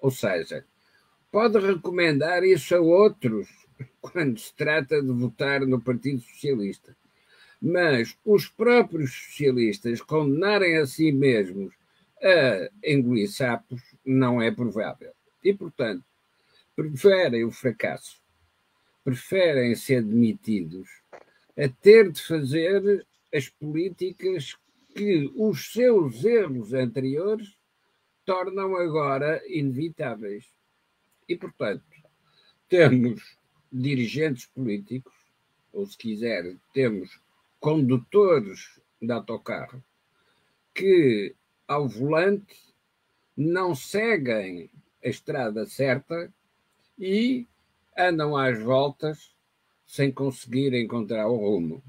Ou 0.00 0.10
seja, 0.10 0.64
pode 1.30 1.58
recomendar 1.58 2.44
isso 2.44 2.74
a 2.74 2.80
outros 2.80 3.61
quando 4.00 4.38
se 4.38 4.54
trata 4.54 5.02
de 5.02 5.12
votar 5.12 5.60
no 5.60 5.80
Partido 5.80 6.20
Socialista. 6.20 6.96
Mas 7.60 8.16
os 8.24 8.48
próprios 8.48 9.12
socialistas 9.12 10.00
condenarem 10.00 10.78
a 10.78 10.86
si 10.86 11.12
mesmos 11.12 11.74
a 12.22 12.68
engolir 12.84 13.30
sapos 13.30 13.80
não 14.04 14.40
é 14.40 14.50
provável. 14.50 15.12
E, 15.44 15.52
portanto, 15.54 16.04
preferem 16.74 17.44
o 17.44 17.50
fracasso, 17.50 18.20
preferem 19.04 19.74
ser 19.74 20.02
demitidos 20.02 20.88
a 21.56 21.68
ter 21.68 22.10
de 22.10 22.22
fazer 22.22 23.06
as 23.32 23.48
políticas 23.48 24.56
que 24.94 25.30
os 25.36 25.72
seus 25.72 26.24
erros 26.24 26.72
anteriores 26.72 27.56
tornam 28.24 28.76
agora 28.76 29.42
inevitáveis. 29.46 30.46
E, 31.28 31.36
portanto, 31.36 31.84
temos 32.68 33.36
dirigentes 33.72 34.46
políticos, 34.46 35.14
ou 35.72 35.86
se 35.86 35.96
quiser, 35.96 36.56
temos 36.74 37.18
condutores 37.58 38.80
de 39.00 39.10
autocarro 39.10 39.82
que, 40.74 41.34
ao 41.66 41.88
volante, 41.88 42.56
não 43.36 43.74
seguem 43.74 44.70
a 45.02 45.08
estrada 45.08 45.64
certa 45.66 46.32
e 46.98 47.46
andam 47.96 48.36
às 48.36 48.60
voltas 48.60 49.34
sem 49.86 50.10
conseguir 50.12 50.74
encontrar 50.74 51.28
o 51.28 51.36
rumo. 51.36 51.82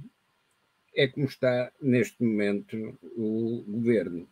É 0.95 1.07
como 1.07 1.25
está 1.25 1.71
neste 1.81 2.23
momento 2.23 2.97
o 3.15 3.63
governo. 3.67 4.27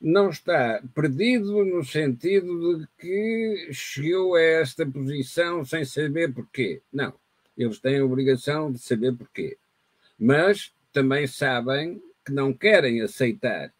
Não 0.00 0.30
está 0.30 0.82
perdido 0.94 1.64
no 1.64 1.84
sentido 1.84 2.78
de 2.78 2.88
que 2.98 3.68
chegou 3.72 4.36
a 4.36 4.40
esta 4.40 4.86
posição 4.86 5.64
sem 5.64 5.84
saber 5.84 6.32
porquê. 6.32 6.80
Não. 6.92 7.12
Eles 7.56 7.80
têm 7.80 7.98
a 7.98 8.04
obrigação 8.04 8.70
de 8.70 8.78
saber 8.78 9.16
porquê. 9.16 9.58
Mas 10.18 10.72
também 10.92 11.26
sabem 11.26 12.00
que 12.24 12.32
não 12.32 12.52
querem 12.52 13.02
aceitar 13.02 13.72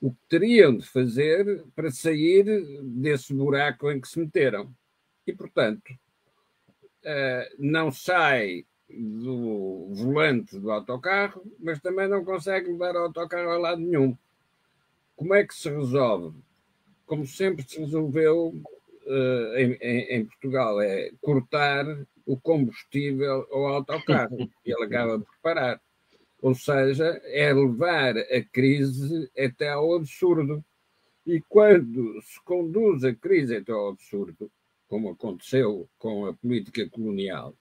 o 0.00 0.10
que 0.12 0.18
teriam 0.28 0.76
de 0.76 0.86
fazer 0.86 1.62
para 1.76 1.90
sair 1.90 2.44
desse 2.82 3.34
buraco 3.34 3.90
em 3.90 4.00
que 4.00 4.08
se 4.08 4.18
meteram. 4.18 4.72
E, 5.26 5.32
portanto, 5.32 5.90
uh, 7.04 7.54
não 7.58 7.92
sai 7.92 8.64
do 8.88 9.88
volante 9.92 10.58
do 10.58 10.70
autocarro, 10.70 11.44
mas 11.58 11.80
também 11.80 12.08
não 12.08 12.24
consegue 12.24 12.70
levar 12.70 12.94
o 12.96 13.04
autocarro 13.04 13.50
a 13.50 13.58
lado 13.58 13.80
nenhum. 13.80 14.16
Como 15.20 15.34
é 15.34 15.46
que 15.46 15.54
se 15.54 15.68
resolve? 15.68 16.34
Como 17.04 17.26
sempre 17.26 17.62
se 17.68 17.78
resolveu 17.78 18.54
uh, 19.04 19.54
em, 19.54 19.72
em, 19.82 20.16
em, 20.16 20.24
Portugal, 20.24 20.80
é 20.80 21.10
cortar 21.20 21.84
o 22.24 22.40
combustível 22.40 23.46
ao 23.52 23.66
autocarro 23.66 24.38
e 24.64 24.72
ele 24.72 24.84
acaba 24.84 25.18
por 25.18 25.36
parar. 25.42 25.78
Ou 26.40 26.54
seja, 26.54 27.20
é 27.24 27.52
levar 27.52 28.16
a 28.16 28.42
crise 28.50 29.30
até 29.38 29.68
ao 29.68 29.92
absurdo. 29.92 30.64
E 31.26 31.38
quando 31.50 32.18
se 32.22 32.42
conduz 32.42 33.04
a 33.04 33.14
crise 33.14 33.56
até 33.56 33.72
ao 33.72 33.90
absurdo, 33.90 34.50
como 34.88 35.10
aconteceu 35.10 35.86
com 35.98 36.24
a 36.24 36.32
política 36.32 36.88
colonial, 36.88 37.54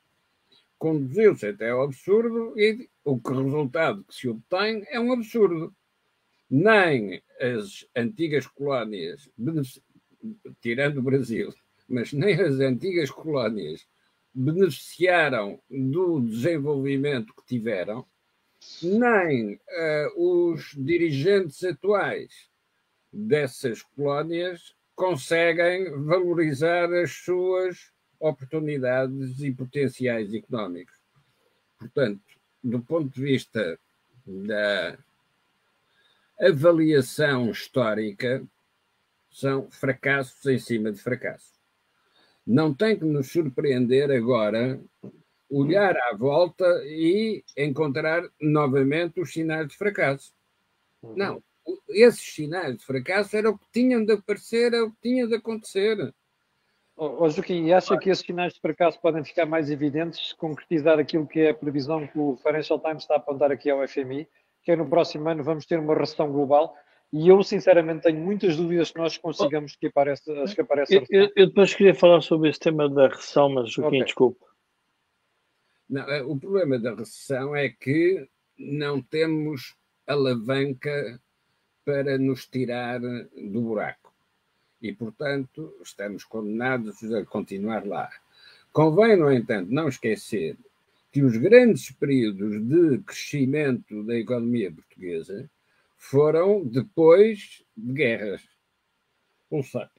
conduziu-se 0.77 1.47
até 1.47 1.71
ao 1.71 1.83
absurdo 1.83 2.57
e 2.57 2.87
o 3.03 3.19
que 3.19 3.33
resultado 3.33 4.05
que 4.05 4.15
se 4.15 4.29
obtém 4.29 4.85
é 4.87 4.97
um 4.97 5.11
absurdo. 5.11 5.75
Nem 6.49 7.21
as 7.39 7.85
antigas 7.95 8.47
colónias, 8.47 9.29
tirando 10.61 10.97
o 10.97 11.03
Brasil, 11.03 11.53
mas 11.87 12.11
nem 12.11 12.33
as 12.39 12.59
antigas 12.59 13.11
colónias 13.11 13.87
beneficiaram 14.33 15.59
do 15.69 16.21
desenvolvimento 16.21 17.33
que 17.33 17.45
tiveram, 17.45 18.05
nem 18.81 19.55
uh, 19.55 20.51
os 20.51 20.73
dirigentes 20.77 21.63
atuais 21.63 22.49
dessas 23.11 23.81
colónias 23.81 24.75
conseguem 24.95 25.91
valorizar 26.03 26.93
as 26.93 27.11
suas 27.11 27.91
oportunidades 28.19 29.39
e 29.39 29.51
potenciais 29.51 30.33
económicos. 30.33 30.95
Portanto, 31.77 32.21
do 32.61 32.81
ponto 32.81 33.13
de 33.13 33.21
vista 33.21 33.79
da 34.25 34.97
avaliação 36.39 37.49
histórica, 37.49 38.43
são 39.29 39.69
fracassos 39.69 40.45
em 40.45 40.57
cima 40.57 40.91
de 40.91 40.99
fracassos. 40.99 41.53
Não 42.45 42.73
tem 42.73 42.97
que 42.97 43.05
nos 43.05 43.31
surpreender 43.31 44.09
agora 44.11 44.79
olhar 45.49 45.95
à 45.95 46.15
volta 46.15 46.65
e 46.85 47.43
encontrar 47.57 48.23
novamente 48.39 49.19
os 49.19 49.31
sinais 49.31 49.67
de 49.67 49.77
fracasso. 49.77 50.33
Uhum. 51.01 51.15
Não, 51.15 51.43
esses 51.89 52.33
sinais 52.33 52.77
de 52.77 52.85
fracasso 52.85 53.35
eram 53.35 53.51
o 53.51 53.57
que 53.57 53.67
tinham 53.71 54.03
de 54.03 54.13
aparecer, 54.13 54.73
era 54.73 54.85
o 54.85 54.91
que 54.91 54.97
tinha 55.01 55.27
de 55.27 55.35
acontecer. 55.35 56.13
Oh, 56.95 57.29
Joaquim, 57.29 57.65
e 57.65 57.73
acha 57.73 57.97
que 57.97 58.09
esses 58.09 58.25
sinais 58.25 58.53
de 58.53 58.59
fracasso 58.59 58.99
podem 58.99 59.23
ficar 59.23 59.45
mais 59.45 59.71
evidentes 59.71 60.29
se 60.29 60.35
concretizar 60.35 60.99
aquilo 60.99 61.25
que 61.25 61.39
é 61.39 61.51
a 61.51 61.53
previsão 61.53 62.05
que 62.05 62.19
o 62.19 62.35
Financial 62.37 62.77
Times 62.77 63.03
está 63.03 63.13
a 63.13 63.17
apontar 63.17 63.51
aqui 63.51 63.69
ao 63.69 63.87
FMI, 63.87 64.27
que 64.69 64.73
é 64.73 64.75
no 64.75 64.87
próximo 64.87 65.27
ano 65.27 65.43
vamos 65.43 65.65
ter 65.65 65.79
uma 65.79 65.95
recessão 65.95 66.31
global? 66.31 66.75
E 67.11 67.27
eu, 67.27 67.41
sinceramente, 67.41 68.03
tenho 68.03 68.19
muitas 68.19 68.55
dúvidas 68.55 68.91
que 68.91 68.99
nós 68.99 69.17
consigamos 69.17 69.71
escapar 69.71 70.07
essa, 70.07 70.31
escapar 70.43 70.77
essa 70.77 70.93
eu, 70.93 71.03
eu, 71.09 71.31
eu, 71.35 71.47
depois 71.47 71.73
queria 71.73 71.95
falar 71.95 72.21
sobre 72.21 72.51
esse 72.51 72.59
tema 72.59 72.87
da 72.87 73.07
recessão, 73.07 73.49
mas 73.49 73.71
Joaquim, 73.71 73.95
okay. 73.95 74.05
desculpe. 74.05 74.45
Não, 75.89 76.03
é, 76.03 76.21
o 76.21 76.37
problema 76.37 76.77
da 76.77 76.93
recessão 76.93 77.55
é 77.55 77.69
que 77.69 78.29
não 78.59 79.01
temos 79.01 79.75
alavanca 80.05 81.19
para 81.83 82.19
nos 82.19 82.45
tirar 82.45 82.99
do 82.99 83.61
buraco. 83.61 84.13
E, 84.79 84.93
portanto, 84.93 85.73
estamos 85.81 86.23
condenados 86.23 87.03
a 87.11 87.25
continuar 87.25 87.87
lá. 87.87 88.07
Convém, 88.71 89.17
no 89.17 89.33
entanto, 89.33 89.71
não 89.71 89.87
esquecer 89.87 90.55
que 91.11 91.23
os 91.23 91.35
grandes 91.37 91.91
períodos 91.91 92.61
de 92.67 92.99
crescimento 92.99 94.03
da 94.03 94.15
economia 94.15 94.71
portuguesa 94.71 95.49
foram 95.97 96.63
depois 96.65 97.63
de 97.75 97.93
guerras. 97.93 98.47
Ou 99.49 99.63
seja, 99.63 99.89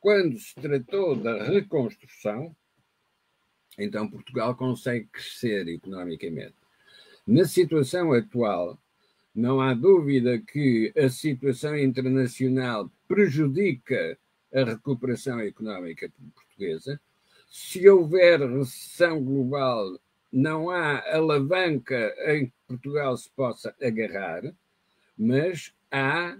quando 0.00 0.38
se 0.38 0.54
tratou 0.54 1.16
da 1.16 1.44
reconstrução, 1.44 2.54
então 3.78 4.10
Portugal 4.10 4.54
consegue 4.54 5.06
crescer 5.06 5.68
economicamente. 5.68 6.54
Na 7.26 7.44
situação 7.44 8.12
atual, 8.12 8.78
não 9.34 9.60
há 9.60 9.74
dúvida 9.74 10.38
que 10.38 10.92
a 10.96 11.08
situação 11.08 11.76
internacional 11.76 12.90
prejudica 13.08 14.18
a 14.52 14.64
recuperação 14.64 15.40
económica 15.40 16.10
portuguesa. 16.34 17.00
Se 17.48 17.88
houver 17.88 18.40
recessão 18.40 19.22
global, 19.22 19.98
não 20.34 20.68
há 20.68 20.98
alavanca 21.14 22.12
em 22.26 22.46
que 22.46 22.52
Portugal 22.66 23.16
se 23.16 23.30
possa 23.30 23.72
agarrar, 23.80 24.42
mas 25.16 25.72
há, 25.92 26.36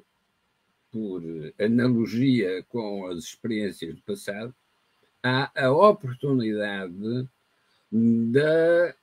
por 0.91 1.23
analogia 1.61 2.65
com 2.69 3.07
as 3.07 3.19
experiências 3.19 3.95
do 3.95 4.03
passado, 4.03 4.53
há 5.23 5.49
a 5.55 5.71
oportunidade 5.71 7.29
da, 7.93 8.97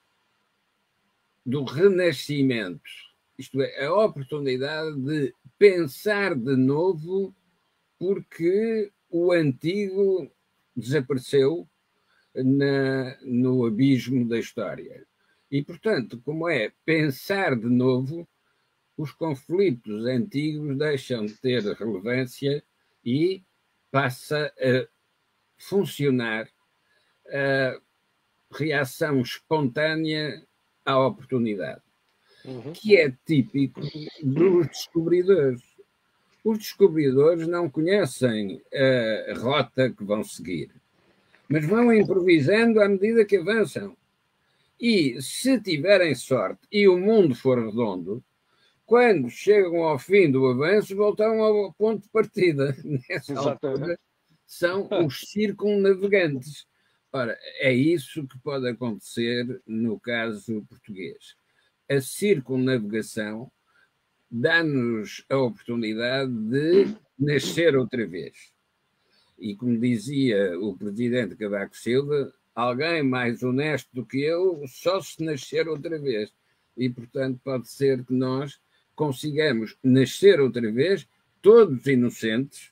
do 1.45 1.63
renascimento, 1.63 2.81
isto 3.39 3.61
é, 3.61 3.85
a 3.85 3.93
oportunidade 3.93 4.93
de 4.99 5.33
pensar 5.57 6.35
de 6.35 6.57
novo, 6.57 7.33
porque 7.97 8.91
o 9.09 9.31
antigo 9.31 10.29
desapareceu 10.75 11.65
na, 12.35 13.17
no 13.21 13.65
abismo 13.65 14.27
da 14.27 14.39
história. 14.39 15.05
E, 15.49 15.63
portanto, 15.63 16.21
como 16.23 16.47
é 16.47 16.71
pensar 16.85 17.55
de 17.55 17.67
novo, 17.67 18.27
os 18.97 19.11
conflitos 19.11 20.05
antigos 20.05 20.77
deixam 20.77 21.25
de 21.25 21.33
ter 21.35 21.61
relevância 21.73 22.63
e 23.03 23.43
passa 23.89 24.53
a 24.57 24.87
funcionar 25.57 26.47
a 27.27 27.79
reação 28.51 29.21
espontânea 29.21 30.43
à 30.85 30.99
oportunidade, 30.99 31.81
uhum. 32.45 32.73
que 32.73 32.95
é 32.97 33.11
típico 33.25 33.81
dos 34.23 34.67
descobridores. 34.67 35.61
Os 36.43 36.57
descobridores 36.57 37.47
não 37.47 37.69
conhecem 37.69 38.61
a 38.73 39.39
rota 39.39 39.91
que 39.91 40.03
vão 40.03 40.23
seguir, 40.23 40.80
mas 41.51 41.65
vão 41.65 41.93
improvisando 41.93 42.79
à 42.79 42.87
medida 42.87 43.25
que 43.25 43.35
avançam. 43.35 43.95
E 44.79 45.21
se 45.21 45.59
tiverem 45.59 46.15
sorte 46.15 46.61
e 46.71 46.87
o 46.87 46.97
mundo 46.97 47.35
for 47.35 47.59
redondo, 47.59 48.23
quando 48.85 49.29
chegam 49.29 49.83
ao 49.83 49.99
fim 49.99 50.31
do 50.31 50.47
avanço, 50.47 50.95
voltam 50.95 51.43
ao 51.43 51.73
ponto 51.73 52.03
de 52.03 52.09
partida. 52.09 52.75
Nessa 53.09 53.37
altura, 53.37 53.99
são 54.45 54.87
os 55.05 55.19
circunnavegantes. 55.29 56.65
Ora, 57.11 57.37
é 57.59 57.73
isso 57.73 58.25
que 58.25 58.39
pode 58.39 58.67
acontecer 58.69 59.61
no 59.67 59.99
caso 59.99 60.65
português. 60.69 61.35
A 61.89 61.99
circunnavegação 61.99 63.51
dá-nos 64.29 65.25
a 65.29 65.37
oportunidade 65.37 66.31
de 66.31 66.95
nascer 67.19 67.75
outra 67.75 68.07
vez. 68.07 68.53
E 69.41 69.55
como 69.55 69.75
dizia 69.79 70.57
o 70.59 70.77
presidente 70.77 71.35
Cavaco 71.35 71.75
Silva, 71.75 72.31
alguém 72.53 73.01
mais 73.01 73.41
honesto 73.41 73.89
do 73.91 74.05
que 74.05 74.21
eu 74.21 74.63
só 74.67 75.01
se 75.01 75.23
nascer 75.23 75.67
outra 75.67 75.97
vez. 75.97 76.31
E, 76.77 76.87
portanto, 76.87 77.39
pode 77.43 77.67
ser 77.67 78.05
que 78.05 78.13
nós 78.13 78.61
consigamos 78.95 79.75
nascer 79.83 80.39
outra 80.39 80.71
vez, 80.71 81.07
todos 81.41 81.87
inocentes, 81.87 82.71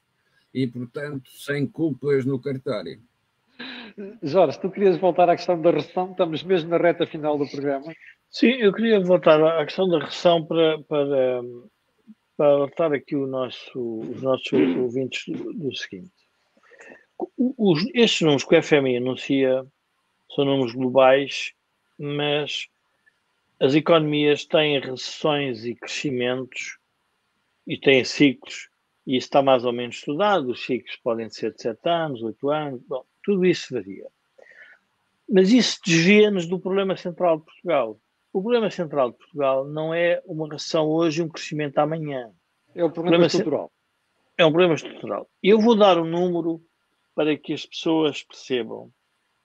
e, 0.53 0.67
portanto, 0.67 1.32
sem 1.32 1.65
culpas 1.65 2.24
no 2.24 2.39
cartório. 2.39 2.99
Jorge, 4.22 4.59
tu 4.61 4.70
querias 4.70 4.97
voltar 4.97 5.28
à 5.28 5.36
questão 5.36 5.59
da 5.59 5.72
recessão? 5.72 6.11
Estamos 6.11 6.43
mesmo 6.43 6.70
na 6.70 6.78
reta 6.78 7.07
final 7.07 7.36
do 7.36 7.49
programa. 7.49 7.91
Sim, 8.30 8.51
eu 8.59 8.72
queria 8.72 8.99
voltar 8.99 9.43
à 9.43 9.65
questão 9.65 9.89
da 9.89 10.05
recessão 10.05 10.45
para, 10.45 10.80
para, 10.84 11.41
para 12.38 12.47
alertar 12.47 12.93
aqui 12.93 13.15
o 13.15 13.26
nosso, 13.26 14.01
os 14.01 14.22
nossos 14.22 14.51
ouvintes 14.78 15.24
do, 15.28 15.51
do 15.51 15.76
seguinte. 15.76 16.18
Os, 17.38 17.86
estes 17.93 18.22
números 18.22 18.43
que 18.43 18.57
o 18.57 18.63
FMI 18.63 18.97
anuncia 18.97 19.65
são 20.34 20.45
números 20.45 20.74
globais, 20.74 21.53
mas 21.97 22.67
as 23.59 23.76
economias 23.76 24.45
têm 24.45 24.80
recessões 24.80 25.65
e 25.65 25.76
crescimentos 25.76 26.78
e 27.67 27.78
têm 27.78 28.03
ciclos 28.03 28.70
e 29.09 29.17
isso 29.17 29.26
está 29.26 29.41
mais 29.41 29.65
ou 29.65 29.74
menos 29.74 29.95
estudado, 29.95 30.51
os 30.51 30.63
ciclos 30.63 30.95
podem 30.97 31.32
ser 31.32 31.51
de 31.55 31.63
7 31.63 31.80
anos, 31.89 32.22
8 32.22 32.49
anos, 32.51 32.82
bom, 32.84 33.03
tudo 33.24 33.43
isso 33.43 33.74
varia. 33.74 34.05
Mas 35.28 35.51
isso 35.51 35.80
desvia-nos 35.84 36.45
do 36.45 36.59
problema 36.59 36.95
central 36.95 37.39
de 37.39 37.45
Portugal. 37.45 37.99
O 38.32 38.39
problema 38.39 38.70
central 38.70 39.09
de 39.09 39.17
Portugal 39.17 39.65
não 39.65 39.91
é 39.91 40.22
uma 40.28 40.47
recessão 40.47 40.88
hoje 40.88 41.22
e 41.22 41.26
um 41.26 41.28
crescimento 41.28 41.80
amanhã. 41.80 42.32
É 42.76 42.86
um 42.86 42.91
problema, 42.91 42.93
problema 42.93 43.26
estrutural. 43.26 43.72
É 44.38 44.45
um 44.45 44.51
problema 44.51 44.74
estrutural. 44.76 45.28
Eu 45.41 45.59
vou 45.59 45.76
dar 45.76 45.97
um 45.97 46.05
número 46.05 46.61
para 47.20 47.38
que 47.38 47.51
as 47.51 47.65
pessoas 47.65 48.24
percebam, 48.24 48.89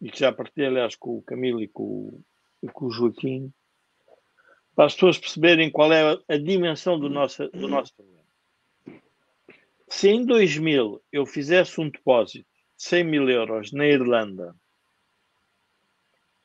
e 0.00 0.08
que 0.08 0.20
já 0.20 0.32
partilhei, 0.32 0.68
aliás, 0.68 0.94
com 0.94 1.18
o 1.18 1.22
Camilo 1.22 1.60
e 1.60 1.66
com, 1.66 2.22
e 2.62 2.68
com 2.68 2.86
o 2.86 2.90
Joaquim, 2.92 3.52
para 4.76 4.84
as 4.84 4.94
pessoas 4.94 5.18
perceberem 5.18 5.72
qual 5.72 5.92
é 5.92 6.16
a 6.28 6.36
dimensão 6.36 6.96
do 7.00 7.10
nosso, 7.10 7.48
do 7.48 7.66
nosso 7.66 7.92
problema. 7.96 8.22
Se 9.88 10.08
em 10.08 10.24
2000 10.24 11.02
eu 11.10 11.26
fizesse 11.26 11.80
um 11.80 11.90
depósito 11.90 12.46
de 12.76 12.84
100 12.84 13.02
mil 13.02 13.28
euros 13.28 13.72
na 13.72 13.88
Irlanda 13.88 14.54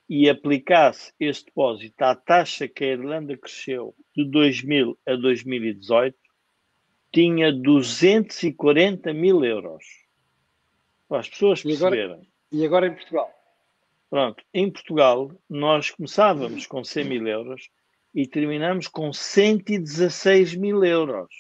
e 0.10 0.28
aplicasse 0.28 1.14
esse 1.20 1.46
depósito 1.46 2.04
à 2.04 2.16
taxa 2.16 2.68
que 2.68 2.84
a 2.84 2.88
Irlanda 2.88 3.38
cresceu 3.38 3.96
de 4.16 4.26
2000 4.26 4.98
a 5.06 5.16
2018, 5.16 6.18
tinha 7.14 7.54
240 7.54 9.14
mil 9.14 9.46
euros. 9.46 10.09
Para 11.10 11.20
as 11.20 11.30
pessoas 11.30 11.62
perceberem. 11.64 12.02
E 12.02 12.06
agora, 12.06 12.28
e 12.52 12.66
agora 12.66 12.88
em 12.88 12.94
Portugal? 12.94 13.34
Pronto, 14.10 14.44
em 14.54 14.72
Portugal 14.72 15.32
nós 15.50 15.92
começávamos 15.92 16.66
com 16.66 16.84
100 16.84 17.06
mil 17.06 17.28
euros 17.28 17.70
e 18.14 18.26
terminamos 18.26 18.88
com 18.88 19.12
116 19.12 20.56
mil 20.56 20.84
euros. 20.84 21.34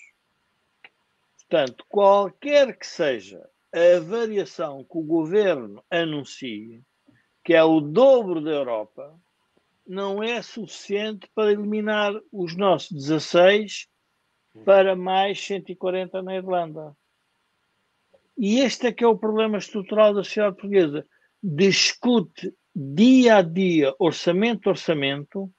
Portanto, 1.38 1.86
qualquer 1.88 2.78
que 2.78 2.86
seja 2.86 3.48
a 3.74 4.00
variação 4.00 4.84
que 4.84 4.98
o 4.98 5.04
governo 5.04 5.84
anuncie, 5.90 6.84
que 7.44 7.54
é 7.54 7.64
o 7.64 7.80
dobro 7.80 8.42
da 8.42 8.52
Europa, 8.52 9.20
não 9.86 10.22
é 10.22 10.42
suficiente 10.42 11.28
para 11.34 11.52
eliminar 11.52 12.14
os 12.32 12.56
nossos 12.56 12.92
16 12.92 13.88
para 14.64 14.96
mais 14.96 15.44
140 15.44 16.22
na 16.22 16.36
Irlanda. 16.36 16.96
E 18.42 18.62
este 18.62 18.88
é 18.88 18.94
que 18.94 19.04
é 19.04 19.08
o 19.08 19.18
problema 19.18 19.58
estrutural 19.58 20.14
da 20.14 20.24
sociedade 20.24 20.56
portuguesa. 20.56 21.06
Discute 21.44 22.54
dia 22.74 23.36
a 23.36 23.42
dia, 23.42 23.94
orçamento 24.00 24.70
a 24.70 24.72
orçamento, 24.72 25.52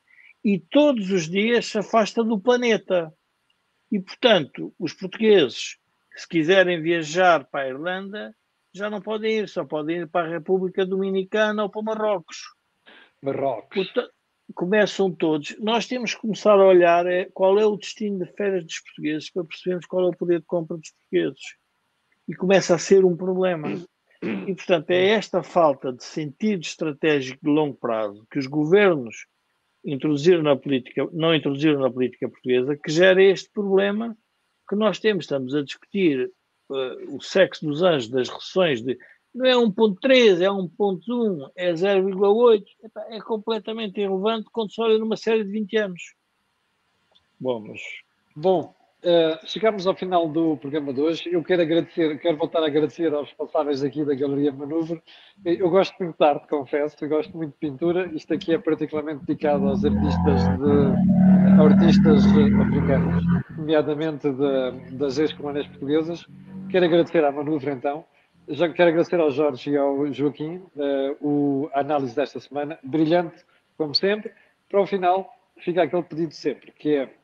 e 0.43 0.59
todos 0.59 1.11
os 1.11 1.29
dias 1.29 1.67
se 1.67 1.77
afasta 1.77 2.25
do 2.25 2.41
planeta. 2.41 3.13
E, 3.93 4.01
portanto, 4.01 4.75
os 4.79 4.95
portugueses, 4.95 5.77
se 6.17 6.27
quiserem 6.27 6.81
viajar 6.81 7.45
para 7.51 7.65
a 7.65 7.69
Irlanda, 7.69 8.35
já 8.73 8.89
não 8.89 9.03
podem 9.03 9.41
ir, 9.41 9.49
só 9.51 9.63
podem 9.63 9.99
ir 9.99 10.09
para 10.09 10.27
a 10.27 10.31
República 10.31 10.87
Dominicana 10.87 11.65
ou 11.65 11.69
para 11.69 11.83
Marrocos. 11.83 12.39
Marrocos. 13.23 13.93
Começam 14.55 15.13
todos. 15.13 15.55
Nós 15.59 15.87
temos 15.87 16.15
que 16.15 16.23
começar 16.23 16.55
a 16.55 16.67
olhar 16.67 17.07
é, 17.07 17.27
qual 17.35 17.59
é 17.59 17.67
o 17.67 17.77
destino 17.77 18.25
de 18.25 18.33
férias 18.33 18.65
dos 18.65 18.81
portugueses 18.81 19.31
para 19.31 19.45
percebermos 19.45 19.85
qual 19.85 20.07
é 20.07 20.09
o 20.09 20.17
poder 20.17 20.41
de 20.41 20.47
compra 20.47 20.79
dos 20.79 20.91
portugueses. 20.93 21.60
E 22.31 22.35
começa 22.37 22.77
a 22.77 22.79
ser 22.79 23.05
um 23.05 23.17
problema. 23.17 23.69
E, 24.23 24.55
portanto, 24.55 24.89
é 24.91 25.09
esta 25.09 25.43
falta 25.43 25.93
de 25.93 26.05
sentido 26.05 26.63
estratégico 26.63 27.41
de 27.43 27.51
longo 27.51 27.75
prazo 27.75 28.25
que 28.31 28.39
os 28.39 28.47
governos 28.47 29.27
introduziram 29.85 30.41
na 30.41 30.55
política, 30.55 31.09
não 31.13 31.35
introduziram 31.35 31.81
na 31.81 31.91
política 31.91 32.29
portuguesa, 32.29 32.77
que 32.77 32.93
gera 32.93 33.21
este 33.21 33.51
problema 33.51 34.17
que 34.69 34.77
nós 34.77 35.01
temos. 35.01 35.25
Estamos 35.25 35.57
a 35.57 35.63
discutir 35.63 36.31
uh, 36.69 37.17
o 37.17 37.21
sexo 37.21 37.67
dos 37.67 37.83
anjos 37.83 38.09
das 38.09 38.29
recessões 38.29 38.81
de 38.81 38.97
não 39.35 39.47
é 39.47 39.55
1.3, 39.55 40.41
é 40.41 40.49
1.1, 40.49 41.51
é 41.57 41.73
0,8, 41.73 42.65
é 43.09 43.21
completamente 43.21 44.01
irrelevante 44.01 44.49
quando 44.53 44.73
se 44.73 44.81
olha 44.81 44.99
numa 44.99 45.17
série 45.17 45.43
de 45.43 45.51
20 45.51 45.77
anos. 45.79 46.15
Bom, 47.41 47.61
mas... 47.61 47.81
Bom, 48.37 48.75
uh, 49.05 49.47
chegamos 49.47 49.87
ao 49.87 49.95
final 49.95 50.29
do 50.29 50.57
programa 50.57 50.93
de 50.93 51.01
hoje. 51.01 51.31
Eu 51.33 51.43
quero 51.43 51.63
agradecer, 51.63 52.19
quero 52.19 52.37
voltar 52.37 52.63
a 52.63 52.67
agradecer 52.67 53.13
aos 53.13 53.29
responsáveis 53.29 53.83
aqui 53.83 54.05
da 54.05 54.15
Galeria 54.15 54.53
Manuvre. 54.53 55.03
Eu 55.45 55.71
gosto 55.71 55.95
muito 55.99 56.17
de 56.19 56.25
arte, 56.25 56.47
confesso, 56.49 56.97
eu 57.01 57.09
gosto 57.09 57.37
muito 57.37 57.53
de 57.53 57.59
pintura. 57.59 58.11
Isto 58.15 58.35
aqui 58.35 58.55
é 58.55 58.59
particularmente 58.59 59.25
dedicado 59.25 59.69
aos 59.69 59.85
artistas 59.85 60.43
de 60.59 61.61
artistas 61.61 62.25
africanos, 62.61 63.25
nomeadamente 63.57 64.31
de, 64.31 64.97
das 64.97 65.19
ex-colónias 65.19 65.67
portuguesas. 65.67 66.27
Quero 66.71 66.85
agradecer 66.85 67.25
à 67.25 67.33
Manuvre, 67.33 67.71
então, 67.71 68.05
já 68.49 68.69
quero 68.69 68.91
agradecer 68.91 69.21
ao 69.21 69.31
Jorge 69.31 69.71
e 69.71 69.77
ao 69.77 70.13
Joaquim 70.13 70.63
uh, 70.77 71.17
o, 71.21 71.71
a 71.73 71.81
análise 71.81 72.15
desta 72.15 72.41
semana, 72.41 72.79
brilhante, 72.83 73.45
como 73.77 73.95
sempre. 73.95 74.33
Para 74.69 74.81
o 74.81 74.87
final, 74.87 75.29
fica 75.59 75.83
aquele 75.83 76.03
pedido 76.03 76.33
sempre, 76.33 76.73
que 76.73 76.95
é 76.95 77.20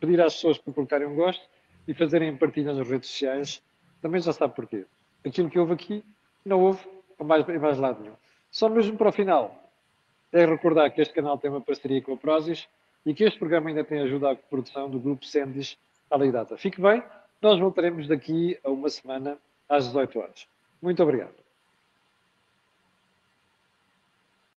pedir 0.00 0.20
às 0.20 0.34
pessoas 0.34 0.58
para 0.58 0.72
colocarem 0.72 1.06
um 1.06 1.14
gosto 1.14 1.42
e 1.86 1.94
fazerem 1.94 2.36
partilha 2.36 2.72
nas 2.72 2.88
redes 2.88 3.08
sociais. 3.08 3.62
Também 4.02 4.20
já 4.20 4.32
sabe 4.32 4.54
porquê. 4.54 4.84
Aquilo 5.24 5.50
que 5.50 5.58
houve 5.58 5.72
aqui, 5.72 6.04
não 6.44 6.60
houve 6.60 6.86
em 7.20 7.24
mais, 7.24 7.46
mais 7.46 7.78
lado 7.78 8.00
nenhum. 8.02 8.14
Só 8.50 8.68
mesmo 8.68 8.96
para 8.96 9.08
o 9.08 9.12
final, 9.12 9.54
é 10.32 10.44
recordar 10.44 10.90
que 10.90 11.00
este 11.00 11.14
canal 11.14 11.38
tem 11.38 11.50
uma 11.50 11.60
parceria 11.60 12.00
com 12.02 12.14
a 12.14 12.16
Prozis 12.16 12.68
e 13.04 13.14
que 13.14 13.24
este 13.24 13.38
programa 13.38 13.68
ainda 13.68 13.84
tem 13.84 14.00
ajuda 14.00 14.32
à 14.32 14.36
produção 14.36 14.90
do 14.90 14.98
grupo 14.98 15.24
Sendis 15.24 15.76
à 16.10 16.16
lei 16.16 16.30
data. 16.30 16.56
Fique 16.56 16.80
bem, 16.80 17.02
nós 17.40 17.58
voltaremos 17.58 18.06
daqui 18.08 18.58
a 18.64 18.70
uma 18.70 18.88
semana 18.88 19.38
às 19.68 19.86
18 19.86 20.18
horas. 20.18 20.46
Muito 20.82 21.02
obrigado. 21.02 21.49